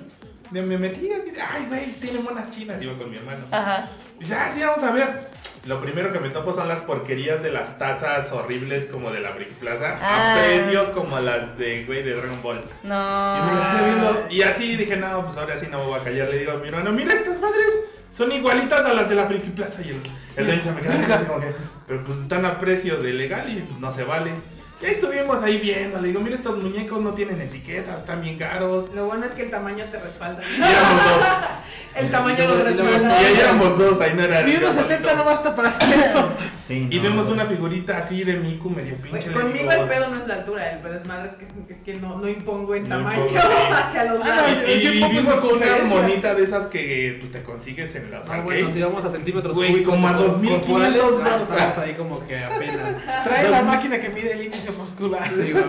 [0.51, 3.45] Me me metí así, ay güey, tiene monas chinas, iba con mi hermano.
[3.51, 3.89] Ajá.
[4.19, 5.31] Dice, ah, sí, vamos a ver.
[5.67, 9.31] Lo primero que me topo son las porquerías de las tazas horribles como de la
[9.33, 10.35] Brick Plaza, Ah.
[10.35, 12.61] a precios como las de, güey, de Dragon Ball.
[12.83, 13.39] No.
[13.39, 16.01] Y me las quedé viendo, y así dije, no, pues ahora sí no me voy
[16.01, 16.29] a callar.
[16.31, 17.75] Le digo a mi hermano, mira estas madres,
[18.11, 19.81] son igualitas a las de la Friki Plaza.
[19.83, 20.01] Y el,
[20.37, 21.55] el dueño se me queda así como que,
[21.87, 24.33] pero pues están a precio de legal y pues, no se vale.
[24.81, 28.91] Ya estuvimos ahí viendo, le digo, mira estos muñecos no tienen etiqueta, están bien caros.
[28.95, 30.43] Lo bueno es que el tamaño te respalda.
[30.43, 31.25] Y éramos dos,
[31.97, 33.19] El tamaño lo y respalda.
[33.19, 34.89] ahí éramos dos, ahí no era Ni unos solito.
[34.89, 36.29] 70 no basta para hacer eso.
[36.71, 37.33] Sí, Y no, vemos no.
[37.33, 39.11] una figurita así de Miku medio pinche.
[39.11, 41.47] Pues, conmigo digo, el pedo no es la altura, el pedo es madre, es que,
[41.69, 43.41] es que no, no impongo en No tamaño impongo,
[43.75, 44.69] hacia los Ah, grandes.
[44.69, 45.85] Y, y- ¿Qué y vimos una diferencia?
[46.01, 48.45] monita de esas que pues, te consigues en las Ah, arcades.
[48.45, 51.95] bueno, si vamos a centímetros Güey, cúbicos como a cor- 2500 corporales, ah, estamos ahí
[51.95, 52.95] como que apenas.
[53.25, 55.31] Trae la máquina que mide el índice muscular.
[55.31, 55.65] Sí, güey.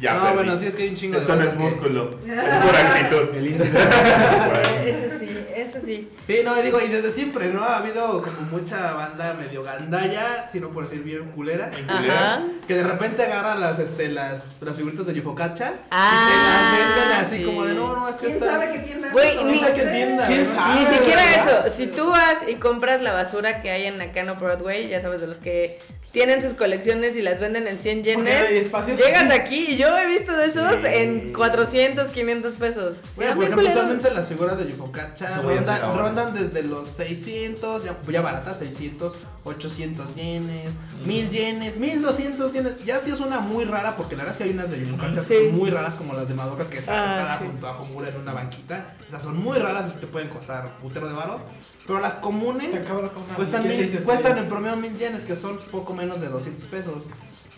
[0.00, 0.34] Ya, no, perdí.
[0.36, 2.76] bueno, sí es que hay un chingo Esto de no es que- músculo, es por
[2.76, 3.34] actitud.
[3.36, 3.72] El índice.
[5.18, 6.08] Sí, eso sí.
[6.26, 7.62] Sí, no, digo, y desde siempre, ¿no?
[7.62, 12.42] Ha habido como mucha banda medio gandalla, si no por decir bien culera, Ajá.
[12.66, 16.98] que de repente agarran las, este, las, las figuritas de Yufocacha Ah, y te las
[16.98, 17.44] venden así sí.
[17.44, 18.50] como de, no, no, es que ¿Quién estas...
[18.50, 19.08] sabe qué tienda?
[19.12, 20.26] Güey, No ni- ¿Quién sabe qué tienda?
[20.26, 20.54] ¿Quién ¿no?
[20.54, 20.74] sabe?
[20.80, 21.66] Ni Ah, siquiera ¿verdad?
[21.66, 21.76] eso.
[21.76, 25.26] Si tú vas y compras la basura que hay en Nakano Broadway, ya sabes, de
[25.26, 25.78] los que
[26.12, 29.96] tienen sus colecciones y las venden en 100 Porque hay yenes, llegas aquí y yo
[29.96, 30.86] he visto de esos Sí.
[30.86, 32.96] en 400, 500 pesos.
[32.96, 36.02] Sí, Bueno, por ejemplo, usualmente las figuras de Yufocacha Rondan, ahora.
[36.02, 39.14] rondan desde los 600, ya, ya baratas, 600,
[39.44, 42.84] 800 yenes, 1000 yenes, 1200 yenes.
[42.84, 45.24] Ya sí es una muy rara, porque la verdad es que hay unas de Yufocacha
[45.24, 45.44] que Sí.
[45.50, 47.46] son muy raras, como las de Madoka, que está Ah, sentada sí.
[47.46, 48.96] junto a Homura en una banquita.
[49.06, 51.40] O sea, son muy raras y te pueden costar putero de varo.
[51.86, 55.94] Pero las comunes una cuestan, que mil- cuestan en promedio 1000 yenes, que son poco
[55.94, 57.04] menos de 200 pesos.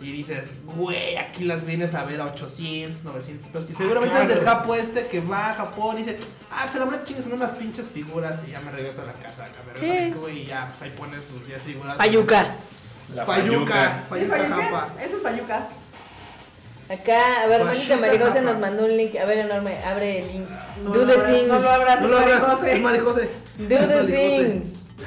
[0.00, 3.70] Y dices, güey, aquí las vienes a ver a 800, 900 pesos.
[3.70, 4.30] Y seguramente claro.
[4.30, 6.16] es del Japo este que va a Japón y dice,
[6.50, 9.04] ah, pues a la verdad chingues en unas pinches figuras y ya me regreso a
[9.04, 9.98] la casa, acá me regreso Sí.
[9.98, 11.96] a México y ya, pues ahí pones sus 10 figuras.
[11.96, 12.54] Payuca.
[13.14, 13.98] La Fayuca.
[13.98, 14.62] ¿Sí, Fayuca Fayuca?
[14.62, 14.88] Japa.
[15.02, 15.68] Eso es Fayuca.
[16.88, 18.40] Acá, a ver, Mónica Marigosa japa.
[18.42, 19.14] nos mandó un link.
[19.16, 20.48] A ver, enorme, abre el link.
[20.82, 21.46] No Do the thing.
[21.48, 22.42] No lo abras, No lo abras,
[22.80, 23.30] Marijose.
[23.58, 24.06] Do the Marijose.
[24.06, 24.62] thing.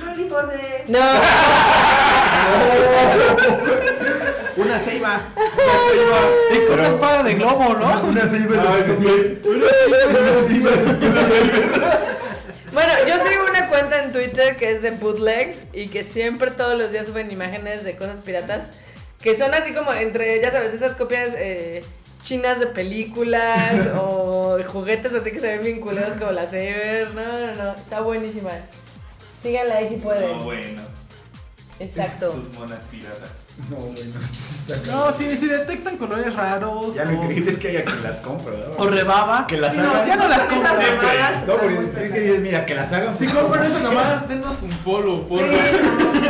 [0.06, 0.84] Ay, José.
[0.88, 0.99] No.
[4.56, 5.22] Una ceiba.
[6.52, 8.03] Y con una espada de globo, ¿no?
[8.03, 8.64] Una fibra.
[8.65, 9.40] Ah, eso fue.
[12.72, 16.78] Bueno, yo sigo una cuenta en Twitter que es de bootlegs y que siempre todos
[16.78, 18.70] los días suben imágenes de cosas piratas
[19.22, 21.84] que son así como entre, ya sabes, esas copias eh,
[22.22, 27.07] chinas de películas o de juguetes así que se ven vinculados como la Saber.
[27.15, 28.52] No, no, no, está buenísima.
[29.44, 30.38] Síganla ahí si pueden.
[30.38, 30.82] No, bueno.
[31.80, 32.30] Exacto.
[32.30, 33.30] Tus monas piratas.
[33.70, 34.20] No, bueno.
[34.88, 36.95] No, si, si detectan colores raros.
[36.95, 38.76] Ya lo o- increíble es que haya quien las compra, ¿no?
[38.84, 39.45] O rebaba.
[39.48, 40.07] Que las Sí, no, hagan.
[40.07, 40.70] ya no las compro.
[40.80, 41.07] Siempre.
[41.48, 43.18] No, porque sí que mira, que las hagan.
[43.18, 45.45] Si compran eso nomás, denos un follow, por Sí.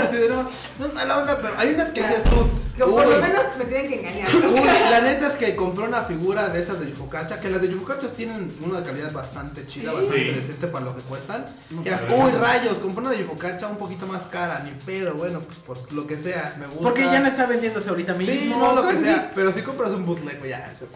[0.01, 0.47] Así de, no,
[0.79, 2.49] no es mala onda, pero hay unas que dices tú.
[2.75, 4.27] Que por lo uy, menos me tienen que engañar.
[4.51, 7.69] Uy, la neta es que compré una figura de esas de Yufucacha, que las de
[7.69, 9.95] Yufucachas tienen una calidad bastante chida, Sí.
[9.97, 10.31] bastante Sí.
[10.31, 11.45] decente para lo que cuestan.
[11.71, 15.93] Uy, rayos, compré una de Yufucacha un poquito más cara, ni pedo, bueno, pues por
[15.93, 16.81] lo que sea, me gusta.
[16.81, 18.33] Porque ya no está vendiéndose ahorita mismo.
[18.33, 20.87] Sí, no, lo que sea, pero si compras un bootleg, pues ya, eso.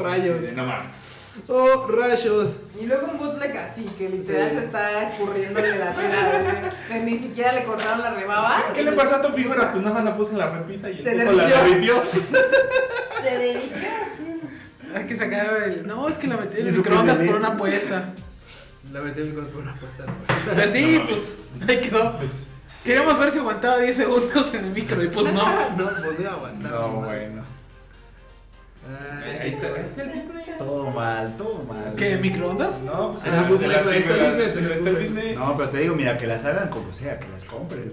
[0.00, 0.40] Rayos.
[0.54, 0.86] No mames.
[1.48, 2.56] Oh, rayos.
[2.80, 4.58] Y luego un bootleg así, que literal Sí.
[4.58, 6.74] se está escurriendo de la cera.
[6.88, 8.64] que Ni siquiera le cortaron la rebaba.
[8.74, 9.70] ¿Qué le pasó a tu figura?
[9.70, 12.02] Pues nada más la puse en la repisa y el Se tipo la derritió.
[12.02, 12.02] derritió.
[13.22, 13.76] Se dedica.
[14.94, 15.86] Hay que sacar el.
[15.86, 18.04] No, es que la metí en el su microondas por una apuesta.
[18.92, 20.04] La metí en mi por una apuesta.
[20.54, 21.36] Perdí, No pues.
[21.68, 22.16] Ahí quedó.
[22.18, 22.46] Pues,
[22.84, 25.42] Queríamos ver si aguantaba 10 segundos en el micro y pues no.
[25.76, 26.72] No podía aguantar.
[26.72, 27.42] No, bueno.
[28.88, 30.58] Ay, ahí está, ahí está el business.
[30.58, 31.94] Todo mal, todo mal.
[31.96, 32.16] ¿Qué?
[32.16, 32.80] ¿Microondas?
[32.80, 34.98] No, pues Ah, el pues, de las está el business, está el business.
[35.14, 35.38] business.
[35.38, 37.84] No, pero te digo, mira, que las hagan como sea, que las compres.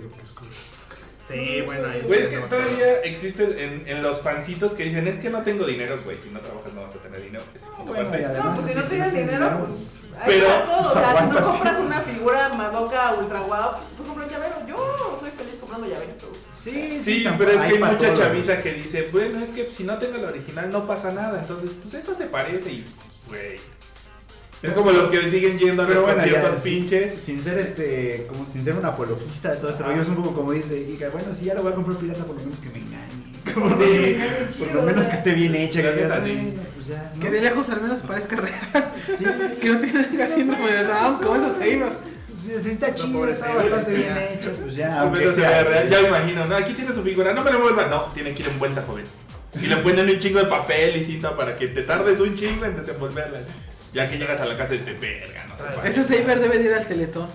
[1.27, 5.07] Sí, bueno, ahí sí Güey, es que todavía existe en, en los fancitos que dicen,
[5.09, 7.43] es que no tengo dinero, güey, si no trabajas no vas a tener dinero.
[7.53, 8.09] Es Bueno.
[8.43, 9.91] No, pues si no tienes dinero, pues.
[10.19, 10.79] Ahí Pero, todo.
[10.79, 14.55] O pues, sea, si no compras una figura Madoka ultra guau, pues compra un llavero.
[14.67, 16.29] Yo soy feliz comprando llaveritos.
[16.57, 18.17] Sí, Sí, tampoco- pero es que hay mucha todo.
[18.17, 21.71] chaviza que dice, bueno, es que si no tengo la original no pasa nada, entonces
[21.83, 22.85] pues eso se parece y,
[23.27, 23.59] güey.
[24.63, 27.21] Es como los que siguen yendo a los Pero bueno, ya, conciertos sin- pinches.
[27.21, 30.33] Sin ser este, como sin ser un apologista de todo este rollo, es un poco
[30.33, 32.69] como dice, diga, bueno, si ya lo voy a comprar pirata, por lo menos que
[32.69, 33.27] me engañe.
[33.53, 34.17] Como Sí,
[34.59, 36.53] por lo menos que esté bien hecha, que digas, sí.
[36.75, 37.21] pues ya, ¿no?
[37.21, 38.93] Que de lejos al menos parezca real.
[39.05, 39.23] Sí,
[39.61, 41.91] Que no tenga síndrome de Down como esos Saber.
[42.47, 44.29] Sí, sí está chido, está bastante bien ya.
[44.29, 47.43] hecha, pues ya, Aunque sea real, ya me imagino, no, aquí tiene su figura, no
[47.43, 49.05] me la vuelva, no, tiene que ir en vuelta, joven.
[49.61, 52.65] Y le ponen un chingo de papel y cinta para que te tardes un chingo
[52.65, 53.39] en desenvolverla.
[53.93, 55.89] Ya que llegas a la casa y dices, verga, no se puede.
[55.89, 57.29] Ese Saber debe de ir al Teletón.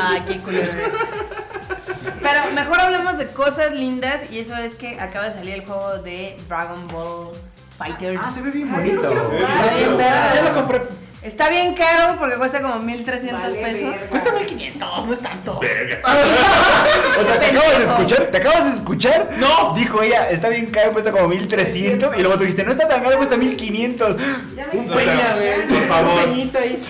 [0.00, 1.94] Ay, qué culero es.
[2.20, 5.98] Pero mejor hablemos de cosas lindas y eso es que acaba de salir el juego
[5.98, 7.32] de Dragon Ball
[7.78, 8.20] Fighters.
[8.22, 9.02] Ah, se ve bien bonito.
[9.40, 10.82] Ya lo compré.
[11.22, 13.90] Está bien caro porque cuesta como 1300 Vale, pesos.
[13.92, 14.06] verga.
[14.08, 15.58] Cuesta 1500, no es tanto.
[15.60, 15.98] Verga.
[17.20, 19.30] O sea, te acabas de escuchar, ¿te acabas de escuchar?
[19.36, 19.74] No.
[19.74, 23.02] Dijo ella, está bien caro, cuesta como 1300 y luego tú dijiste, no está tan
[23.02, 24.16] caro, cuesta 1500.
[24.56, 25.66] Ya me Un peña, güey.
[25.68, 26.24] por favor.
[26.24, 26.82] Peñita ahí.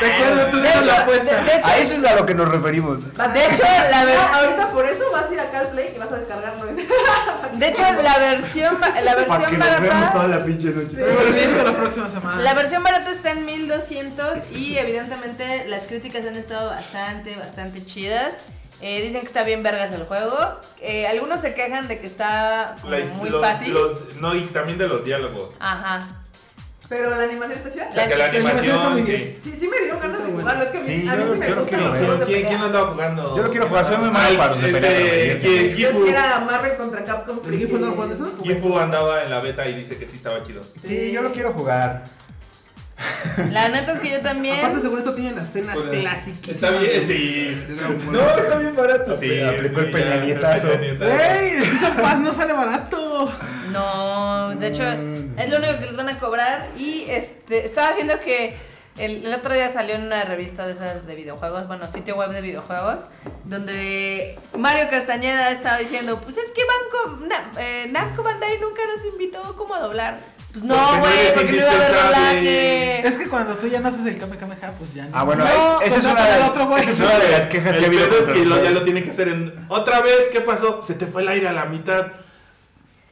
[0.00, 1.42] Recuerdo tú De hecho, la de, apuesta.
[1.42, 3.02] de hecho, A eso es a lo que nos referimos.
[3.04, 6.16] de hecho, la versión ahorita por eso vas a ir a Calplay y vas a
[6.18, 6.69] descargarlo.
[7.54, 10.28] De hecho, la versión, la Para que versión nos veamos toda barata.
[10.28, 10.88] la pinche noche.
[10.96, 12.42] Pero el disco la próxima semana.
[12.42, 18.34] La versión barata está en 1200 y evidentemente las críticas han estado bastante, bastante chidas.
[18.82, 20.38] Eh, dicen que está bien vergas el juego.
[20.80, 23.74] Eh, algunos se quejan de que está como La- muy los- fácil.
[23.74, 25.50] los- no, y también de los diálogos.
[25.60, 26.19] Ajá.
[26.90, 27.88] Pero la animación está chida.
[27.88, 29.36] O sea, que la La animación está muy bien.
[29.40, 29.50] sí.
[29.52, 30.64] Sí, sí me dieron ganas de jugarlo.
[30.64, 31.92] Es que a mí, Sí, a mí yo- sí me yo lo gustan quiero los
[31.92, 32.00] ver.
[32.04, 32.48] juegos de ¿Quién, pelea.
[32.48, 33.36] ¿Quién lo andaba jugando?
[33.36, 35.40] Yo lo quiero jugar, soy muy malo para los de pelea, este, pero me ¿quién-
[35.70, 35.80] divierte.
[35.80, 38.32] Yo sí era Marvel contra Capcom ¿El Gifu andaba jugando eso?
[38.42, 40.62] Gifu andaba en la beta y dice que sí estaba chido.
[40.82, 42.04] Sí, yo lo quiero jugar.
[43.50, 44.58] La neta es que yo también.
[44.58, 46.48] Aparte, según esto, tienen las escenas Pues, clásicas.
[46.50, 47.66] Está bien, sí.
[48.10, 49.16] No, está bien barato.
[49.18, 50.72] Sí, aplicó el peñanietazo.
[50.72, 51.14] el peñanietazo.
[51.38, 53.32] Güey, el Season Pass no sale barato.
[53.72, 54.84] No, de hecho,
[55.36, 56.68] es lo único que les van a cobrar.
[56.78, 58.54] Y este estaba viendo que
[58.98, 62.30] el, el otro día salió en una revista de esas de videojuegos, bueno, sitio web
[62.30, 63.02] de videojuegos,
[63.44, 69.04] donde Mario Castañeda estaba diciendo, pues es que Banco, Na- eh, Namco Bandai nunca nos
[69.06, 70.18] invitó como a doblar.
[70.52, 73.06] Pues no, güey, porque no iba a haber doblaje.
[73.06, 75.10] Es que cuando tú ya no haces el Kame Kameha, pues ya no.
[75.14, 77.86] Ah, bueno, No, esa es una, otro esa es una de las quejas que ha
[77.86, 79.66] habido es que lo- ya lo tiene que hacer en.
[79.68, 80.82] Otra vez, ¿qué pasó?
[80.82, 82.06] Se te fue el aire a la mitad.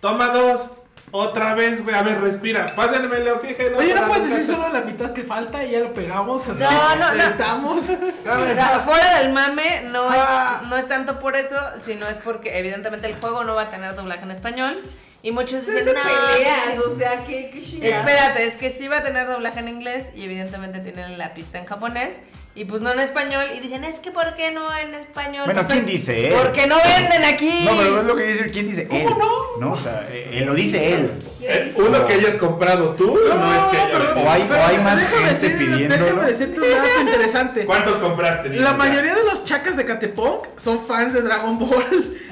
[0.01, 0.62] Toma dos.
[1.10, 1.94] Otra vez, güey.
[1.97, 2.66] A ver, respira.
[2.77, 3.78] Pásenme el oxígeno.
[3.78, 6.47] Oye, no puedes decir solo la mitad que falta y ya lo pegamos.
[6.47, 7.23] Así, No, no, no.
[7.24, 7.86] editamos.
[7.89, 10.59] O sea, fuera del mame, no Ah.
[10.62, 13.70] es, no es tanto por eso, sino es porque evidentemente el juego no va a
[13.70, 14.77] tener doblaje en español.
[15.23, 17.99] Y muchos Es dicen, no, peleas, o sea, qué, qué chingada.
[18.01, 21.59] Espérate, es que sí va a tener doblaje en inglés y evidentemente tienen la pista
[21.59, 22.15] en japonés
[22.55, 25.45] y pues no en español y dicen, es que ¿por qué no en español?
[25.45, 26.35] Bueno, Pues, ¿quién dice, eh?
[26.40, 27.65] Porque no venden aquí.
[27.65, 28.86] No, pero es lo que dice, ¿quién dice?
[28.86, 29.15] ¿Cómo él.
[29.19, 29.66] no?
[29.69, 31.11] No, o sea, eh, él lo dice él.
[31.43, 34.15] Eh, Uno que hayas comprado tú, no, es que haya.
[34.24, 36.05] O hay, o hay más Déjame gente decir- pidiéndolo.
[36.05, 37.65] Déjame decirte un dato interesante.
[37.65, 38.51] ¿Cuántos compraste?
[38.51, 42.19] La mayoría de los chacas de Catepunk son fans de Dragon Ball.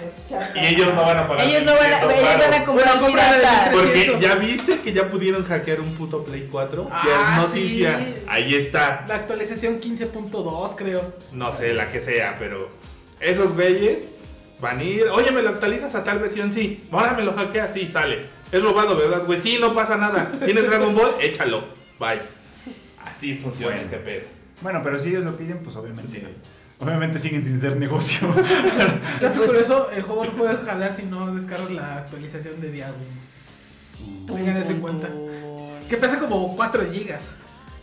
[0.55, 1.45] Y ellos no van a pagar.
[1.47, 3.65] Ellos no van a, 600 ellos van a comprar Bueno, pirata.
[3.71, 4.21] de- Porque 300.
[4.21, 6.89] ya viste que ya pudieron hackear un puto Play 4.
[6.91, 7.99] Ah, ya es noticia.
[7.99, 8.15] sí.
[8.27, 9.05] Ahí está.
[9.09, 11.15] La actualización 15.2, creo.
[11.33, 12.69] No sé, la que sea, pero
[13.21, 13.99] esos güeyes
[14.61, 15.05] van a ir.
[15.13, 16.51] Oye, ¿me lo actualizas a tal versión?
[16.51, 16.83] Sí.
[16.91, 18.25] Ahora me lo hackeas, sí, sale.
[18.51, 19.41] Es robado, ¿verdad, güey?
[19.41, 20.31] Sí, no pasa nada.
[20.45, 21.13] ¿Tienes Dragon Ball?
[21.21, 21.65] Échalo.
[21.99, 22.21] Bye.
[23.05, 23.83] Así funciona Bueno.
[23.91, 24.23] este pedo.
[24.61, 26.11] Bueno, pero si ellos lo piden, pues obviamente.
[26.21, 26.25] Sí.
[26.79, 28.29] Obviamente siguen sin ser negocio.
[29.19, 32.99] Pues- curioso, el juego no puede jalar si no descargas la actualización de Diablo.
[34.27, 35.09] Tengan eso en cuenta.
[35.89, 37.31] Que pesa como 4 gigas.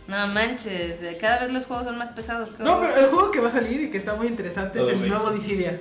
[0.06, 2.50] No manches, cada vez los juegos son más pesados.
[2.58, 4.96] No, pero el juego que va a salir y que está muy interesante es el
[4.96, 5.08] bien.
[5.08, 5.76] nuevo Dissidia.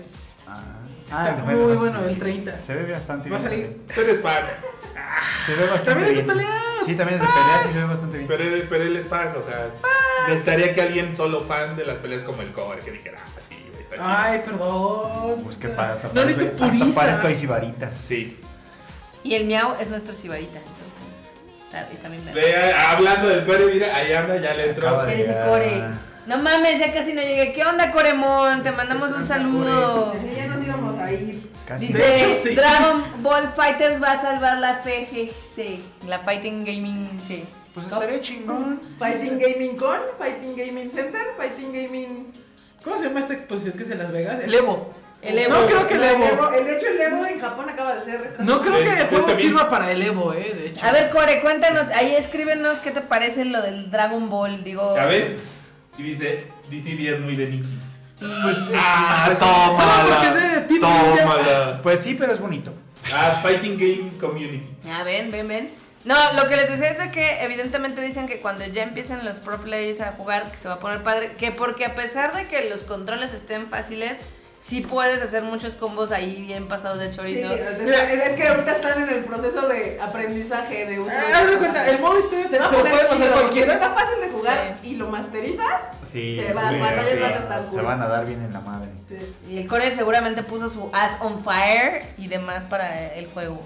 [0.48, 0.62] Ah,
[1.06, 2.64] Está Final muy bueno, el 30.
[2.64, 3.52] Se ve bastante Va a bien.
[3.52, 3.82] salir.
[3.94, 4.44] Tú eres fan.
[5.46, 6.28] Se ve bastante También es de bien.
[6.38, 6.64] peleas.
[6.86, 8.28] Sí, también es de peleas y se ve bastante bien.
[8.28, 9.68] Pero él, pero él es fan, o sea.
[10.28, 13.56] Necesitaría que alguien solo fan de las peleas como el cover que dijera, ah, sí,
[13.72, 14.06] güey, está chido".
[14.08, 15.44] Ay, perdón.
[15.44, 17.02] Pues qué padre, hasta No para, necesito esto, hasta purista.
[17.02, 17.98] para esto hay sibaritas.
[17.98, 18.40] Sí.
[19.24, 20.84] Y el miau es nuestro sibarita, entonces.
[21.66, 22.42] está- y también verga.
[22.42, 24.88] Ve, hablando del core, mira, ahí anda, ya le entró.
[24.88, 25.48] Acaba ¿Qué de dice llegar.
[25.48, 25.82] Core?
[26.28, 27.52] No mames, ya casi no llegué.
[27.54, 28.64] ¿Qué onda, Coremon?
[28.64, 30.14] Te mandamos un saludo.
[30.14, 31.52] Desde ya nos íbamos a ir.
[31.68, 31.88] Casi.
[31.88, 32.56] Dice, De hecho, sí.
[32.56, 37.44] Dragon Ball Fighters va a salvar la FGC, la Fighting Gaming, sí.
[37.74, 38.82] Pues estaría chingón.
[39.00, 42.32] Fighting Gaming Con, Fighting Gaming Center, Fighting Gaming.
[42.84, 44.44] ¿Cómo se llama esta exposición que es en Las Vegas?
[44.44, 44.94] El Evo.
[45.22, 45.54] El Evo.
[45.56, 46.52] No creo que el Evo.
[46.54, 48.22] El de hecho, el Evo en Japón acaba de ser.
[48.26, 50.86] esta No creo que el Este juego sirva para el Evo, eh, de hecho.
[50.86, 54.96] A ver, Core, cuéntanos, ahí escríbenos qué te parece lo del Dragon Ball, digo.
[54.96, 55.32] ¿Ya ves?
[55.98, 57.70] Y dice, DCD es muy de Nicky.
[58.44, 59.76] Pues, Ah, pues, tómala.
[59.76, 61.22] Solo porque es de Team Ninja.
[61.24, 61.80] Tómala.
[61.82, 62.72] pues sí, pero es bonito.
[63.14, 64.64] Ah, Fighting Game Community.
[64.90, 65.70] Ah, ven, ven, ven.
[66.06, 69.40] No, lo que les decía es de que evidentemente dicen que cuando ya empiecen los
[69.40, 72.48] pro players a jugar, que se va a poner padre, que porque a pesar de
[72.48, 74.18] que los controles estén fáciles,
[74.62, 77.50] sí puedes hacer muchos combos ahí bien pasados de Sí, chorizo.
[77.84, 81.12] Mira, es es que ahorita están en el proceso de aprendizaje de uso.
[81.14, 83.74] Ah, haz de cuenta, el modo historia se va a se puede pasar cualquiera.
[83.74, 85.84] está fácil de jugar y lo masterizas.
[86.14, 87.20] Sí, Se va, sí, batallas sí.
[87.50, 87.72] van.
[87.72, 88.90] Se van a dar bien en la madre.
[89.50, 93.60] Y el Core seguramente puso su ass on fire y demás para el juego.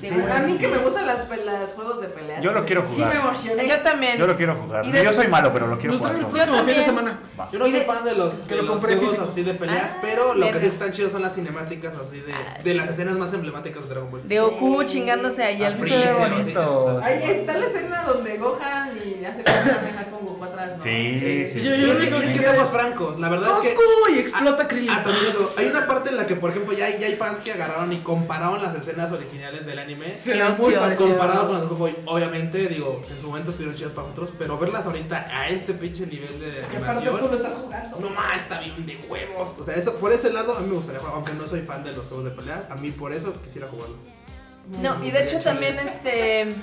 [0.00, 0.32] Seguro.
[0.32, 2.40] A mí que me gustan las, las juegos de pelea.
[2.40, 3.14] Yo lo quiero Sí jugar.
[3.14, 3.68] me emocioné.
[3.68, 4.16] Yo también.
[4.18, 4.86] Yo lo quiero jugar.
[4.90, 6.28] De- Yo soy malo, pero lo quiero Nos jugar.
[6.30, 7.18] próximo fin de semana.
[7.38, 7.48] Va.
[7.50, 9.24] Yo no Y soy de- fan de los, de lo los juegos físico.
[9.24, 12.32] así de peleas, Ah, pero lo que sí están chidos son las cinemáticas así de,
[12.32, 12.76] Ah, de sí.
[12.76, 14.28] las escenas más emblemáticas de Dragon Ball.
[14.28, 17.00] De Goku chingándose ahí Ah, al bonito.
[17.02, 20.82] Ahí está la escena donde Gohan y hace Kamehameha con Goku atrás, ¿no?
[20.82, 21.62] Sí, sí, sí.
[21.62, 24.18] Yo- Y yo es que, es que seamos francos, la verdad es que Goku y
[24.20, 24.90] explota Krillin.
[24.90, 25.52] Ah, también eso.
[25.56, 27.92] Hay una parte en la que, por ejemplo, ya hay, ya hay fans que agarraron
[27.92, 30.14] y compararon las escenas originales del anime.
[30.14, 30.74] Se Qué ve muy.
[30.96, 34.84] Comparado con las de obviamente, digo, en su momento estuvieron chidas para nosotros, pero verlas
[34.84, 38.00] ahorita a este pinche nivel de tú lo animación, estás jugando.
[38.00, 39.56] no más, está bien de huevos.
[39.58, 41.82] O sea, eso, por ese lado a mí me gustaría jugar, aunque no soy fan
[41.82, 43.96] de los juegos de pelea, a mí por eso quisiera jugarlo.
[44.82, 46.54] No, y de hecho también este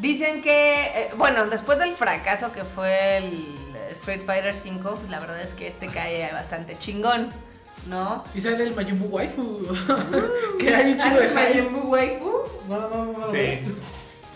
[0.00, 3.54] dicen que eh, bueno, después del fracaso que fue el
[3.92, 7.30] Street Fighter 5, pues la verdad es que este cae bastante chingón,
[7.86, 8.24] ¿no?
[8.34, 9.60] Y sale el Majin Buu waifu.
[10.58, 11.62] que hay un chico de ¿Hay hype.
[11.62, 12.30] Majin Buu waifu?
[12.68, 13.32] No, no, no.
[13.32, 13.60] Sí.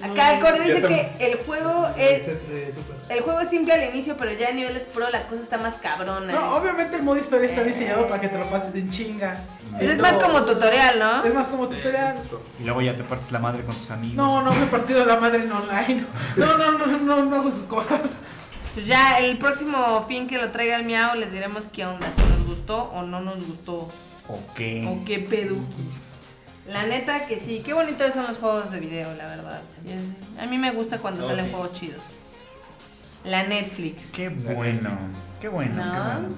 [0.02, 2.28] Acá el core dice que el juego es
[3.08, 5.74] el juego es simple al inicio, pero ya a niveles pro la cosa está más
[5.74, 6.32] cabrona.
[6.32, 9.38] No, obviamente el modo historia está diseñado para que te lo pases en chinga.
[9.80, 11.24] es Sí, más como tutorial, ¿no?
[11.24, 12.16] Es más como tutorial.
[12.60, 14.16] Y luego ya te partes la madre con tus amigos.
[14.16, 16.04] No, no me he partido la madre en online.
[16.36, 18.00] No, no, no, no, no hago esas cosas.
[18.74, 22.22] Pues ya el próximo fin que lo traiga el miau les diremos qué onda, si
[22.22, 23.88] nos gustó o no nos gustó.
[24.28, 24.60] Ok.
[24.88, 25.84] O qué peduqui.
[26.68, 29.60] La neta que sí, qué bonitos son los juegos de video, la verdad.
[30.40, 32.00] A mí me gusta cuando salen juegos chidos.
[33.24, 34.10] La Netflix.
[34.10, 34.98] Qué bueno.
[35.40, 35.74] Qué bueno.
[35.84, 35.92] ¿No?
[35.92, 36.28] Qué bueno.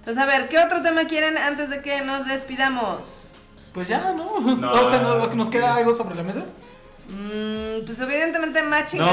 [0.00, 3.28] Entonces, a ver, ¿qué otro tema quieren antes de que nos despidamos?
[3.74, 4.40] Pues ya, ¿no?
[4.40, 4.72] No.
[4.72, 6.44] o sea, ¿no- ¿nos queda algo sobre la mesa?
[7.08, 9.06] Mm, pues evidentemente más No.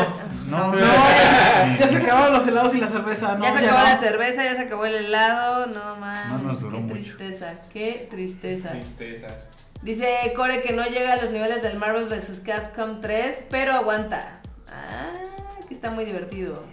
[0.50, 0.72] No.
[0.74, 3.44] No, ya se, ya se acabaron los helados y la cerveza, ¿no?
[3.44, 3.84] ya se acabó no.
[3.86, 6.42] la cerveza, ya se acabó el helado, no mames.
[6.44, 7.16] No nos duró qué mucho.
[7.18, 8.70] tristeza, qué tristeza.
[8.72, 9.28] Tristeza.
[9.82, 12.42] Dice Core que no llega a los niveles del Marvel vs.
[12.46, 14.40] Capcom 3, pero aguanta.
[14.72, 15.14] Ah,
[15.68, 16.64] que está muy divertido.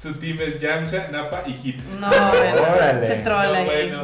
[0.00, 1.80] Su team es Yamcha, Nappa y Hit.
[1.98, 3.06] No, bueno, Órale.
[3.06, 3.64] se troll No, ahí.
[3.64, 4.02] bueno.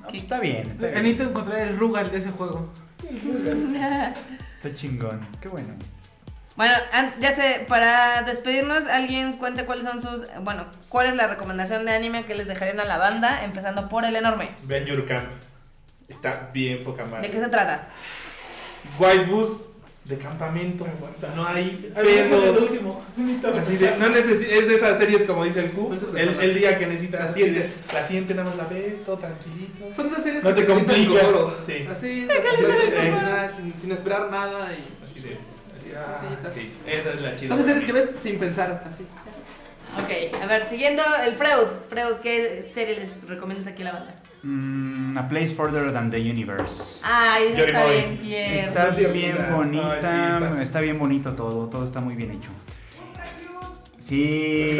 [0.00, 0.70] No, pues está bien.
[0.70, 0.94] Está, bien.
[1.02, 2.70] Necesito encontrar el Rugal de ese juego.
[4.60, 5.26] Está chingón.
[5.40, 5.74] Qué bueno.
[6.56, 6.74] Bueno,
[7.20, 10.22] ya sé, para despedirnos, alguien cuente cuáles son sus.
[10.40, 14.04] Bueno, cuál es la recomendación de anime que les dejarían a la banda, empezando por
[14.04, 14.50] el enorme.
[14.64, 15.30] Vean Your Camp.
[16.08, 17.30] Está bien poca ¿De madre.
[17.30, 17.86] qué se trata?
[18.98, 19.67] Waifus
[20.08, 20.86] de campamento.
[21.36, 22.62] No hay Al menos el pedo.
[22.62, 23.04] último.
[23.16, 25.86] Así de- no necesi- es de esas series como dice el Q.
[25.88, 27.20] ¿Cuántas El, el día que necesitas.
[27.20, 27.80] La sientes.
[27.92, 29.94] La sientes, nada más la ves, todo tranquilito.
[29.94, 31.22] Son esas series No que te el complicas.
[31.66, 31.86] Sí.
[31.90, 34.84] Así, Te sin, sin, esperar nada y...
[35.04, 35.28] Así de.
[35.34, 37.48] Así, Sí, ah, sí, sí, esa es la chida.
[37.48, 39.04] Son de series que ves sin pensar, así.
[39.96, 41.66] Ok, a ver, siguiendo el Freud.
[41.88, 44.17] Freud, ¿qué serie les recomiendas aquí a la banda?
[44.42, 47.00] Mm, a Place Further Than the Universe.
[47.04, 48.54] Ay, está bien tierna.
[48.56, 52.50] Está bien bonita, sí, está- bien bonito todo, todo está muy bien hecho.
[53.98, 54.78] Sí,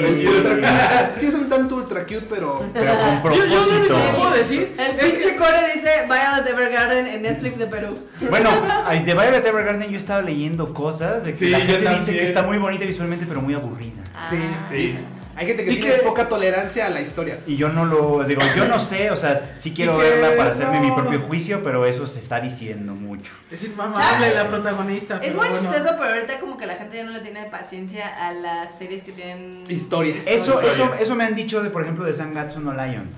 [1.18, 2.64] Sí, es un tanto ultra cute, pero...
[2.72, 3.94] pero con Yo, yo propósito.
[3.96, 7.94] que puedo decir El es que- pinche core dice Violet Evergarden en Netflix de Perú.
[8.30, 8.50] Bueno,
[8.90, 12.22] de Violet Evergarden yo estaba leyendo cosas de que Sí, la yo gente dice que
[12.24, 14.02] está muy bonita visualmente, pero muy aburrida.
[14.30, 14.66] Sí, Ah.
[14.70, 14.96] Sí.
[15.38, 17.38] Hay gente que Y tiene que- poca tolerancia a la historia.
[17.46, 20.80] Y yo no lo, digo, yo no sé, o sea, sí quiero verla para hacerme
[20.80, 20.96] mi no.
[20.96, 23.32] propio juicio, pero eso se está diciendo mucho.
[23.50, 25.14] Es inmamable la protagonista.
[25.14, 25.54] Es pero muy bueno.
[25.60, 29.04] chistoso, pero ahorita como que la gente ya no le tiene paciencia a las series
[29.04, 29.62] que tienen...
[29.68, 30.18] Historias.
[30.26, 30.70] Eso, Historia.
[30.72, 33.08] eso, eso me han dicho de, por ejemplo, de Sangatsu no Lion.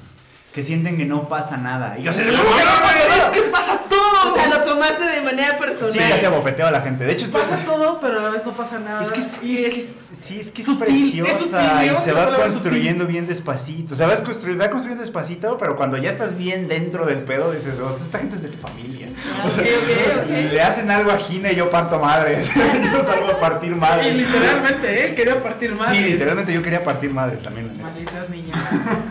[0.55, 1.94] Que sienten que no pasa nada.
[1.98, 4.01] Y yo sé, No, no pasa nada, es que pasa todo.
[4.31, 6.10] O sea, lo tomaste de manera Sí, personal.
[6.10, 7.05] casi abofeteo a la gente.
[7.05, 9.02] De hecho, estoy- pasa todo, pero a la vez no pasa nada.
[9.02, 11.93] Es que es, y es que es- sí, es que es sutil, preciosa es sutil,
[11.93, 13.94] y se va que construyendo bien despacito.
[13.94, 17.52] O sea, vas constru- va construyendo despacito, pero cuando ya estás bien dentro del pedo,
[17.52, 19.09] dices, oh, esta gente es de tu familia.
[19.36, 20.28] Ah, ok, ok, ok.
[20.31, 22.51] Le hacen algo a Gina y yo parto madres.
[22.93, 24.14] yo salgo a partir Y madres.
[24.16, 25.14] literalmente, ¿eh?
[25.14, 25.90] Quería partir más.
[25.94, 27.70] Sí, literalmente yo quería partir madres también.
[27.81, 28.59] Malditas niñas.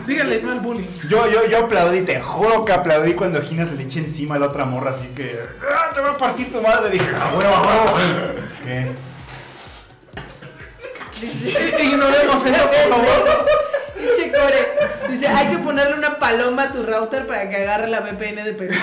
[0.06, 0.86] Díganle no al bullying.
[1.08, 4.38] Yo, yo, yo aplaudí, te juro que aplaudí cuando Gina se le echa encima a
[4.38, 5.40] la otra morra, así que.
[5.62, 6.90] ¡Ah, te voy a partir tu madre!
[6.90, 7.96] Dije, ¡ah, bajo!
[8.64, 8.88] ¿Qué?
[11.82, 13.60] Ignoremos eso, por favor.
[14.00, 15.10] Pinche core.
[15.10, 18.52] Dice, hay que ponerle una paloma a tu router para que agarre la VPN de
[18.52, 18.74] Perú.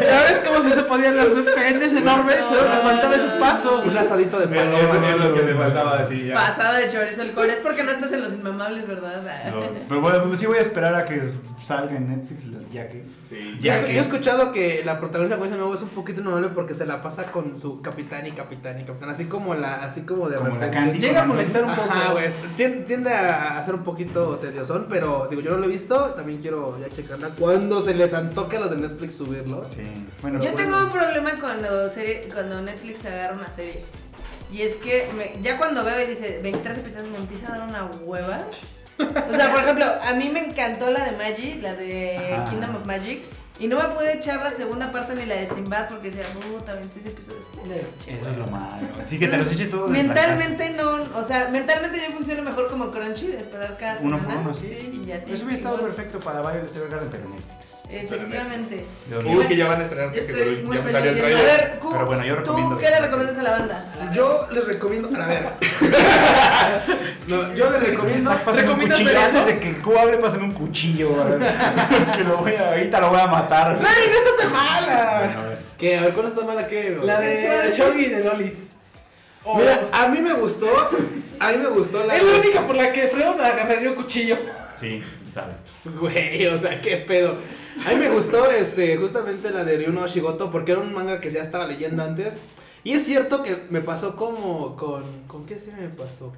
[0.00, 3.82] Ya ves cómo si se podían las VPNs enormes, solo nos faltaba ese paso.
[3.84, 5.08] Un asadito de paloma.
[5.08, 6.34] es lo que le faltaba decir ya.
[6.34, 7.54] Pasada de chorizo el core.
[7.54, 9.22] Es porque no estás en los inmamables, ¿verdad?
[9.50, 11.22] No, pero bueno, sí voy a esperar a que
[11.64, 12.42] salga en Netflix,
[12.72, 13.04] ya que.
[13.30, 13.52] Sí.
[13.56, 16.20] Yo, Ya he- que- yo he escuchado que la protagonista de nuevo es un poquito
[16.20, 19.76] innomable porque se la pasa con su capitán y capitán y capitán, así como la,
[19.76, 20.76] así como de Como la repente.
[20.76, 21.90] Candy Llega a molestar un poco.
[21.90, 22.26] Ajá, güey.
[22.56, 26.38] Tiende, tiende a ser un poquito tediosón, pero digo, yo no lo he visto, también
[26.40, 29.68] quiero ya checarla cuando se les antoque a los de Netflix subirlos.
[29.68, 29.82] Sí.
[30.22, 30.56] Bueno, Yo bueno.
[30.56, 33.82] tengo un problema cuando, serie- cuando Netflix agarra una serie.
[34.52, 37.68] Y es que me- ya cuando veo y dice 23 episodios me empieza a dar
[37.68, 38.38] una hueva.
[38.98, 42.50] O sea, por ejemplo, a mí me encantó la de Magic, la de Ajá.
[42.50, 43.22] Kingdom of Magic.
[43.60, 46.74] Y no me pude echar la segunda parte ni la de Sinbad porque decía, puta,
[46.74, 47.44] 26 episodios.
[48.04, 48.88] Eso es lo malo.
[49.00, 52.68] Así que te los eches todos de Mentalmente no, o sea, mentalmente yo funciono mejor
[52.68, 54.42] como Crunchy de esperar cada Uno semana.
[54.42, 55.02] por uno, sí.
[55.06, 55.32] y así.
[55.32, 57.63] Eso hubiera estado perfecto para Violet Evergarden, pero Netflix.
[58.02, 58.84] Efectivamente.
[59.10, 60.08] Yo- Uy, que ya van a estrenar
[60.64, 61.44] muy ya me salió el A trailer.
[61.44, 63.92] ver, Q, Pero bueno, yo recomiendo ¿tú que- qué le recomiendas a la banda?
[64.14, 65.46] Yo les recomiendo, a ver.
[67.28, 68.30] no, yo les recomiendo.
[68.30, 69.18] Pásame un ¿Recomiendas cuchillo.
[69.20, 69.38] ver eso?
[69.38, 71.20] Antes de que Q hable, pásame un cuchillo.
[71.20, 71.52] a ver.
[72.16, 73.78] que lo voy a, ahorita lo voy a matar.
[73.86, 75.18] ¡Ay, no está tan mala!
[75.24, 75.58] Bueno, a ver.
[75.78, 75.96] ¿Qué?
[75.98, 76.98] A ver, ¿cuál está mala qué?
[77.02, 78.54] La de Shogi de Lolis.
[79.46, 80.66] Oh, Mira, a mí me gustó.
[81.40, 82.16] A mí me gustó la.
[82.16, 84.38] es la única por la que Freud agarraría un cuchillo.
[84.78, 85.02] Sí,
[85.34, 85.52] sabe.
[85.64, 87.36] Pues, Güey, o sea, qué pedo.
[87.86, 91.30] A mí me gustó este, justamente la de Ryuno Shigoto porque era un manga que
[91.30, 92.34] ya estaba leyendo antes.
[92.82, 95.04] Y es cierto que me pasó como con...
[95.26, 96.32] ¿Con qué serie me pasó?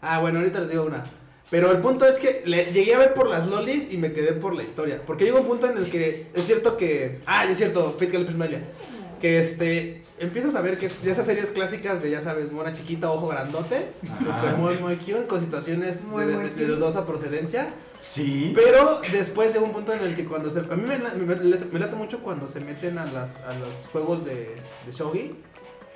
[0.00, 1.04] Ah, bueno, ahorita les digo una.
[1.50, 4.32] Pero el punto es que le, llegué a ver por las lolis y me quedé
[4.32, 5.00] por la historia.
[5.06, 7.20] Porque llegó un punto en el que es cierto que...
[7.26, 8.62] Ah, es cierto, Fate Girl Prismalia.
[9.20, 10.02] Que este...
[10.18, 13.88] Empiezas a ver que es esas series clásicas de, ya sabes, mona chiquita, ojo grandote.
[14.18, 17.68] Super muy, muy cute, con situaciones Muy, de, de- de dudosa procedencia.
[18.00, 18.52] Sí.
[18.54, 20.60] Pero después llega un punto en el que cuando se...
[20.60, 23.88] A mí me, me, me- me late mucho cuando se meten a, las, a los
[23.90, 24.54] juegos de,
[24.86, 25.34] de Shogi.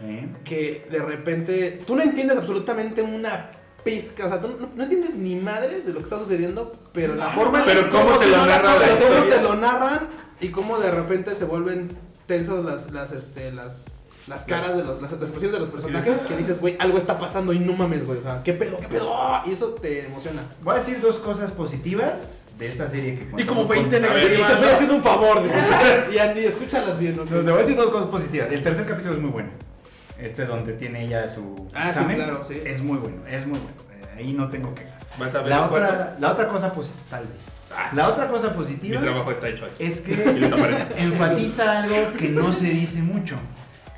[0.02, 0.28] ¿Eh?
[0.44, 3.50] Que de repente tú no entiendes absolutamente una
[3.84, 4.26] pizca.
[4.26, 6.72] O sea, tú no, no entiendes ni madres de lo que está sucediendo.
[6.92, 9.54] Pero la forma en Pero la- cómo te lo narra la pero cómo te lo
[9.56, 10.00] narran
[10.40, 11.96] y cómo de repente se vuelven
[12.26, 16.20] tensos las, las, este, las, las caras de los, las, las expresiones de los personajes
[16.20, 18.18] que dices, güey, algo está pasando y no mames, güey.
[18.18, 18.78] O sea, ¿qué pedo?
[18.80, 19.12] ¿Qué pedo?
[19.16, 19.42] ¡Ah!
[19.46, 20.42] Y eso te emociona.
[20.62, 24.10] Voy a decir dos cosas positivas de esta serie que Y como con- 20 con-
[24.10, 24.52] A ver, Y te negativas.
[24.60, 25.42] estoy haciendo un favor.
[26.14, 27.24] ya ni escúchalas bien, ¿no?
[27.24, 28.48] No, te voy a decir dos cosas positivas.
[28.52, 29.48] El tercer capítulo es muy bueno.
[30.18, 32.16] Este donde tiene ella su Ah, sí, examen.
[32.16, 32.60] claro, sí.
[32.64, 33.74] Es muy bueno, es muy bueno.
[34.14, 35.00] Eh, Ahí no tengo quejas.
[35.18, 35.74] ¿Vas a ver La cuarto?
[35.86, 37.30] otra, la otra cosa positiva, tal vez.
[37.74, 39.82] Ah, La otra cosa Mi positiva trabajo está hecho aquí.
[39.84, 43.36] es Y que enfatiza algo que no se dice mucho,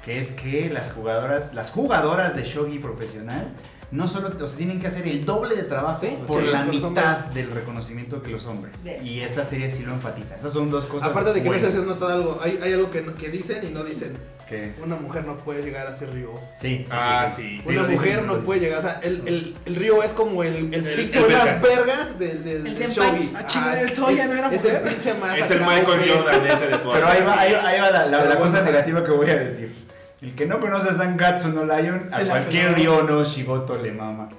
[0.05, 3.49] que es que las jugadoras, las jugadoras de shogi profesional
[3.93, 7.27] no solo o sea, tienen que hacer el doble de trabajo Sí, por la mitad
[7.27, 8.83] del reconocimiento que los hombres.
[8.83, 9.07] Bien.
[9.07, 10.35] Y esta serie sí lo enfatiza.
[10.35, 11.11] Esas son dos cosas.
[11.11, 11.75] Aparte de que buenas.
[11.75, 14.15] has notado algo, hay, hay algo que, no- que dicen y no dicen.
[14.49, 16.31] Que- Una mujer no puede llegar a ser río.
[16.57, 16.87] Sí.
[16.91, 17.61] Ah, sí.
[17.63, 18.45] Sí, Una dicen, mujer lo no dicen.
[18.47, 21.29] puede llegar, o sea, el, el, el río es como el, el, El- pinche de
[21.29, 22.19] las vergas.
[22.19, 23.33] del, del, El del shogi.
[23.37, 24.89] Ah, Ajá, el es- Soya es- no era Es el mujer.
[24.89, 26.11] pinche más Es el Michael.
[26.17, 26.91] Jordan ese deporte.
[26.95, 29.37] Pero ahí va, ahí, va- ahí va la, la- la cosa negativa que voy a
[29.37, 29.75] decir.
[30.23, 32.75] El que no conoce a Sangatsu no Lion, a cualquier.
[32.77, 34.29] Ryo no Shigoto le mama.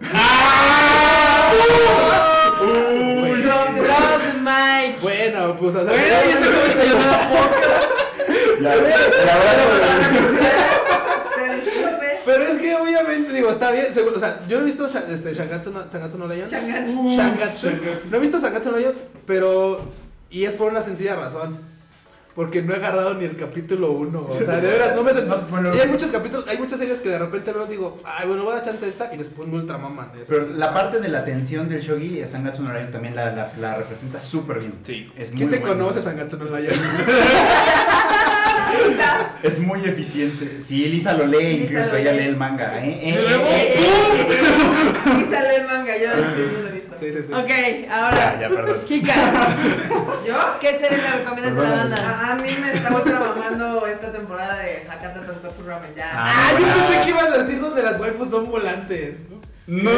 [5.02, 7.30] Bueno, pues, o sea, Bueno, ya se acabó esa llamada
[8.60, 8.96] La, la verdad.
[12.26, 15.34] Pero es que obviamente, digo, está bien, seguro, o sea, yo no he visto este,
[15.34, 16.50] Shangatsu no, Sangatsu no Lion.
[16.50, 17.10] Shangatsu.
[17.10, 17.70] Shangatsu.
[18.10, 18.94] No he visto Sangatsu no Lion,
[19.26, 19.82] pero...
[20.30, 21.73] Y es por una sencilla razón.
[22.36, 24.26] Porque no he agarrado ni el capítulo 1.
[24.28, 25.12] O sea, de veras, no me...
[25.28, 25.72] No, bueno.
[25.72, 28.44] Sí, hay muchos capítulos, hay muchas series que de repente veo y digo, ay, bueno,
[28.44, 30.10] voy a dar chance a esta y después me ultramaman.
[30.28, 30.54] Pero sí.
[30.56, 33.76] la parte de la tensión del shogi, a Sangatsu no Lion también la, la, la
[33.76, 34.74] representa súper bien.
[34.86, 35.12] Sí.
[35.16, 35.84] Es ¿Quién muy te bueno.
[35.86, 36.74] conoce Sangatsu no Lion?
[39.44, 40.62] Es muy eficiente.
[40.62, 42.20] Sí, Lisa lo lee, Lisa incluso lo ella lee.
[42.22, 42.84] lee el manga.
[42.84, 42.90] ¿eh?
[42.90, 43.10] ¿eh?
[43.10, 43.76] Eh, Eh, eh.
[43.78, 46.08] eh, eh, Y sale el manga, yo.
[47.04, 47.34] Sí, sí, sí.
[47.34, 47.50] Ok,
[47.92, 48.40] ahora.
[48.40, 48.82] ya, perdón.
[48.88, 49.14] Kika,
[50.26, 50.36] ¿Yo?
[50.62, 51.98] ¿qué serie le recomiendas a la banda?
[51.98, 55.94] A, a mí me está ultra mamando esta temporada de Hakata Tonkotsu Ramen.
[55.96, 56.10] Ya.
[56.14, 59.18] Ah, Ah, yo pensé que ibas a decir donde las waifus son volantes.
[59.30, 59.43] ¡No!
[59.66, 59.92] No,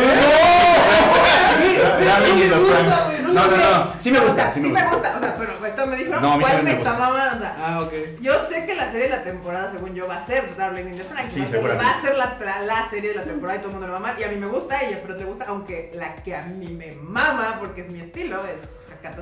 [3.33, 3.93] No no, no.
[3.99, 5.15] Sí me O gusta, sea, sí me gusta.
[5.17, 7.35] O sea, pero esto me dijeron No, cuál también me está mamando.
[7.35, 7.93] O sea, Ah, ok.
[8.21, 10.95] Yo sé que la serie de la temporada, según yo, va a ser Darling in
[10.97, 11.33] the Franxx.
[11.33, 11.85] Sí, va, a ser, seguramente.
[11.91, 13.91] va a ser la, la, la serie de la temporada y todo el mundo le
[13.91, 14.19] va a amar.
[14.19, 16.67] Y a mí me gusta y a Fred le gusta, aunque la que a mí
[16.67, 18.61] me mama, porque es mi estilo, es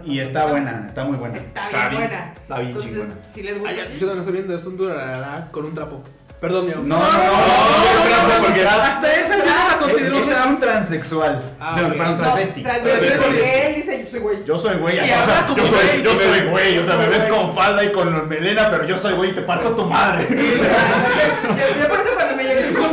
[0.06, 1.38] Y está buena, está muy buena.
[1.38, 2.34] Está bien buena.
[2.36, 3.14] está bien Entonces, chingona.
[3.34, 6.04] si les gusta yo no estoy viendo, es un durará con un trapo.
[6.44, 6.84] Perdón, mi amor.
[6.86, 8.70] No, no, no.
[8.84, 11.42] Hasta esa yo no la considero es un transexual.
[11.58, 12.64] Ah, No, perdón, Transvesti.
[12.64, 14.44] porque él dice yo soy güey.
[14.44, 16.04] Yo soy güey, yo soy, güey.
[16.04, 19.14] yo soy güey, o sea, me ves con falda y con melena, pero yo soy
[19.14, 20.28] güey y te parto tu madre.
[20.30, 22.33] yo, por eso cuando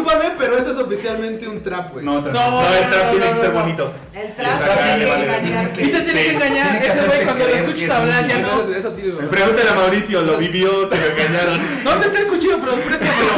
[0.01, 2.05] Discúlpame, pero eso es oficialmente un trap, güey.
[2.05, 3.61] No, No, No, el trap tiene que no, ser no.
[3.61, 3.93] bonito.
[4.15, 5.83] el trap trap tiene que engañarte.
[5.83, 6.77] Y te tienes que engañar.
[6.77, 9.29] Ese güey hacerte cuando lo creer escuchas hablar ya No, no.
[9.31, 11.61] Pregúntale a Mauricio, lo vivió, te lo engañaron.
[11.85, 12.59] ¿Dónde está el cuchillo?
[12.61, 13.33] Pero préstamelo.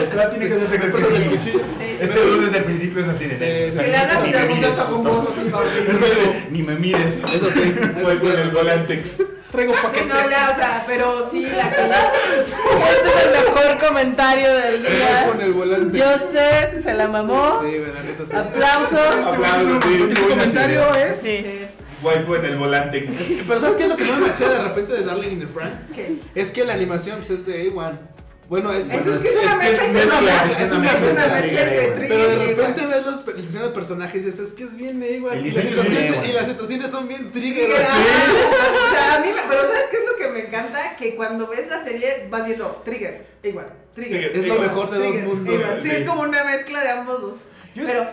[0.00, 1.60] El trap tiene que ser Me prestas el cuchillo.
[2.00, 3.72] Este dude desde el principio es así de.
[3.72, 6.46] Si le hablas y ni te.
[6.50, 7.20] Ni me mires.
[7.34, 7.74] Eso sí.
[8.02, 9.16] Fue con el Volantex.
[9.50, 10.06] Traigo paquete.
[10.06, 15.26] no, ya, o sea, pero sí, la que Este es el mejor comentario del día.
[15.28, 16.00] Con el volante.
[16.00, 17.62] Justin se la mamó.
[17.62, 18.40] Sí, neta.
[18.40, 19.26] Aplausos.
[19.26, 21.16] Aplausos, sí, comentario es.
[21.22, 21.44] Sí.
[22.02, 22.56] Waifu en el
[23.04, 25.40] que- Pero ¿sabes qué es lo que no me machea de repente de Darling in
[25.40, 25.84] the Franks?
[25.94, 26.16] ¿Qué?
[26.34, 27.98] Es que la animación pues, es de A1.
[28.50, 28.86] Bueno, es...
[28.88, 30.78] Bueno, es que es una es que mezcla, es es una mezcla, es es una
[30.80, 31.38] mezcla.
[31.38, 34.40] entre Pero Trigger Pero de y repente ves los, el diseño de personajes y dices,
[34.48, 35.32] es que es bien A1.
[35.32, 36.28] El Y las es situaciones- A1.
[36.28, 37.70] y las situaciones son bien trigger.
[37.70, 40.96] O sea, a mí me, pero ¿sabes qué es lo que me encanta?
[40.98, 44.18] Que cuando ves la serie vas viendo Trigger, igual, Trigger.
[44.20, 45.54] Trigger, Es lo igual, mejor de dos mundos.
[45.54, 45.80] igual.
[45.82, 47.36] Sí, es como una mezcla de ambos dos.
[47.76, 48.04] Yo pero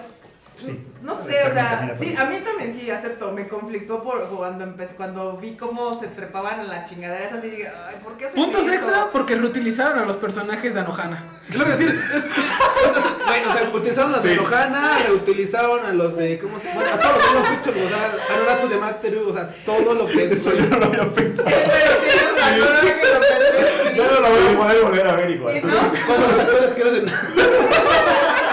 [0.59, 0.83] Sí.
[1.03, 4.95] no sé, o sea, sí, a mí también sí acepto, me conflictó por cuando empecé,
[4.95, 8.35] cuando vi cómo se trepaban a la chingadera, es así, dije, ay, ¿por qué hacen
[8.43, 8.73] Puntos eso?
[8.73, 11.23] extra porque reutilizaron a los personajes de Anohana.
[11.49, 14.35] Es lo que decir, es, es- es- bueno, o sea, utilizaron a los de Sí.
[14.35, 16.81] Rohana, reutilizaron a los de, ¿cómo se llama?
[16.93, 19.93] A todos los de One Picture, o sea, a Noratsu de Materu, o sea, todo
[19.93, 20.31] lo que es.
[20.31, 21.49] Eso yo no lo había pensado.
[21.49, 23.95] Sí, pero razón, que lo pensé, sí.
[23.95, 25.61] Yo no lo voy a poder volver a ver Y igual.
[25.63, 25.71] no,
[26.07, 27.05] Cuando los actores crecen.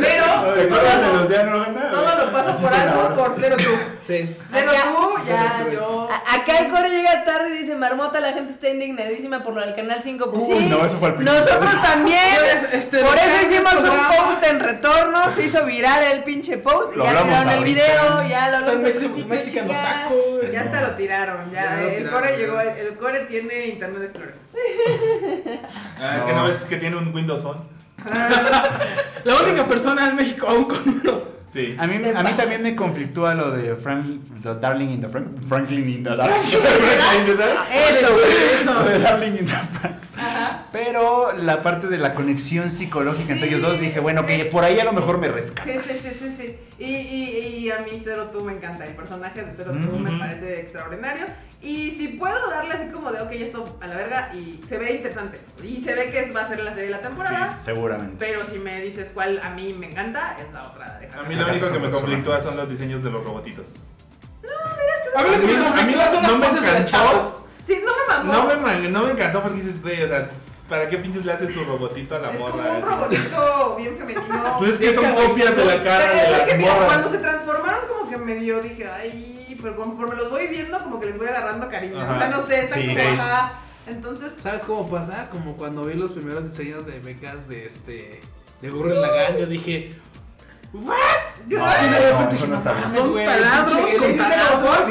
[0.00, 1.90] pero ¿Te acuerdas de todo, los de Anohana?
[1.90, 3.14] todo lo paso Así por algo ahora.
[3.14, 3.70] por cero tú.
[4.04, 4.36] Sí.
[4.50, 6.08] Cero Acá- tú, ya Cero tú yo.
[6.10, 9.60] A- Acá el core llega tarde y dice, Marmota, la gente está indignadísima por lo
[9.60, 10.30] del Canal 5.
[10.30, 11.40] Pues Uy, sí, no, eso fue al principio.
[11.40, 12.18] Nosotros también.
[12.38, 16.94] Pues, este, por eso hicimos un post en retorno, se hizo viral el pinche post
[16.94, 19.70] y Lo ya tiraron el video, ya lo hablamos Mexican.
[19.70, 20.52] Otaku.
[20.52, 21.62] Ya hasta lo tiraron, ya.
[21.62, 24.34] Ya lo el core llegó, el core tiene Internet Explorer.
[26.04, 27.62] Ah, es que no ves que tiene un Windows Phone.
[29.24, 31.32] La única persona en México aún con uno.
[31.52, 31.76] Sí.
[31.78, 35.28] A mí, a mí también me conflictúa lo de Frank, the Darling in the Frank,
[35.46, 36.32] Franklin in the Dark.
[36.34, 36.58] Eso,
[38.74, 40.08] Lo de Darling in the Franks.
[40.72, 44.80] Pero la parte de la conexión psicológica entre ellos dos dije, bueno, que por ahí
[44.80, 45.84] a lo mejor me rescatas.
[45.84, 46.56] Sí, sí, sí, sí, sí.
[46.78, 48.84] Y, y, y a mí Zero Two me encanta.
[48.86, 51.26] El personaje de Zero Two me parece extraordinario.
[51.60, 54.94] Y si puedo darle así como de, ok, esto a la verga, y se ve
[54.94, 55.38] interesante.
[55.62, 57.56] Y se ve que va a ser la serie de la temporada.
[57.56, 58.16] Sí, seguramente.
[58.18, 60.98] Pero si me dices cuál a mí me encanta, es la otra.
[60.98, 63.66] de A mí lo único que me conflictúa son los diseños de los robotitos.
[65.14, 65.64] A mí lo que me A mí
[65.94, 66.90] conflictúa son las no me poses de las encantó.
[66.90, 67.32] chavas.
[67.66, 68.32] Sí, no me mamó.
[68.32, 70.30] No me, no me encantó porque dices, güey, o sea,
[70.68, 72.70] ¿para qué pinches le haces su robotito a la es como morra?
[72.72, 74.22] un robotito bien femenino.
[74.58, 76.86] Pues es que son copias de la cara Pero de es las que mira, morras.
[76.88, 81.06] cuando se transformaron como que medio dije, ay, pero conforme los voy viendo como que
[81.06, 82.00] les voy agarrando cariño.
[82.00, 82.14] Ajá.
[82.14, 82.88] O sea, no sé, están Sí.
[82.96, 83.58] como ajá.
[83.86, 85.28] Entonces, ¿Sabes cómo pasa?
[85.30, 88.20] Como cuando vi los primeros diseños de mechas de este.
[88.60, 89.90] de Gurren Lagann, yo dije.
[90.74, 90.96] ¿What?
[91.48, 93.26] No, Y de repente dije, no mames, Son güey.
[93.26, 94.16] taladros con Eren".
[94.18, 94.88] taladros.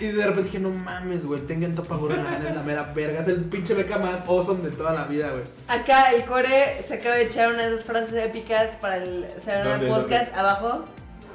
[0.00, 1.40] Y de repente dije, no mames, güey.
[1.42, 3.20] Tengan Topa Gurren es la mera verga.
[3.20, 5.44] Es el pinche mecha más awesome de toda la vida, güey.
[5.68, 9.26] Acá el core se acaba de echar una de esas frases épicas para el
[9.64, 10.84] ¿Dónde, Podcast abajo.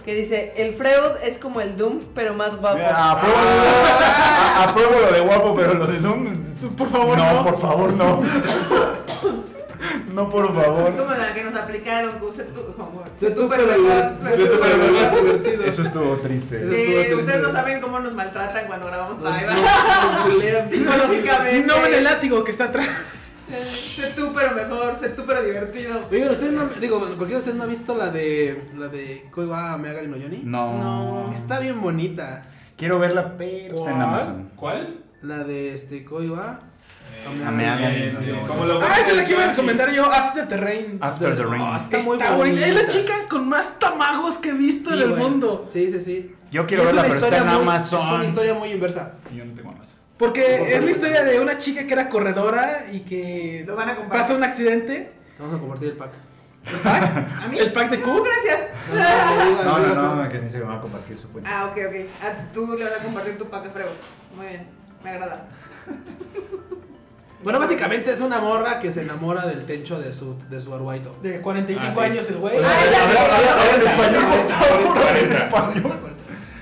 [0.04, 2.80] Que dice, el Freud es como el Doom, pero más guapo.
[2.82, 6.36] Ah, Apruebo, a- apruebo lo de guapo, pero lo de Doom.
[6.76, 7.44] Por favor, no, no.
[7.46, 8.22] por favor, no.
[10.14, 10.90] No, por favor.
[10.90, 15.64] Es como la que nos aplicaron, como sé tú, como Sé tú, pero mejor, divertido.
[15.64, 16.68] Eso estuvo triste.
[16.68, 17.16] Sí, estuvo triste.
[17.16, 20.34] ustedes no saben cómo nos maltratan cuando grabamos live.
[20.34, 20.70] bulean.
[20.70, 21.68] Psicológicamente.
[21.68, 22.88] No ven el látigo que está atrás.
[23.50, 26.00] Eh, Sé tú, pero mejor, sé tú, pero divertido.
[26.12, 29.78] Oigan, ustedes no, digo, cualquiera de ustedes no ha visto la de la de Koiwa
[29.78, 30.42] Meagari no Yoni.
[30.44, 30.78] No.
[30.78, 31.34] No.
[31.34, 32.46] Está bien bonita.
[32.78, 34.02] Quiero verla, pero está en.
[34.02, 34.52] Amazon.
[34.56, 35.04] ¿Cuál?
[35.22, 36.62] La de este Koiwa
[37.46, 38.16] Ame.
[38.48, 39.56] Como lo Ah, esa es la que iba a Yoshi.
[39.56, 40.98] comentar yo, After the Rain.
[41.02, 41.62] After the Rain.
[41.64, 42.66] Ah, está Está muy bonita.
[42.68, 45.66] Es la chica con más tamagos que he visto en el mundo.
[45.68, 46.36] Sí, sí, sí.
[46.52, 48.08] Yo quiero verla, pero está historia en muy- Amazon.
[48.08, 49.14] Es una historia muy inversa.
[49.36, 49.96] Yo no tengo Amazon.
[50.18, 53.96] Porque es la historia de una chica que era corredora y que Lo van a
[53.96, 54.22] compartir.
[54.22, 55.12] pasa un accidente.
[55.40, 56.12] Vamos a compartir el pack.
[56.66, 57.44] ¿El pack?
[57.44, 57.58] ¿A mí?
[57.58, 58.24] ¿El pack de No, Q?
[58.24, 59.64] gracias.
[59.64, 61.50] No, no, no, que ni se va a compartir su cuenta.
[61.50, 62.10] Ah, ok, ok.
[62.22, 63.94] Ah, tú le vas a compartir tu pack de fregos.
[64.36, 64.68] Muy bien.
[65.04, 65.48] Me agrada.
[67.44, 71.16] Bueno, básicamente es una morra que se enamora del tencho de su, de su arguaito.
[71.24, 72.12] De 45 Ah, sí.
[72.12, 72.58] años el güey.
[72.58, 75.36] Ah, ya, Habla- habla- habla en español, por favor, habla en 40.
[75.38, 76.00] español.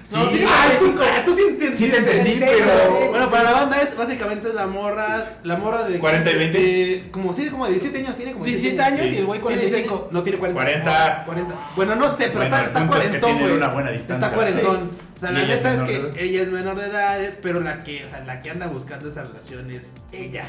[0.09, 0.29] No, Sí.
[0.37, 1.03] tiene Ah, 45.
[1.25, 1.79] tú, tú sí entiendes.
[1.79, 3.09] Sí te entendí, pero...
[3.09, 6.57] Bueno, para la banda es básicamente es la morra, la morra de 40 y 20.
[6.59, 9.15] de- como sí, como de 17 años tiene como 17 años Sí.
[9.15, 9.87] y el güey Tiene 45.
[9.95, 10.09] 45.
[10.13, 10.63] No tiene 40.
[10.63, 11.23] 40.
[11.25, 11.55] 40.
[11.75, 13.51] Bueno, no sé, pero Bueno, está, punto es que cuarentón, güey.
[13.57, 14.27] una buena distancia.
[14.27, 14.91] Está cuarentón.
[15.17, 17.83] O sea, la es neta es de que ella es menor de edad, pero la
[17.83, 20.45] que, o sea, la que anda buscando esa relación es ella.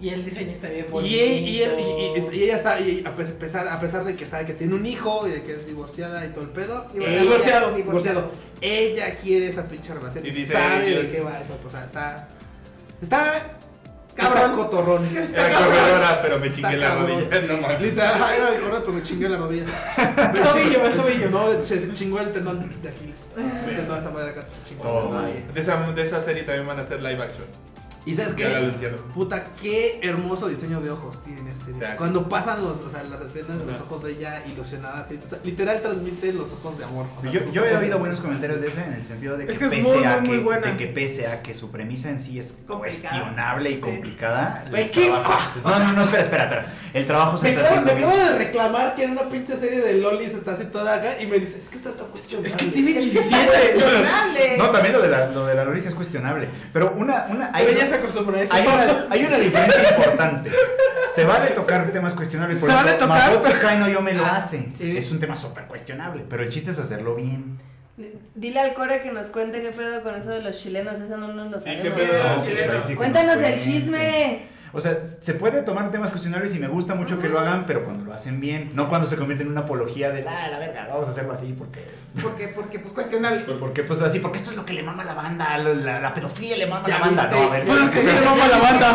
[0.00, 1.14] Y el diseño está bien bonito.
[1.14, 4.16] Y, él- y, él- y- y- y ella sabe, y a pesar, a pesar de
[4.16, 6.86] que sabe que tiene un hijo y de que es divorciada y todo el pedo,
[6.92, 7.10] Divorciado.
[7.12, 7.76] ella- Divorciado.
[7.76, 8.30] divorciado.
[8.62, 11.58] Ella quiere esa pinche relación Y dice, sabe de qué va eso.
[11.66, 12.28] O sea, está.
[13.02, 13.56] Está.
[14.14, 14.42] Cabrón.
[14.50, 15.06] Está cotorrón.
[15.16, 17.20] Era corredora, pero me chingué la rodilla.
[17.40, 17.46] sí.
[17.48, 17.80] No mames.
[17.80, 19.64] Literal, era de correr, pero me chingué la rodilla.
[20.34, 21.30] El tobillo, el tobillo.
[21.30, 23.16] No, se chingó el tendón de Aquiles.
[23.36, 25.24] El tendón de esa madre acá se chingó Oh, el tendón.
[25.26, 25.30] my.
[25.30, 27.44] y- De esa, de esa serie también van a hacer live action.
[28.10, 28.44] Y sabes qué?
[29.14, 31.80] Puta, qué hermoso diseño de ojos tiene esa serie.
[31.80, 31.96] Ya, sí.
[31.98, 35.26] Cuando pasan los, o sea, las escenas de los ojos de ella ilusionada, así, o
[35.26, 37.06] sea, literal transmite los ojos de amor.
[37.18, 39.52] O sea, Yo, yo he oído buenos comentarios de ese en el sentido de que,
[39.52, 40.66] Es que es pese, muy, a muy, que, muy buena.
[40.68, 42.78] de que pese a que su premisa en sí es Complicada.
[42.80, 43.80] cuestionable y Sí.
[43.80, 46.74] complicada, trabajo- Ah, no, no, no, espera, espera, espera.
[46.92, 48.38] El trabajo se Me está acabo, me haciendo acabo bien.
[48.38, 51.38] de reclamar que en una pinche serie de lolis está así toda acá y me
[51.38, 52.48] dice, es que esta está cuestionable.
[52.50, 53.46] Es que tiene Es 17.
[53.46, 54.56] cuestionable.
[54.58, 56.48] No, también lo de la, lo de la Loris es cuestionable.
[56.72, 57.66] Pero una, una, hay,
[58.04, 58.54] A eso.
[58.54, 60.50] hay una, hay una diferencia importante.
[61.10, 62.58] Se vale tocar temas cuestionables.
[62.58, 64.68] Por Se vale ejemplo, tocar, Makoto pero- Kai no yo me lo Ah, hace.
[64.74, 64.96] sí.
[64.96, 66.24] Es un tema súper cuestionable.
[66.28, 67.58] Pero el chiste es hacerlo bien.
[68.34, 71.28] Dile al core que nos cuente qué pedo con eso de los chilenos, eso no
[71.34, 71.84] nos lo Sí, sabemos.
[71.84, 72.22] qué pedo.
[72.24, 72.72] Ah, No, chileno.
[72.72, 74.42] ahí sí que Cuéntanos nos el chisme.
[74.72, 77.84] O sea, se puede tomar temas cuestionables y me gusta mucho que lo hagan, pero
[77.84, 78.70] cuando lo hacen bien.
[78.74, 81.54] No cuando se convierte en una apología de, ah, la verga, vamos a hacerlo así
[81.58, 81.80] porque...
[82.22, 83.44] Porque, porque, pues cuestionable.
[83.58, 86.00] Porque pues así, porque esto es lo que le mama a la banda, la, la-
[86.00, 87.22] la pedofilia le mama a la banda.
[87.28, 88.92] viste, No, a ver, Bueno, es que se- le vamos a la banda.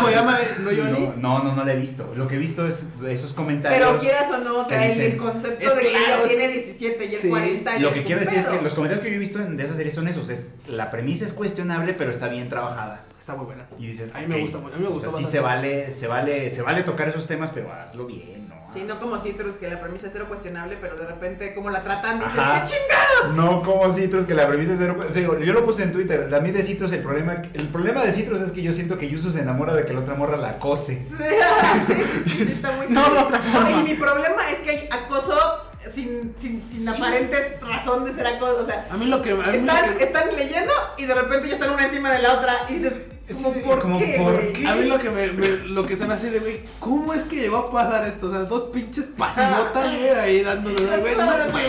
[0.60, 1.12] ¿No, Johnny?
[1.16, 2.12] No, no, no la he visto.
[2.14, 3.82] Lo que he visto es esos comentarios.
[3.86, 7.04] Pero quieras o no, o sea, el, dicen, el concepto de que ella tiene 17
[7.06, 7.28] y el sí.
[7.30, 9.64] 40 Lo ya que quiero decir es que los comentarios que yo he visto de
[9.64, 10.28] esa serie son esos.
[10.28, 13.02] Es la premisa es cuestionable, pero está bien trabajada.
[13.18, 13.64] Está muy buena.
[13.78, 15.40] Y dices, A mí me gusta mucho, a mí me o gustó sea, sí se
[15.40, 18.56] vale, se vale, se vale tocar esos temas, pero hazlo bien, ¿no?
[18.74, 21.82] Sí, no como Citrus, que la premisa es cero cuestionable, pero de repente, como la
[21.82, 22.62] tratan, dices, Ajá.
[22.62, 23.34] ¡qué chingada!
[23.34, 24.98] No como Citrus, que la premisa es cero.
[25.14, 26.28] Digo, yo lo puse en Twitter.
[26.34, 29.08] A mí de Citrus, el problema, el problema de Citrus es que yo siento que
[29.08, 31.06] Yusu se enamora de que la otra morra la acose.
[31.16, 31.94] Sí, sí,
[32.26, 33.70] sí, sí, está muy No, de otra forma.
[33.70, 35.38] Y mi problema es que hay acoso
[35.90, 38.58] sin, sin, sin aparentes razón de ser acoso.
[38.60, 39.30] O sea, A mí lo que.
[39.30, 42.54] Lo están, que- están leyendo y de repente ya están una encima de la otra
[42.68, 42.92] y dices,
[43.28, 44.14] como, Sí, ¿por como, qué?
[44.18, 44.52] ¿por güey?
[44.52, 44.68] qué?
[44.68, 47.24] A mí lo que me, me- lo que se me hace de güey, ¿cómo es
[47.24, 48.28] que llegó a pasar esto?
[48.28, 51.64] O sea, dos pinches pasivotas, güey, ahí dándole, güey, no el core,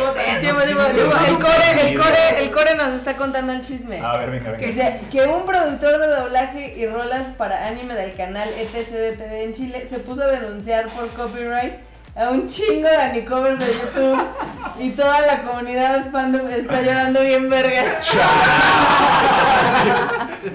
[1.91, 3.99] el core, el core nos está contando el chisme.
[3.99, 4.99] A ver, venga, venga.
[5.09, 9.53] Que un productor de doblaje y rolas para anime del canal ETC de TV en
[9.53, 11.75] Chile se puso a denunciar por copyright
[12.15, 14.23] a un chingo de anicovers de YouTube
[14.79, 17.99] y toda la comunidad fandom está llorando bien verga.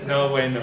[0.06, 0.60] No, bueno.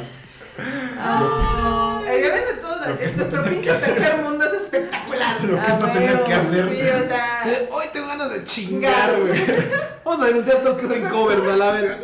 [2.08, 3.94] El de todo, Lo que es nuestro pinche que hacer.
[3.96, 5.44] tercer mundo es espectacular.
[5.44, 6.70] Lo que es no Ah, tener huevo, que hacer.
[6.70, 7.40] Sí, o sea.
[7.44, 9.40] Sí, hoy tengo ganas de chingar, güey.
[10.06, 11.98] Vamos a denunciar todos que hacen covers, a la verga.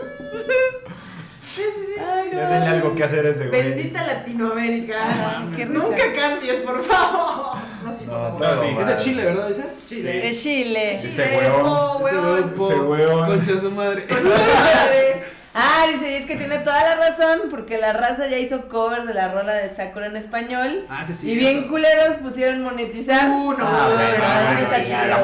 [1.40, 2.02] Sí, sí, sí.
[2.02, 2.38] Ay, no.
[2.38, 3.64] Ya denle algo que hacer a ese güey.
[3.64, 4.96] Bendita Latinoamérica.
[5.00, 5.70] Ah, risa.
[5.70, 7.58] Nunca cambies, por favor.
[7.84, 8.38] No, sí, por No, favor.
[8.38, 8.76] todo No, sí.
[8.80, 8.96] Es de.
[8.98, 9.48] Chile, ¿verdad?
[9.50, 9.86] ¿Dices?
[9.90, 10.14] Chile.
[10.22, 10.94] De Chile.
[10.94, 11.62] Ese Chile, huevón.
[11.66, 12.50] oh, Ese huevón.
[12.54, 13.26] po- Ese huevón.
[13.26, 14.06] Concha de su madre.
[15.58, 19.08] Ah, dice, y es que tiene toda la razón porque la raza ya hizo covers
[19.08, 20.86] de la rola de Sakura en español.
[20.90, 21.32] Ah, sí, sí.
[21.32, 23.30] y bien culeros pusieron monetizar.
[23.30, 23.96] Uh, no, Ah, no,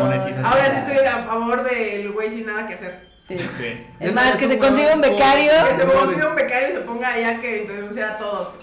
[0.06, 0.48] bueno, no.
[0.48, 3.10] Ahora sí estoy a favor del güey sin nada que hacer.
[3.28, 3.38] Sí.
[3.38, 3.86] Sí.
[4.00, 5.52] Es más, que se consiga un becario.
[5.68, 8.56] Que se consiga un becario y se ponga allá que denunciar a todos.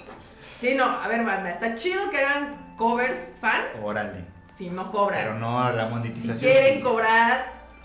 [0.58, 4.24] Sí, no, a ver, banda, está chido que hagan covers fan Órale.
[4.56, 5.20] si no cobran.
[5.20, 6.38] Pero no la si monetización.
[6.50, 6.82] quieren sí.
[6.82, 7.44] cobrar,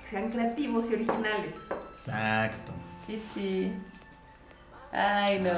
[0.10, 1.54] sean creativos y originales.
[1.92, 2.72] Exacto.
[3.06, 3.74] Sí, sí.
[4.92, 5.52] Ay, no.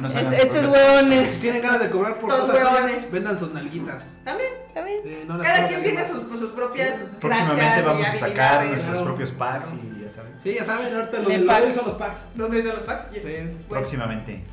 [0.00, 1.30] No, Es- estos huevones.
[1.32, 4.12] Si tienen ganas de cobrar por Los cosas suyas, vendan sus nalguitas.
[4.22, 5.00] También, También.
[5.04, 8.90] Eh, no las cada quien tiene sus, pues, sus propias Próximamente vamos a sacar nuestros
[8.90, 9.04] Claro.
[9.06, 10.32] propios packs y ya saben.
[10.42, 11.72] Sí, ya saben, ahorita De los pack.
[11.74, 12.26] son los packs.
[12.34, 13.04] ¿Dónde están los packs?
[13.14, 13.20] Sí.
[13.22, 14.44] Bueno, Próximamente.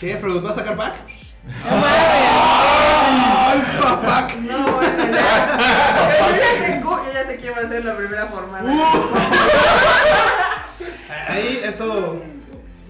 [0.00, 0.42] ¿Qué, Freud?
[0.42, 0.94] ¿Vas a sacar pack?
[1.44, 1.90] No mames.
[3.46, 4.28] ¡Ay, papá!
[4.40, 5.58] No, bueno, ya.
[6.30, 8.72] Yo ya sé, yo ya sé quién va a ser la primera formada.
[11.28, 12.20] Ahí, eso.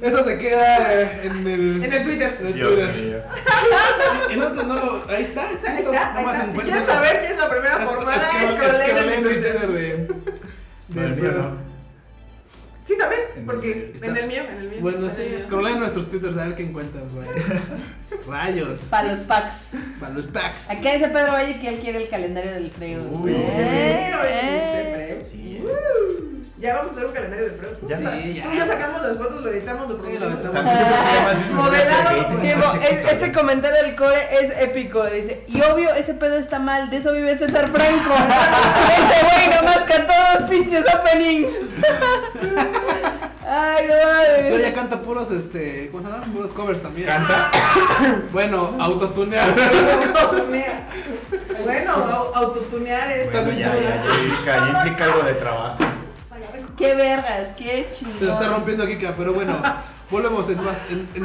[0.03, 1.85] Eso se queda en el.
[1.85, 2.37] En el Twitter.
[2.41, 2.95] en el Dios Twitter.
[2.95, 3.19] mío.
[4.33, 5.05] Y no, no lo.
[5.09, 5.85] Ahí está, Ahí está, ahí
[6.15, 6.53] nomás está.
[6.53, 9.09] Si quieren saber quién es la primera Es- formada, es que- es scrolleen que en
[9.09, 9.53] el Twitter.
[9.53, 10.09] Twitter de.
[10.89, 11.65] No, el.
[12.87, 14.79] Sí, también, En porque Está- en el mío, en el mío.
[14.83, 15.39] Bueno, en sí, el mío.
[15.41, 17.27] scrollen nuestros twitters a ver qué encuentran, güey.
[18.27, 18.81] Rayos.
[18.91, 19.55] Para los packs.
[20.01, 20.71] Para los packs.
[20.71, 23.01] Acá dice Pedro Valle que él quiere el calendario del Freud.
[23.11, 23.33] Uy.
[23.35, 25.23] Eh, eh.
[25.25, 25.63] Sí.
[26.59, 27.73] Ya vamos a hacer un calendario de Freud.
[27.89, 27.99] Ya.
[27.99, 30.55] Sí, Tú ya sacamos las fotos, lo editamos, lo Sí, lo editamos.
[30.55, 35.05] Yo ya Modelado, es- este comentario del core es épico.
[35.05, 38.15] Dice, y obvio, ese pedo está mal, de eso vive César Franco.
[38.99, 41.53] ese güey nomás cantó dos pinches openings.
[43.47, 43.95] Ay, no
[44.45, 44.75] Pero ya mames.
[44.79, 45.89] canta puros, este.
[45.91, 46.25] ¿Cómo se llama?
[46.33, 47.07] Puros covers también.
[47.07, 47.51] Canta.
[48.33, 49.49] Bueno, autotunear.
[50.21, 50.85] Autotunear.
[51.65, 53.33] Bueno, au- autotunear es.
[53.33, 55.77] Bueno, ya, ya, ya implica, ya implica algo de trabajo.
[56.77, 58.19] Qué vergas, qué chingón.
[58.19, 59.55] Se está rompiendo Kika, pero bueno,
[60.11, 60.79] volvemos en más.
[60.91, 61.25] En, en-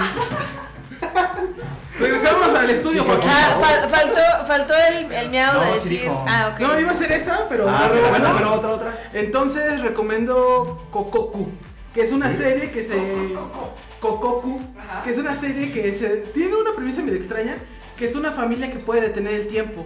[1.99, 3.29] Regresamos al estudio, Joaquín.
[3.29, 6.01] Ah, fal- faltó, faltó el, el miau No, de sí decir.
[6.03, 6.25] dijo.
[6.27, 6.59] ah, ok.
[6.61, 7.65] No, iba a ser esa, pero.
[7.69, 8.93] Ah, pero bueno, pero otra, otra.
[9.13, 11.49] Entonces recomiendo Kokoku,
[11.99, 12.95] que es una serie que se.
[13.99, 14.61] Kokoku,
[15.03, 16.07] que es una serie que se.
[16.33, 17.57] Tiene una premisa medio extraña,
[17.97, 19.85] que es una familia que puede detener el tiempo.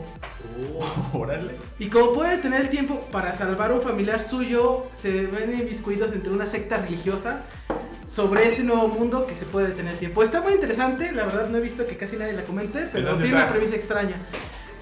[1.13, 1.55] Órale.
[1.79, 6.13] Y como puede detener el tiempo para salvar a un familiar suyo, se ven inmiscuidos
[6.13, 7.45] entre una secta religiosa
[8.07, 10.21] sobre ese nuevo mundo que se puede detener el tiempo.
[10.21, 13.29] Está muy interesante, la verdad no he visto que casi nadie la comente, pero tiene
[13.29, 13.37] está?
[13.37, 14.17] una premisa extraña.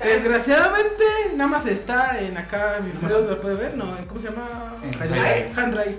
[0.03, 1.03] Desgraciadamente,
[1.36, 3.86] nada más está en acá, mi video lo puede ver, ¿no?
[4.07, 4.76] ¿Cómo se llama?
[4.84, 5.52] En Handrive.
[5.56, 5.98] Handrive.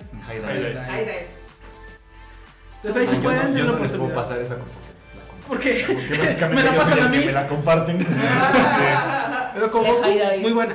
[2.82, 4.56] Entonces ahí sí pueden no, yo no les puedo pasar esa.
[5.46, 5.84] ¿Por qué?
[5.86, 7.24] Porque básicamente Me la yo soy pasan a mí.
[7.24, 7.98] me la comparten.
[9.54, 10.00] Pero como
[10.40, 10.74] muy buena.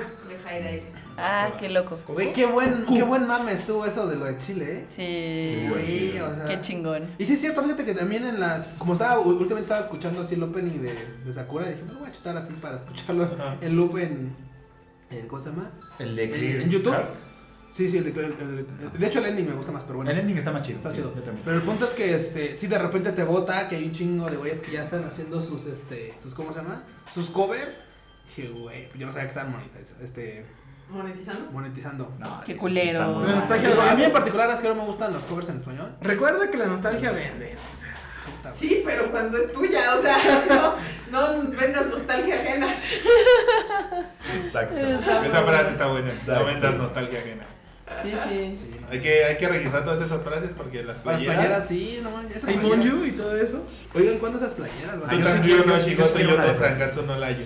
[1.18, 2.00] Ah, qué loco.
[2.08, 5.62] Güey, qué buen, qué buen mame estuvo eso de lo de Chile, eh.
[5.64, 5.68] Sí.
[5.70, 6.46] Güey, o sea.
[6.46, 7.08] Qué chingón.
[7.18, 8.68] Y sí es cierto, fíjate que también en las.
[8.78, 10.94] Como estaba, últimamente estaba escuchando así el opening de,
[11.26, 13.58] de Sakura, y dije, me lo voy a chutar así para escucharlo Ajá.
[13.62, 14.36] en loop en.
[15.10, 15.72] en ¿Cómo se llama?
[16.00, 16.62] El de En, Clear.
[16.62, 16.96] en YouTube.
[17.70, 20.10] Sí, sí, el, de- el- el- de hecho el ending me gusta más, pero bueno.
[20.10, 20.78] El ending está más chido.
[20.78, 21.14] Está sí, chido.
[21.16, 21.44] Yo también.
[21.44, 24.30] Pero el punto es que este, si de repente te bota que hay un chingo
[24.30, 26.84] de güeyes que ya están haciendo sus este, sus ¿cómo se llama?
[27.14, 27.82] sus covers.
[28.28, 30.46] Dije, güey, yo no sabía que estaban monetizando, este,
[30.90, 31.52] Monetizando.
[31.52, 32.14] monetizando.
[32.18, 33.24] No, Qué sí, culero.
[33.26, 35.96] La nostalgia a mí en particular es que no me gustan los covers en español.
[36.02, 37.58] Recuerda que la nostalgia vende.
[38.54, 40.18] Sí, pero cuando es tuya, o sea,
[41.12, 42.76] no, no vendas nostalgia ajena.
[44.44, 44.78] Exacto.
[44.78, 46.12] Esa frase está buena.
[46.26, 47.44] No vendas nostalgia ajena.
[48.04, 48.56] Sí, sí.
[48.56, 48.88] Sí, no.
[48.90, 51.36] Hay que, hay que registrar todas esas frases porque las Las playeras.
[51.36, 52.38] playeras, sí, no manches.
[52.38, 52.86] esas Hay playeras.
[52.86, 53.66] Monju y todo eso.
[53.94, 54.96] Oigan, ¿cuándo esas playeras?
[54.96, 57.46] Yo también, no, Shigoto, yo no Layo.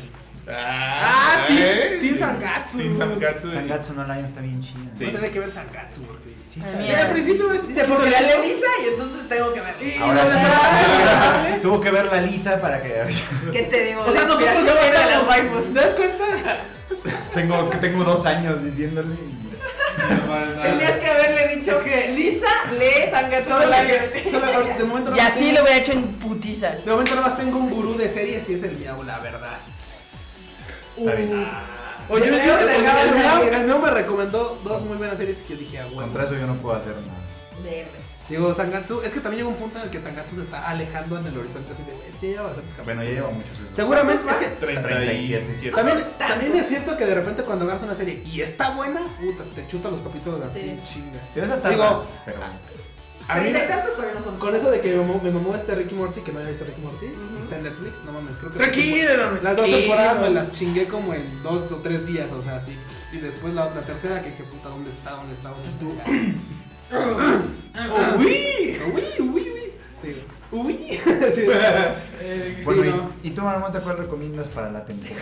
[0.54, 1.98] Ah, Team- ¿eh?
[2.02, 2.18] Team.
[2.20, 2.78] Sangatsu.
[2.78, 3.52] Team Sangatsu.
[3.52, 4.80] Sangatsu no Lion está bien chida.
[4.98, 5.06] Sí.
[5.06, 6.30] Voy a tener que ver Sangatsu porque.
[6.54, 7.02] Sí, Ah, mira.
[7.02, 9.84] Al principio es Dice, porque la lisa y entonces tengo que verla.
[9.84, 10.32] Y Ahora sí.
[10.34, 12.94] desagradable- Tuvo que ver la lisa para que.
[13.52, 14.02] ¿Qué te digo?
[14.06, 15.28] O sea, nosotros las estamos.
[15.30, 15.66] waifus.
[15.74, 16.26] ¿Te das cuenta?
[17.34, 19.16] tengo, que tengo dos años diciéndole.
[20.62, 22.48] Tenías que haberle dicho Es que- Lisa
[22.78, 24.48] lee Sangatsu Solo la que- solo-
[24.78, 26.72] de momento Y así tengo- lo hubiera hecho en putiza.
[26.72, 29.58] De momento nada más tengo un gurú de series y es el miau, la verdad.
[31.02, 31.48] Está bien.
[32.10, 32.76] Oye, Yo yo creo que
[33.58, 36.02] el- miau me recomendó dos muy buenas series que yo dije, ah, bueno.
[36.02, 37.20] Contra eso yo no puedo hacer nada.
[37.64, 38.02] Verde.
[38.30, 41.18] Digo, Sangatsu, es que también llega un punto en el que Sangatsu se está alejando
[41.18, 42.96] en el horizonte así de, "Güey, es que ya lleva bastantes capítulos.
[42.98, 43.52] Bueno, ya lleva muchos.
[43.52, 43.74] eso.
[43.74, 45.72] Seguramente, es que 37.
[45.76, 49.44] también, también es cierto que de repente cuando agarras una serie y está buena, puta,
[49.44, 50.80] se te chuta los capítulos así, Sí.
[50.94, 51.20] chinga.
[51.34, 52.38] Pero esa tarda, Digo, pero.
[53.32, 54.38] A mí, Treinta y tantos todavía no son.
[54.40, 56.66] con eso de que me mamó, me mamó este Ricky Morty, que no había visto
[56.66, 57.06] Ricky Morty,
[57.44, 58.58] está en Netflix, no mames, creo que...
[58.60, 62.58] Tranquilo, Las dos temporadas me las chingué como en dos o tres días, o sea,
[62.58, 62.76] así.
[63.14, 65.12] Y después la, la tercera que dije, puta, ¿dónde está?
[65.12, 65.50] ¿Dónde está?
[65.50, 66.42] ¿Dónde está?
[68.18, 68.78] ¡Uy!
[68.94, 69.04] ¡Uy!
[69.20, 69.30] ¡Uy!
[69.30, 69.72] ¡Uy!
[70.02, 70.16] Sí,
[70.52, 70.74] ¡Uy!
[71.34, 71.42] sí,
[72.26, 73.12] sí, Bueno, no.
[73.24, 75.22] ¿y, ¿y tú, Marmota, cuál recomiendas para la temporada?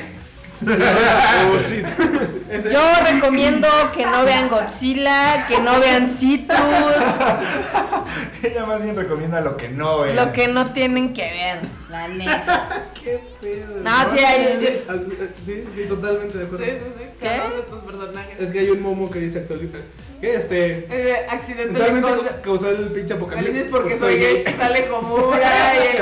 [2.72, 6.58] Yo recomiendo que no vean Godzilla, que no vean Citrus,
[8.44, 10.14] Ella más bien recomienda lo que no ve.
[10.14, 11.60] lo que no tienen que ver,
[11.90, 12.70] la neta.
[13.02, 13.82] ¡Qué pedo!
[13.82, 14.82] No, sí hay- Sí,
[15.46, 16.66] sí, sí, totalmente de Sí, acuerdo.
[16.66, 17.06] sí, sí.
[17.20, 17.26] ¿Qué?
[17.28, 18.40] Cada uno de tus personajes.
[18.42, 19.80] Es que hay un momo que dice actualmente.
[20.22, 20.34] ¿Qué?
[20.36, 20.88] Este.
[20.90, 22.10] Eh, accidente Totalmente
[22.44, 23.66] causó el pinche apocalipsis.
[23.72, 24.44] Porque soy gay.
[24.58, 25.98] Sale Komura y el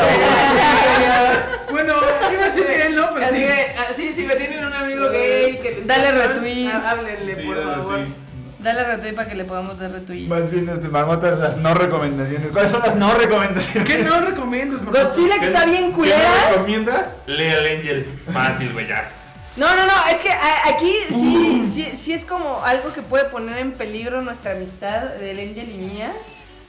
[2.33, 3.41] iba a decir que él no, pero Así sí.
[3.43, 6.69] que, ah, sí, me tienen un amigo gay que Dale retweet.
[6.71, 7.93] Háblenle, Sí, por dale favor.
[7.99, 8.13] retweet.
[8.59, 10.27] Dale retweet para que le podamos dar retweet.
[10.27, 12.51] Más bien, este, marmotas, las no recomendaciones.
[12.51, 13.87] ¿Cuáles son las no recomendaciones?
[13.89, 14.99] ¿Qué no recomiendas, mamá?
[15.03, 16.17] Godzilla que está bien ¿Qué culera.
[16.49, 17.11] me recomienda?
[17.27, 18.19] Lea el Angel.
[18.33, 19.09] Fácil, güey, ya.
[19.57, 23.25] No, no, no, es que a- aquí sí, sí, sí es como algo que puede
[23.25, 26.11] poner en peligro nuestra amistad del Angel y mía.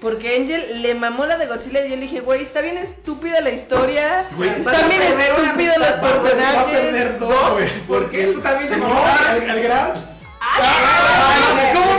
[0.00, 3.40] Porque Angel le mamó la de Godzilla y yo le dije, güey, está bien estúpida
[3.40, 4.26] la historia.
[4.36, 6.78] Güey, está bien estúpidos los a- Va a personajes.
[6.78, 7.68] perder dos, güey.
[7.88, 9.42] Porque tú también te No, mamabas.
[9.42, 10.08] el, el Gramps.
[10.56, 11.98] ¿Cómo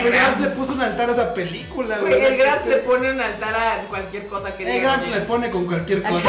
[0.00, 2.14] el El Gramps le puso un altar a esa película, güey.
[2.24, 4.96] El Gramps le pone un altar a cualquier cosa que El diga.
[4.96, 6.28] Gramps le pone con cualquier cosa.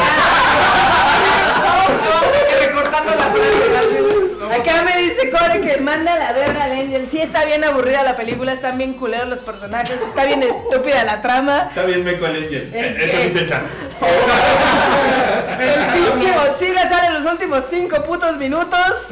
[2.60, 4.14] Recortando las relaciones.
[4.60, 7.08] Acá me dice Core que manda la verga al Angel.
[7.10, 11.20] Sí, está bien aburrida la película, están bien culeros los personajes, está bien estúpida la
[11.20, 11.66] trama.
[11.68, 12.70] Está bien meco el Angel.
[12.74, 13.62] ¿El Eso dice Chan.
[15.60, 19.06] El pinche Godzilla sale en los últimos cinco putos minutos.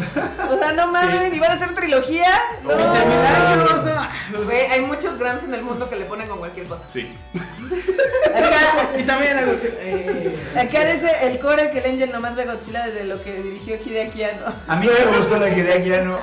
[0.50, 2.21] O sea, no mames, y van a hacer trilogía.
[2.64, 4.50] No.
[4.70, 6.82] Hay muchos Gramps en el mundo que le ponen con cualquier cosa.
[6.92, 7.14] Sí.
[8.34, 9.52] Acá, Y también algo.
[9.62, 13.76] Eh, acá dice el Core que el Angel nomás ve Godzilla desde lo que dirigió
[13.76, 14.46] Hideaki Anno.
[14.68, 16.18] A mí sí me gustó la idea ya no.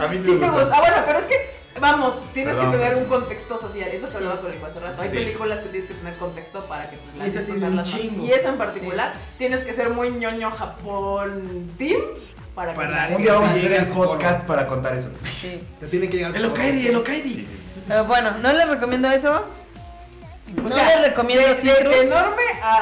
[0.00, 0.60] A mí sí, Sí me gustó.
[0.64, 0.76] gusta.
[0.76, 1.50] Ah, bueno, pero es que,
[1.80, 3.02] vamos, tienes Perdón, que tener pues.
[3.04, 3.88] un contexto social.
[3.92, 5.02] Eso se hablaba con el hace rato.
[5.02, 5.14] Hay Sí.
[5.14, 7.92] películas que tienes que tener contexto para que pues, las Y esa tiene disfrutarlas un
[7.92, 8.00] más.
[8.10, 8.24] chingo.
[8.26, 12.00] Y esa en particular, tienes que ser muy ñoño Japón team
[12.56, 14.10] para, que Para- la- Un día vamos a hacer el coro.
[14.10, 15.10] podcast para contar eso.
[15.30, 15.62] Sí.
[15.78, 17.34] Te tiene que llegar el Okaidi, el Okaidi.
[17.34, 17.56] Sí, sí.
[17.86, 19.46] Pero bueno, no les recomiendo eso.
[20.58, 21.94] O no sea, les recomiendo de, de Citrus.
[21.96, 22.76] enorme a,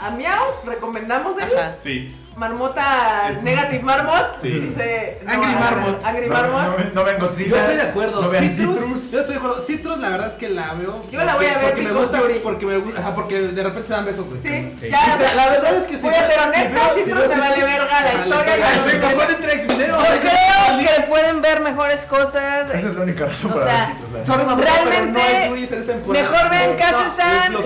[0.00, 1.36] a, a Miau, recomendamos.
[1.38, 1.76] Ajá.
[1.84, 2.16] Sí.
[2.36, 4.40] Marmota Negative Marmot.
[4.42, 4.48] Sí.
[4.48, 5.20] Dice.
[5.26, 6.04] Angry a- Marmot.
[6.04, 6.78] Angry No, Marmot.
[6.78, 7.50] no, no ven Godzilla.
[7.50, 8.22] Yo estoy de acuerdo.
[8.32, 9.10] Citrus, Citrus.
[9.10, 9.60] Yo estoy de acuerdo.
[9.60, 11.02] Citrus, la verdad es que la veo.
[11.10, 12.20] Yo la voy a ver, Porque me gusta.
[12.42, 13.00] Porque me gusta.
[13.00, 14.42] Ajá, porque de repente se dan besos, güey.
[14.42, 16.02] Sí, ya, La verdad es que sí.
[16.02, 18.36] voy a ser honesto, Citrus se vale verga la historia.
[18.76, 18.98] historia.
[19.02, 19.96] la- mejor entre ex video.
[20.02, 22.70] Yo creo que pueden ver mejores cosas.
[22.72, 24.26] Esa es la única razón para ver Citrus.
[24.26, 26.22] Sorry, mamá, Realmente, no hay Yuris en esta temporada.
[26.30, 26.76] Mejor vean hay.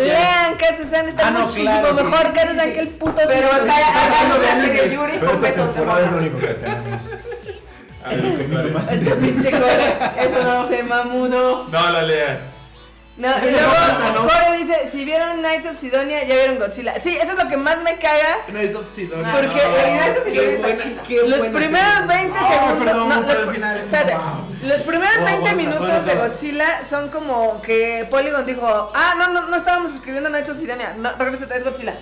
[0.08, 2.26] lean Kase-san, está Ah, sí, Mejor
[2.66, 2.72] sí.
[2.72, 4.90] que el puto Pero acá hacen el.
[4.92, 6.20] Yuri con esta besos de temporada es lo morras.
[6.20, 7.02] único que tenemos.
[8.04, 8.92] A ver, ¿qué más?
[8.92, 11.64] Este pinche core, eso no se mamudo.
[11.70, 12.40] No, la lea.
[13.18, 17.00] No, y luego Core dice, si vieron Knights of Sidonia, ya vieron Godzilla.
[17.00, 18.40] Sí, eso es lo que más me caga.
[18.46, 18.46] Es.
[18.46, 19.30] Porque Knights of Sidonia
[20.52, 21.02] está buena- chida.
[21.02, 22.06] qué Los primeros serie.
[22.08, 22.94] 20 Ay, segundos.
[22.94, 24.16] no, los, es espérate.
[24.64, 26.14] Los primeros Wow, 20 bueno, minutos de.
[26.14, 30.94] Godzilla son como que Polygon dijo, ah, no, no, no estábamos escribiendo Knights of Sidonia.
[30.98, 31.94] No, regresa, es Godzilla.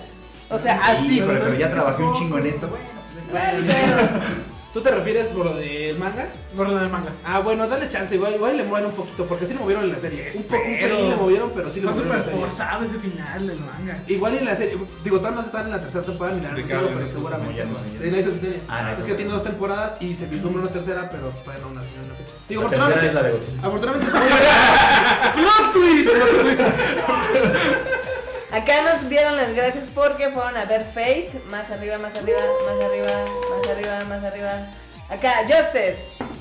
[0.49, 1.19] O sea, así.
[1.19, 2.67] Híjole, pero ya trabajé un chingo en esto.
[2.67, 2.85] Bueno,
[3.31, 3.43] pues,
[4.75, 6.27] ¿Tú te refieres por lo del manga?
[6.53, 7.09] Por lo del manga.
[7.23, 9.93] Ah, bueno, dale chance, igual, igual le mueven un poquito, porque sí le movieron en
[9.93, 10.29] la serie.
[10.35, 12.39] Un poco, un pelín le movieron, pero sí le Fue movieron súper la serie.
[12.41, 14.03] forzado ese final del manga.
[14.05, 16.61] Igual en la serie, digo, todavía no están en la tercera temporada ni la ¿De
[16.61, 17.53] han pero seguramente.
[17.53, 17.63] No, ya
[18.11, 18.59] no of Sidonia.
[18.67, 21.79] Ah, es que tiene dos temporadas y se vislumbra una tercera, pero todavía no una,
[21.81, 22.01] fecha.
[22.49, 23.07] Digo, La tercera afortunadamente.
[23.07, 23.39] es la de.
[23.63, 24.11] Afortunadamente.
[25.39, 26.09] ¡Plot twist!
[28.55, 31.41] Acá nos dieron las gracias porque fueron a ver Fate.
[31.47, 34.67] Más arriba, más arriba, más arriba, más arriba, más arriba.
[35.09, 35.95] Acá, Justed.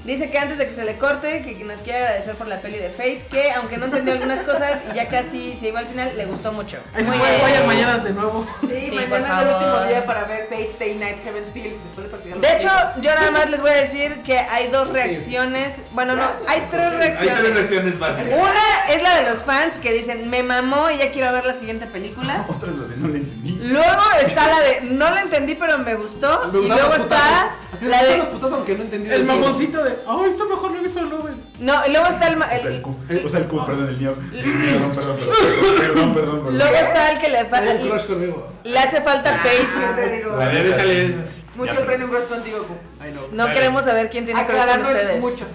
[0.05, 2.77] Dice que antes de que se le corte, que nos quiere agradecer por la peli
[2.77, 6.13] de Fate, que aunque no entendió algunas cosas y ya casi se iba al final,
[6.15, 6.77] le gustó mucho.
[6.93, 7.43] Ahí se Muy puede, bien.
[7.43, 8.47] vayan mañana de nuevo.
[8.61, 9.65] Sí, Sí, por mañana es el favor.
[9.73, 11.73] último día para ver Fate Stay Night Heaven's Field.
[11.97, 12.69] Después de De hecho,
[13.01, 15.77] yo nada más les voy a decir que hay dos reacciones.
[15.93, 17.55] Bueno, no, hay tres Hay tres reacciones.
[17.55, 18.27] reacciones básicas.
[18.39, 21.55] Una es la de los fans que dicen, me mamó y ya quiero ver la
[21.55, 22.45] siguiente película.
[22.49, 23.44] Otra es la de no le entendí.
[23.65, 26.51] Luego está la de, no la entendí pero me gustó.
[26.53, 27.51] Me Y luego está.
[27.73, 28.17] Así la de...
[28.19, 29.11] los putazos aunque no entendí.
[29.11, 31.35] El mamoncito de, ay, esto mejor lo he visto en Nobel.
[31.61, 32.37] No, y luego está el...
[32.37, 32.97] ma- O sea, el el- Q.
[33.25, 34.15] O sea, el Q, perdón, el mío.
[34.33, 36.15] Perdón, perdón, perdón.
[36.15, 38.47] Perdón, luego está el que le, fa- Hay un crush conmigo.
[38.65, 39.69] le hace falta Fate.
[39.75, 41.07] Yo te digo, échale.
[41.09, 41.15] sí.
[41.57, 42.75] muchos traen un crush contigo, Q.
[43.01, 43.21] Ay, no.
[43.33, 43.55] No Dale.
[43.55, 45.21] queremos saber quién tiene crush con ustedes.
[45.21, 45.49] muchos.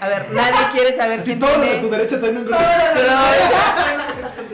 [0.00, 1.96] A ver, nadie quiere saber quién todos los de tu tiene...
[1.96, 2.58] derecha tienen un crush.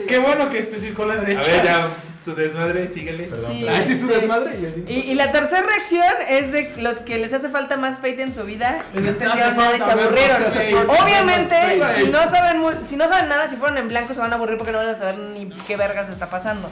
[0.07, 1.51] Qué bueno que especificó la A derecha.
[1.51, 1.87] ver, ya,
[2.23, 3.23] su desmadre, síguele.
[3.25, 3.65] Perdón, Sí.
[3.87, 4.13] sí, su Sí.
[4.13, 4.51] desmadre.
[4.59, 7.97] y el- Y, y la tercera reacción es de los que les hace falta más
[7.97, 10.89] Fate en su vida y no entendieron nada y se ver aburrieron.
[10.89, 11.55] Obviamente,
[11.97, 14.57] si no saben si no saben nada, si fueron en blanco se van a aburrir
[14.57, 16.69] porque no van a saber ni qué vergas está pasando.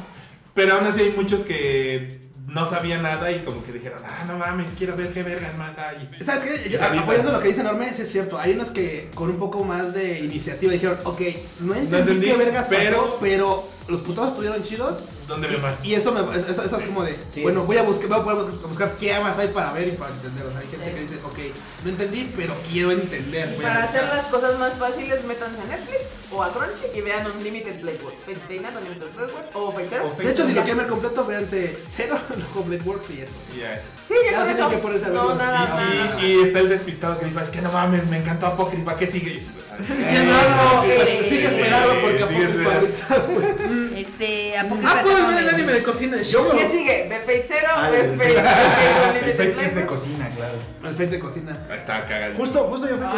[0.53, 4.37] Pero aún así hay muchos que no sabían nada y como que dijeron, ah, no
[4.37, 6.09] mames, quiero ver qué vergas más hay.
[6.21, 6.69] ¿Sabes qué?
[6.69, 8.37] Yo- apoyando lo que dice Norme, es cierto.
[8.39, 11.21] Hay unos que con un poco más de iniciativa dijeron, ok,
[11.61, 14.99] no entendí, entendí, qué vergas pero- pasó, pero los putados estuvieron chidos.
[15.27, 15.75] ¿Dónde ve más?
[15.83, 17.41] Y eso, me, eso, eso es como de, Sí.
[17.43, 20.13] bueno, voy a buscar, voy a poder buscar qué más hay para ver y para
[20.13, 20.45] entender.
[20.45, 21.37] O sea, hay gente que dice, ok,
[21.83, 23.55] no entendí, pero quiero entender.
[23.57, 24.03] Y para buscar".
[24.03, 26.01] hacer las cosas más fáciles, métanse a Netflix
[26.31, 30.15] o a Crunchy y vean Unlimited Stay Night, Unlimited Works o Fate Zero.
[30.17, 33.35] De hecho, si lo quieren ver completo, véanse Cero, luego Blade Works y esto.
[33.57, 33.81] Ya.
[34.13, 34.69] Sí, ya Ya con eso.
[34.69, 36.21] que ponerse a No, nada, Y, nada.
[36.21, 39.07] y- y está el despistado que dijo, es que no mames, me encantó Apócrifa, ¿qué
[39.07, 39.41] sigue?
[39.73, 43.55] Eh, no, no, eh, pues, sigue esperando porque sigue Apócrifa pues.
[43.97, 46.45] Este, Apócrifa Ah, puedes ver el me anime de cocina de show.
[46.55, 47.07] ¿Qué sigue?
[47.09, 47.67] ¿Ve Fate Zero?
[47.75, 49.25] Ah, ¿Ve el Fate Fate- Zero?
[49.25, 50.53] El Fate es de cocina, claro.
[50.83, 51.57] El Fate de cocina.
[51.71, 52.33] Ahí está cagado.
[52.35, 53.17] Justo, justo yo fui con,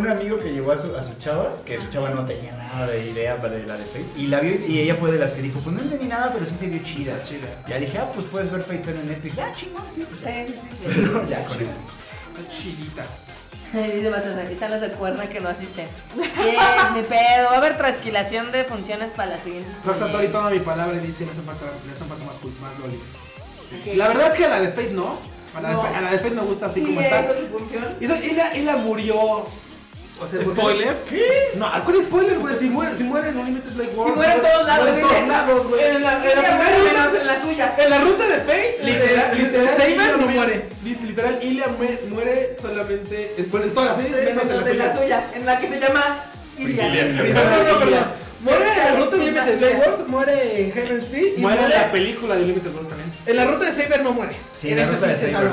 [0.00, 0.88] un- amigo que llevó a su
[1.18, 4.06] chava, que su chava no tenía nada de idea para la de Fate.
[4.16, 6.44] Y la vio y ella fue de las que dijo, pues no entendí nada, pero
[6.46, 7.12] sí se vio chida.
[7.14, 7.48] Está chida.
[7.68, 9.36] Ya dije, ah, pues puedes ver Fate Zero en Netflix.
[9.36, 10.04] Ya, chingón, sí.
[10.08, 10.54] pues, Sí,
[10.84, 11.10] sí, sí.
[11.30, 11.70] ya con eso.
[12.36, 13.06] Está chidita.
[13.72, 15.86] Dice Mazatlán, aquí están los de cuerna que no asisten.
[16.14, 17.48] Bien, mi pedo.
[17.48, 19.70] Va a haber trasquilación de funciones para las siguientes.
[19.84, 22.58] Rock Satori toma mi palabra y dice, le hacen falta, le hacen falta más, cult-
[22.60, 23.00] más lolis.
[23.96, 25.18] La verdad es que a la de Fate no.
[25.54, 25.82] A la, No.
[25.82, 27.20] de, Fate- a la de Fate me gusta así Sí, como está.
[27.20, 27.84] eso es su función.
[28.00, 29.46] Y, so- y la, y la murió.
[30.18, 30.96] O sea, ¿Spoiler?
[31.10, 31.50] ¿Qué?
[31.56, 32.54] No, ¿cuál spoiler, güey?
[32.56, 34.12] Si muere, si muere en Unlimited Blade World.
[34.14, 35.84] Si muere en todos lados, Muere en todos lados, güey.
[35.84, 37.74] En la, en la primera menos en la suya.
[37.78, 40.68] en la ruta de Fate, Literal, literal, Saber Ilia no muere.
[40.84, 43.34] Li- Literal, Ilia mue- muere solamente.
[43.36, 45.30] eh, Bueno, en todas las series, menos en la en la suya.
[45.34, 46.24] en la que se llama
[46.58, 46.88] Ilia.
[46.88, 48.06] Priscilia.
[48.40, 52.34] Muere en la ruta Unlimited Blade Wars, muere en Heaven's Feet Muere en la película
[52.36, 53.12] de Unlimited World también.
[53.26, 54.36] en la ruta de Saber no muere.
[54.60, 55.50] Sí, en la esa ruta de sí se Saber.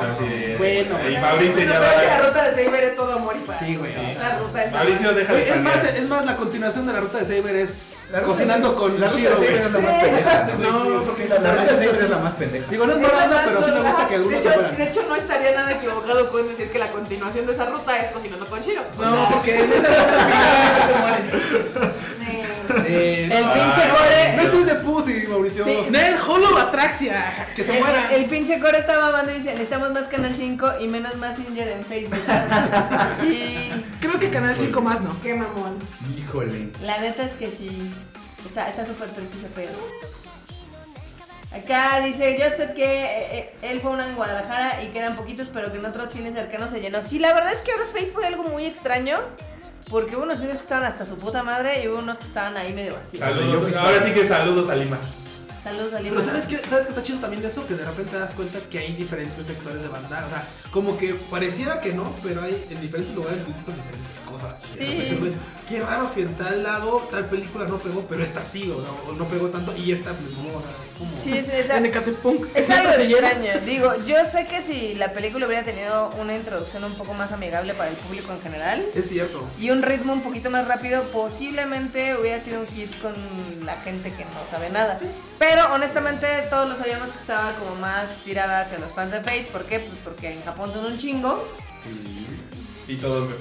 [0.57, 0.95] Bueno.
[1.09, 2.27] Y Mauricio ya que la va.
[2.27, 3.59] ruta de Saber es todo amor y paz.
[3.59, 3.93] Sí, güey.
[4.15, 7.17] La ruta es Mauricio, deja de es más, es más, la continuación de la ruta
[7.19, 10.47] de Saber es cocinando de- con La ruta de Shiro, Saber es la más pendeja.
[10.59, 12.65] No, porque la, ruta de Saber es la más pendeja.
[12.69, 15.15] Digo, no es moranda, pero sí me gusta que algunos de se de hecho, no
[15.15, 18.81] estaría nada equivocado con decir que la continuación de esa ruta es cocinando con Shiro.
[18.99, 21.93] No, porque en esa ruta se muere.
[22.87, 23.53] Eh, El no.
[23.53, 24.43] pinche No core.
[24.45, 25.65] estés de pussy, Mauricio.
[25.65, 25.77] Sí.
[25.89, 27.47] Nel Holobatraxia.
[27.55, 28.13] Que se El, mueran.
[28.13, 31.85] el pinche core está mamando y dice, necesitamos más Canal 5 y menos Messenger en
[31.85, 32.19] Facebook.
[33.21, 35.15] Sí, Creo que Canal 5 más no.
[35.21, 35.77] Qué mamón.
[36.17, 36.69] Híjole.
[36.83, 37.91] la neta es que sí.
[38.45, 39.73] Está está súper triste ese pedo.
[41.55, 45.49] Acá dice Justed que eh, eh, él fue una en Guadalajara y que eran poquitos,
[45.53, 47.01] pero que en otros cines cercanos se llenó.
[47.03, 49.19] Sí, la verdad es que ahora Fate fue algo muy extraño.
[49.89, 52.57] Porque hubo unos cines que estaban hasta su puta madre y hubo unos que estaban
[52.57, 53.23] ahí medio vacíos.
[53.23, 53.75] Saludos.
[53.75, 54.97] Ahora sí que saludos a Lima.
[55.63, 56.15] Saludos Lima.
[56.15, 56.57] Pero ¿sabes qué?
[56.57, 57.65] ¿Sabes qué está chido también de eso?
[57.65, 60.25] Que de repente te das cuenta que hay diferentes sectores de banda.
[60.25, 64.19] O sea, como que pareciera que no, pero hay en diferentes lugares se gustan diferentes
[64.29, 64.61] cosas.
[64.77, 64.85] Sí.
[64.85, 65.37] repente
[65.69, 69.25] Qué raro que en tal lado, tal película no pegó, pero esta sí, o, no
[69.25, 70.49] pegó tanto y esta pues no.
[70.49, 71.17] o sea, es como...
[71.17, 72.47] Sí, es, es, En Ecatepunk.
[72.53, 73.61] Es algo extraño.
[73.65, 77.73] Digo, yo sé que si la película hubiera tenido una introducción un poco más amigable
[77.73, 79.43] para el público en general Es cierto.
[79.59, 83.13] y un ritmo un poquito más rápido, posiblemente hubiera sido un hit con
[83.65, 84.99] la gente que no sabe nada.
[85.43, 89.49] Pero honestamente todos lo sabíamos que estaba como más tirada hacia los fans de Fate.
[89.51, 89.79] ¿Por qué?
[89.79, 91.45] Pues porque en Japón son un chingo
[92.87, 93.35] Y todos me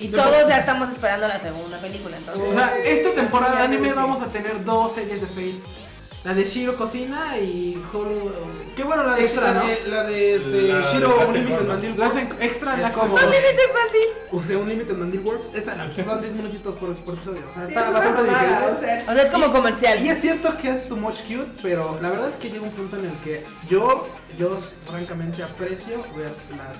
[0.00, 2.16] y todos ya estamos esperando la segunda película.
[2.16, 5.62] Entonces, O sea, esta temporada de anime vamos a tener dos series de Fate.
[6.24, 8.30] La de Shiro Cocina y Horo.
[8.76, 9.66] Qué bueno la de Extra, la ¿no?
[9.66, 11.60] de, la de este, La Shiro Unlimited.
[11.66, 12.16] Mandil Works.
[12.40, 14.08] extra, Es la como- Unlimited infantil.
[14.30, 15.46] O sea, Unlimited Mandil Works.
[15.54, 15.74] Esa
[16.04, 17.42] son 10 minutitos por, por episodio.
[17.50, 18.66] O sea, Sí, está es bastante digerible.
[18.76, 20.04] o sea, es- O sea, es como comercial.
[20.04, 22.70] Y es cierto que es too much cute, pero la verdad es que llega un
[22.70, 24.06] punto en el que yo,
[24.38, 26.78] yo francamente aprecio ver las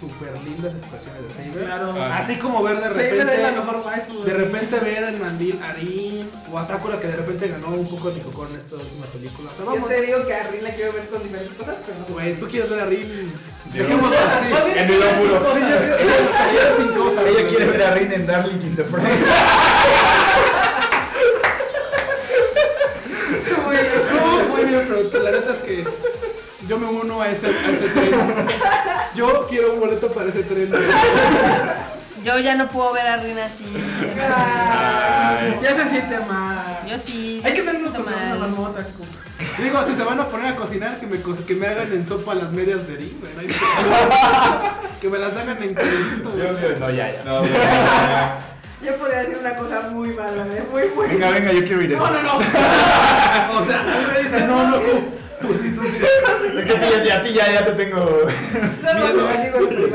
[0.00, 1.64] super lindas expresiones de Saber.
[1.66, 1.94] Claro.
[1.98, 2.18] Ah.
[2.18, 4.24] Así como ver de Saber repente, es la mejor waifu.
[4.24, 7.86] de repente ver en Mandil a Rin o a Sakura que de repente ganó un
[7.88, 9.50] poco de Nikoko en esta última película.
[9.50, 11.76] O sea, Yo vamos, te digo que a Rin la quiero ver con diferentes cosas,
[11.84, 12.14] pero no.
[12.14, 13.32] güey, tú quieres ver a Rin.
[13.70, 13.78] Así.
[14.80, 15.54] En el óvulo.
[15.54, 17.20] Sí, yo- ella quiere sin cosas.
[17.26, 17.46] Ella güey.
[17.48, 19.26] quiere ver a Rin en Darling in the Franxx.
[23.64, 25.84] Muy bien, no, muy bien, pero la neta es que
[26.70, 28.14] yo me uno a ese, a ese tren.
[29.16, 30.68] Yo quiero un boleto para ese tren.
[30.68, 30.80] güey.
[32.22, 33.64] Yo ya no puedo ver a Rina así.
[34.36, 35.58] Ay.
[35.62, 36.78] Ya se siente mal.
[36.88, 37.42] Yo sí.
[37.44, 38.38] Hay que siento con una mal.
[38.38, 38.86] marmota.
[39.58, 42.06] Digo, si se van a poner a cocinar, que me, co- que me hagan en
[42.06, 43.34] sopa las medias de Rin, güey.
[43.34, 44.74] no hay problema.
[45.00, 46.38] Que me las hagan en güey.
[46.38, 47.24] Yo, yo, no, ya, ya.
[47.24, 48.38] No, ya,
[48.80, 50.62] Yo podría decir una cosa muy mala, ¿eh?
[50.70, 51.08] muy, muy.
[51.08, 51.96] Venga, venga, yo quiero ir.
[51.96, 52.36] No, no, no.
[52.36, 53.82] O sea,
[54.14, 54.76] me dicen, no, no,
[55.40, 56.58] tú, sí, tú sí.
[56.58, 58.26] Es que a ti, ya- a ti ya, ya te tengo.
[58.94, 59.30] Miedo.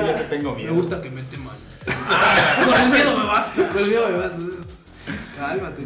[0.04, 0.74] Ya te tengo Me miedo.
[0.76, 1.56] gusta que me teman.
[2.66, 3.68] Con el miedo me basta.
[3.68, 4.32] Con el miedo me vas.
[5.38, 5.82] Cálmate.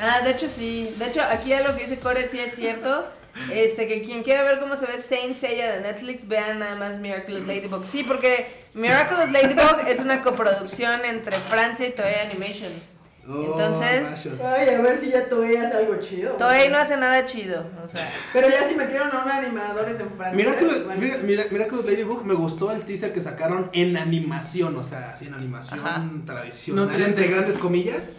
[0.00, 0.94] Ah, de hecho sí.
[0.98, 3.06] De hecho, aquí ya lo que dice Core sí es cierto.
[3.50, 6.98] Este, que quien quiera ver cómo se ve Saint Seiya de Netflix, vean nada más
[6.98, 7.86] Miraculous Ladybug.
[7.86, 12.70] Sí, porque Miraculous Ladybug es una coproducción entre Francia y Toei Animation.
[13.28, 14.40] Oh, Entonces- rayos.
[14.40, 16.32] Ay, a ver si ya Toei hace algo chido.
[16.32, 18.10] Toei no hace nada chido, o sea.
[18.32, 20.32] Pero ya si metieron a unos animadores en Francia.
[20.34, 20.88] Mira que, igual.
[20.88, 24.76] lo, mira, mira, mira que los Ladybug me gustó el teaser que sacaron en animación,
[24.76, 26.04] o sea, así en animación Ajá.
[26.26, 27.04] tradicional, No 3D.
[27.06, 28.12] entre grandes comillas,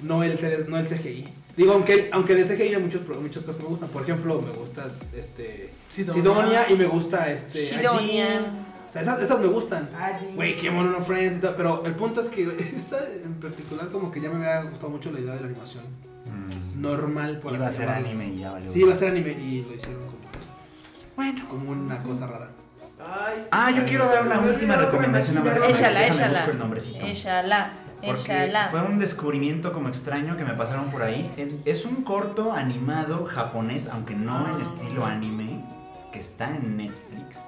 [0.00, 1.28] no el, 3D no el CGI.
[1.56, 3.88] Digo, aunque, aunque de CGI hay muchos, muchas cosas que me gustan.
[3.90, 6.14] Por ejemplo, me gusta este Sidonia.
[6.22, 8.38] Sidonia, y me gusta este Sidonia.
[8.38, 8.69] Ajin.
[8.90, 9.88] O sea, esas, esas me gustan.
[9.98, 10.34] Ajin.
[10.36, 11.54] Güey, qué mono no Friends y todo.
[11.56, 12.42] Pero el punto es que
[12.76, 15.84] esa en particular como que ya me había gustado mucho la idea de la animación.
[16.26, 16.80] Mm.
[16.82, 18.08] Normal, por Iba a ser llamarlo.
[18.08, 18.70] anime y ya valió.
[18.70, 20.18] Sí, iba a ser anime y lo hicieron como,
[21.16, 21.48] Bueno.
[21.48, 22.50] como una cosa rara.
[23.02, 25.38] Ay, Ah, yo quiero dar una última recomendación.
[25.38, 26.46] Échala, échala.
[27.02, 27.72] Échala,
[28.04, 31.30] Porque fue un descubrimiento como extraño que me pasaron por ahí.
[31.64, 35.62] Es un corto animado japonés, aunque no en estilo anime,
[36.12, 37.38] que está en Netflix.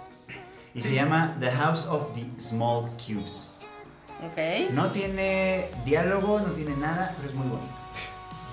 [0.74, 3.50] Y se llama The House of the Small Cubes.
[4.24, 4.70] Ok.
[4.72, 7.72] No tiene diálogo, no tiene nada, pero es muy bonito.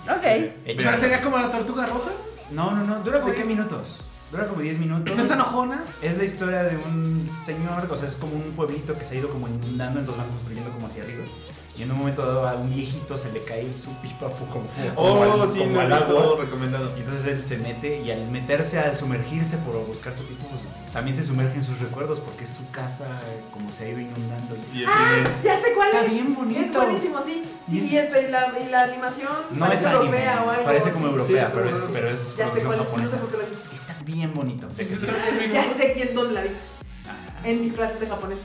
[0.09, 0.53] Ok.
[0.65, 2.11] Hecho- sería como la tortuga roja.
[2.51, 3.87] No, no, no, dura como 10 minutos.
[4.31, 5.15] Dura como 10 minutos.
[5.15, 5.83] No está enojona.
[6.01, 9.19] Es la historia de un señor, o sea, es como un pueblito que se ha
[9.19, 11.23] ido como inundando, entonces van construyendo como hacia arriba.
[11.77, 14.67] Y en un momento dado a un viejito se le cae su pipa como, como,
[14.97, 16.07] Oh, al, sí, como no, al agua.
[16.07, 16.91] todo recomendado.
[16.97, 20.61] Y entonces él se mete y al meterse, al sumergirse por buscar su pipa, pues
[20.93, 23.99] también se sumerge en sus recuerdos porque es su casa eh, como se ha ido
[23.99, 24.55] inundando.
[24.73, 24.89] Y Ah,
[25.23, 26.11] así ya sé cuál Está es.
[26.11, 26.59] bien bonito.
[26.61, 27.43] Es buenísimo, sí.
[27.67, 30.43] Y Sí, es- y, este, y, la, y la animación No parece es anime, europea
[30.45, 30.63] o algo.
[30.65, 33.17] parece como europea, Sí, pero, es pero es Ya sé cuál es, no sé japonesa.
[33.17, 33.75] por qué la vi.
[33.75, 34.69] Está bien bonito.
[34.71, 35.05] sé que sí.
[35.53, 36.49] Ya sé quién dónde la vi.
[37.43, 38.39] En mis clases de japonés.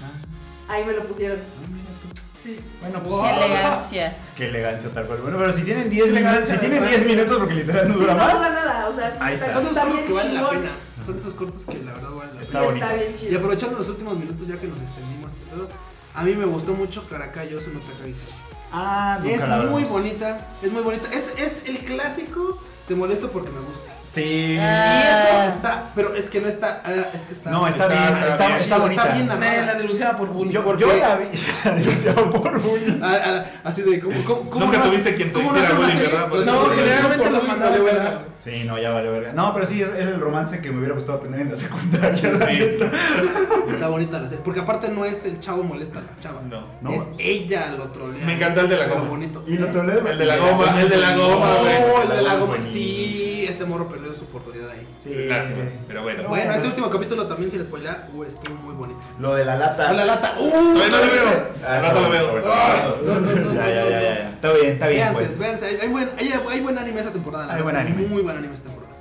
[0.68, 1.38] Ahí me lo pusieron.
[2.42, 2.56] Sí.
[2.80, 4.16] Bueno, Qué pues elegancia.
[4.36, 5.18] qué elegancia tal cual.
[5.22, 6.96] Bueno, pero si tienen 10 minutos, si tienen ¿verdad?
[6.98, 8.52] 10 minutos porque literal no Sí, dura no dura más.
[8.52, 9.46] nada, o sea, Ahí está.
[9.46, 10.50] Está que valen la chingón.
[10.62, 10.70] pena.
[11.04, 12.64] Son de esos cortos que la verdad valen la Está pena.
[12.64, 12.86] Bonito.
[12.86, 13.38] Está bien Y chido.
[13.38, 15.68] aprovechando los últimos minutos ya que nos extendimos y todo,
[16.14, 18.44] a mí me gustó mucho Caracay no Takagi-san.
[18.72, 21.08] Ah, nunca Es la muy bonita, es muy bonita.
[21.12, 22.58] Es, es el clásico,
[22.88, 23.93] te molesto porque me gusta.
[24.14, 24.56] Sí.
[24.60, 25.00] Ah.
[25.00, 27.50] Y eso está, pero es que no está, ah, es que está.
[27.50, 28.58] No, está, Está- bien, está está, bien.
[28.58, 29.02] está bonita.
[29.02, 30.52] Está bien la denunciaba por bullying.
[30.52, 31.26] Yo, ¿Por yo la vi
[31.64, 33.00] la denunciaba por bullying.
[33.02, 35.98] Ah, ah, así de, ¿cómo, cómo, cómo Nunca no- tuviste quien te no hiciera bullying?
[35.98, 36.28] ¿verdad?
[36.28, 38.20] Pues No, generalmente los mandaba verga.
[38.38, 39.32] Sí, no, ya vale verga.
[39.32, 42.32] No, pero sí, es, es el romance que me hubiera gustado tener en la secundaria.
[42.32, 42.76] la Sí.
[43.70, 44.44] Está bonita la serie.
[44.44, 46.40] Porque aparte no es el chavo molesta a la chava.
[46.48, 46.64] No.
[46.82, 46.90] No.
[46.92, 48.24] Es ella lo trolea.
[48.24, 49.08] Me encanta el de la Pero goma.
[49.08, 49.42] bonito.
[49.46, 50.06] Y lo troleo.
[50.06, 51.50] El de la goma, el de la goma,
[52.02, 52.56] el de la goma.
[52.68, 54.86] Sí, este morro perdió su oportunidad ahí.
[55.02, 55.14] Sí.
[55.26, 56.22] Lástima, pero bueno.
[56.24, 56.28] No.
[56.28, 59.00] Bueno, este último capítulo también sin spoiler, uh, estuvo muy bonito.
[59.18, 59.92] Lo de la lata.
[59.92, 60.34] La lata.
[60.38, 60.50] ¡Uh!
[60.50, 61.48] No lo veo.
[61.66, 62.32] Ah, Al rato lo veo.
[62.40, 64.02] No, no, no, Ya, ya, no, ya, no.
[64.02, 64.30] ya.
[64.30, 65.38] Está bien, está bien, Véanse, pues.
[65.38, 65.66] véanse.
[65.66, 67.46] Hay, hay buen, hay, hay buen anime esta temporada.
[67.46, 68.06] la Hay buen anime.
[68.06, 68.94] Muy buen anime esta temporada.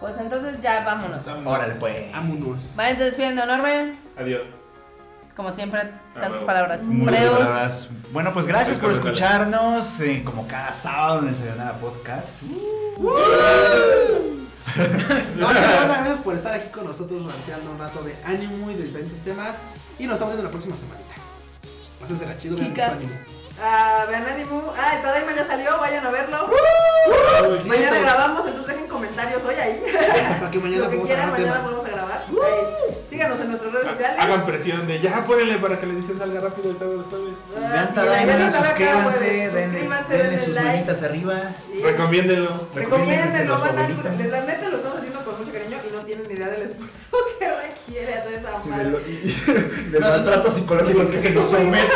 [0.00, 1.20] Pues entonces ya vámonos.
[1.44, 2.10] Órale, pues.
[2.12, 2.74] Vámonos.
[2.74, 3.96] Váyanse despidiendo, Norman.
[4.16, 4.46] Adiós.
[5.36, 6.82] Como siempre, tantas palabras.
[7.04, 7.88] Palabras.
[8.12, 12.28] Bueno, pues gracias por escucharnos eh, como cada sábado en el Sayonara Podcast.
[15.36, 18.76] No, sí, bueno, gracias por estar aquí con nosotros ranteando un rato de anime y
[18.76, 19.60] de diferentes temas.
[19.98, 21.14] Y nos estamos viendo la próxima semanita.
[21.98, 22.88] Pásensela chido, vean Kika.
[22.90, 23.39] mucho anime.
[23.62, 24.62] Ah, vean Animu.
[24.76, 26.48] Ah, el Tadaima ya salió, vayan a verlo.
[27.48, 29.82] Siento- Mañana grabamos, entonces dejen comentarios hoy ahí.
[30.38, 31.64] Para que mañana Lo que quieran, mañana tema.
[31.64, 32.24] podemos a grabar.
[32.28, 32.96] Ahí.
[33.10, 34.16] Síganos en nuestras redes sociales.
[34.18, 37.04] Hagan presión de ya, ponele para que la edición salga rápido el sábado.
[37.12, 40.68] Ah, Vean Tadaima, suscríbanse, denle, Suscríbanse, denle denle sus like.
[40.70, 41.34] manitas arriba.
[41.70, 41.82] Sí.
[41.82, 42.68] Recomiéndenlo.
[42.74, 46.28] Recomiéndenlo, van a- de la neta lo estamos haciendo con mucho cariño y no tienen
[46.28, 46.99] ni idea del esfuerzo
[47.38, 49.02] que requiere hacer esa Y madre.
[49.08, 51.88] y del maltrato psicológico que se nos somete.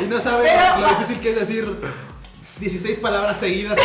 [0.00, 1.76] Y no saben Pero- lo difícil que es decir
[2.58, 3.78] 16 palabras seguidas.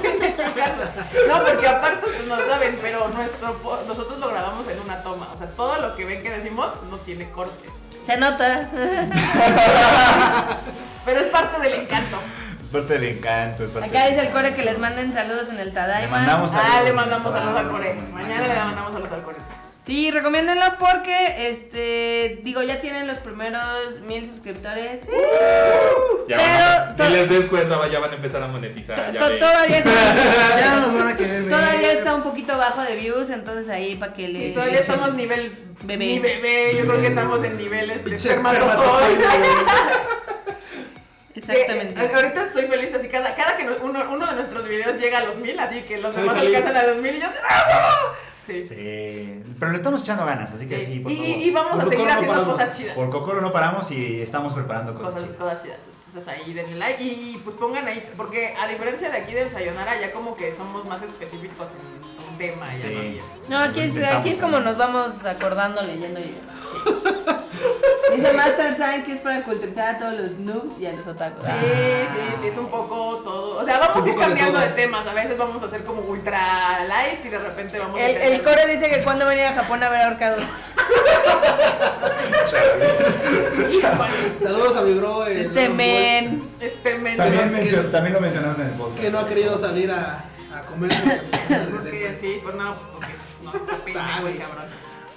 [0.00, 0.84] sin equivocarse.
[1.28, 3.56] No, porque aparte pues, no saben, pero nuestro
[3.86, 5.28] nosotros lo grabamos en una toma.
[5.34, 7.70] O sea, todo lo que ven que decimos no tiene cortes.
[8.04, 8.68] Se nota.
[11.04, 12.16] Pero es parte del encanto.
[12.74, 13.64] Parte del encanto.
[13.64, 14.30] Es parte Acá dice el.
[14.30, 16.00] Core que les manden saludos en el Tadaima.
[16.02, 16.84] Le mandamos Ah, saludos.
[16.84, 17.94] le mandamos saludos al Ah, Core.
[17.94, 19.36] bueno, Mañana le mandamos saludos al Core.
[19.86, 25.02] Sí, recomiéndenlo porque, este, digo, ya tienen los primeros mil suscriptores.
[26.26, 28.96] Ya Pero van a, les des cuenta, ya van a empezar a monetizar.
[28.96, 29.38] To- ya to- ven.
[29.38, 29.90] todavía está,
[30.60, 31.50] Ya no nos van a querer ver.
[31.50, 34.54] todavía está un poquito bajo de views, entonces ahí para que Sí, les...
[34.54, 36.06] todavía estamos nivel Bebé.
[36.06, 39.22] Ni bebé, yo creo que estamos en niveles de espermatozoide.
[41.34, 41.94] Exactamente.
[41.94, 45.18] Que, ahorita estoy feliz así, cada, cada que no- uno, uno de nuestros videos llega
[45.18, 48.12] a los mil, así que los Soy demás alcanzan a los mil y yo ¡ah!
[48.46, 48.62] Sí.
[48.64, 50.92] Sí, pero le estamos echando ganas, así que Sí.
[50.94, 51.30] sí, por y, favor.
[51.30, 52.54] y- y vamos Por a seguir Cocoro no haciendo paramos.
[52.58, 52.94] cosas chidas.
[52.94, 55.36] Por Cocoro no paramos y estamos preparando cosas, Cosas, chidas.
[55.42, 55.78] cosas chidas.
[56.08, 59.50] Entonces ahí denle like y, y, pues pongan ahí, porque a diferencia de aquí del
[59.50, 62.86] Sayonara, ya como que somos más específicos en un tema y Sí.
[62.86, 63.20] así.
[63.48, 64.64] No, aquí es, aquí es como ¿no?
[64.66, 66.36] nos vamos acordando, leyendo y...
[68.14, 71.42] Dice Master Sign que es para culturizar a todos los noobs y a los otakus.
[71.44, 73.58] Sí, sí, sí, es un poco todo.
[73.60, 75.04] O sea, vamos a ir de cambiando de, temas.
[75.06, 78.42] A veces vamos a hacer como ultra lights y de repente vamos a El, el
[78.42, 80.44] core dice que cuando venía a Japón a ver ahorcados.
[84.38, 85.26] Saludos a mi bro.
[85.26, 86.48] el Este Lord men.
[86.60, 87.16] Este men.
[87.16, 89.00] También, que- mencio- también lo mencionamos en el podcast.
[89.00, 90.24] Que no ha querido salir a,
[90.54, 90.90] a comer.
[91.72, 93.08] Porque sí, pues no, porque
[93.42, 94.64] no está pena, güey, cabrón.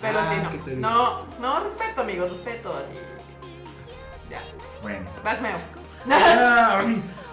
[0.01, 0.89] Pero Ah, sí, no.
[0.89, 2.93] No, no, respeto, amigos, respeto, así.
[4.29, 4.39] Ya,
[4.81, 4.99] Bueno.
[5.23, 5.57] vas meo.
[6.11, 6.83] Ah,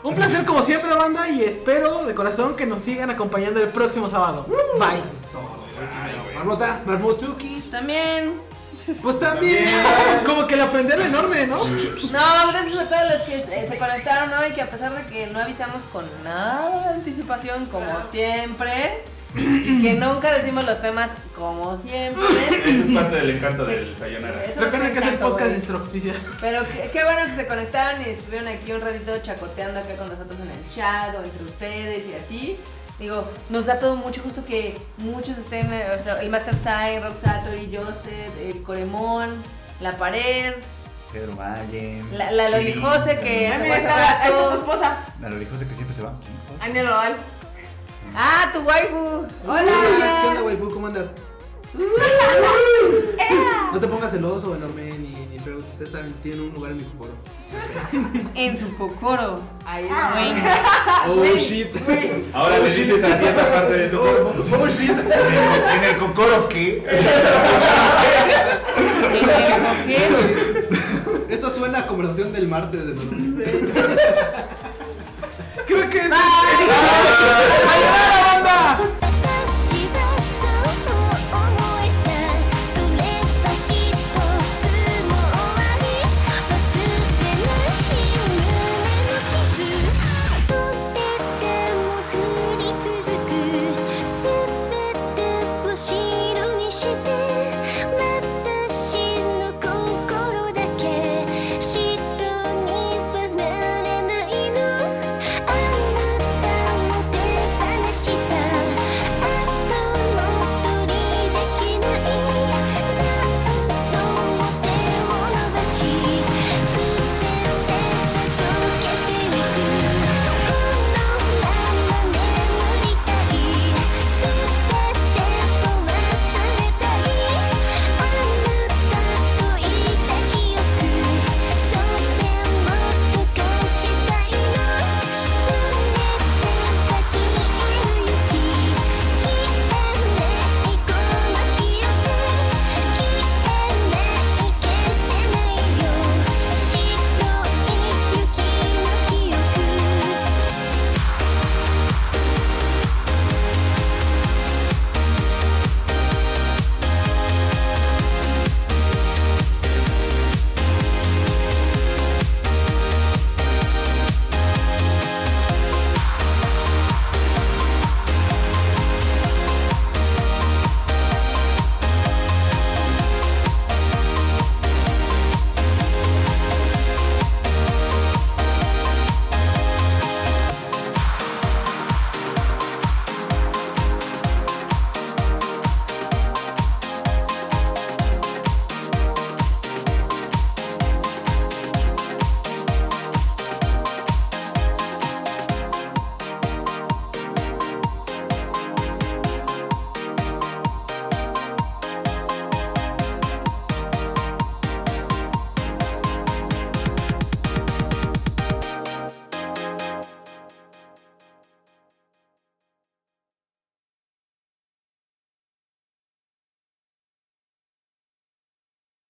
[0.02, 4.08] Un placer como siempre, banda, y espero de corazón que nos sigan acompañando el próximo
[4.10, 4.46] sábado.
[4.78, 4.98] Bye.
[4.98, 5.64] Eso es todo.
[6.34, 7.60] Marmota, Marmotuki.
[7.70, 8.40] También.
[9.02, 9.64] Pues también.
[10.26, 11.56] Como que le aprendieron enorme, ¿no?
[11.64, 15.40] No, gracias a todos los que se conectaron hoy, que a pesar de que no
[15.40, 19.04] avisamos con nada de anticipación, como siempre,
[19.36, 22.22] y que nunca decimos los temas como siempre.
[22.64, 24.42] Eso es parte del encanto del Sayonara.
[24.56, 25.54] Recuerden que es el podcast güey.
[25.56, 26.16] extraoficial.
[26.40, 30.08] Pero qué, qué bueno que se conectaron y estuvieron aquí un ratito chacoteando acá con
[30.08, 32.56] nosotros en el chat o entre ustedes y así.
[32.98, 37.00] Digo, nos da todo mucho gusto que muchos estén, eh, o sea, el Master Sai,
[37.00, 39.30] Rob Satori, Josted, el Coremón,
[39.80, 40.54] La Pared,
[41.12, 42.02] Pedro Valle.
[42.12, 43.74] la, la Loli Shirin, Jose que Ay, se mira,
[44.22, 44.96] ahí está tu esposa.
[45.20, 46.12] La Loli Jose que siempre se va.
[46.60, 46.82] Ay, no.
[48.16, 49.26] Ah, tu waifu.
[49.46, 49.72] Hola,
[50.22, 50.70] ¿qué onda, waifu?
[50.70, 51.10] ¿Cómo andas?
[53.72, 55.58] No te pongas celoso, enorme, ni, ni feo.
[55.58, 57.12] Ustedes saben, tienen un lugar en mi cocoro.
[58.36, 59.40] En su cocoro.
[59.66, 61.34] Ahí Güey.
[61.34, 61.68] Oh, shit.
[62.32, 64.32] Ahora le dices así esa parte de tu cuerpo.
[64.62, 64.90] Oh, shit.
[64.90, 66.84] En el cocoro que.
[69.18, 70.68] En el.
[71.30, 73.44] Esto suena a conversación del martes de enorme.
[75.66, 76.04] Creo que es.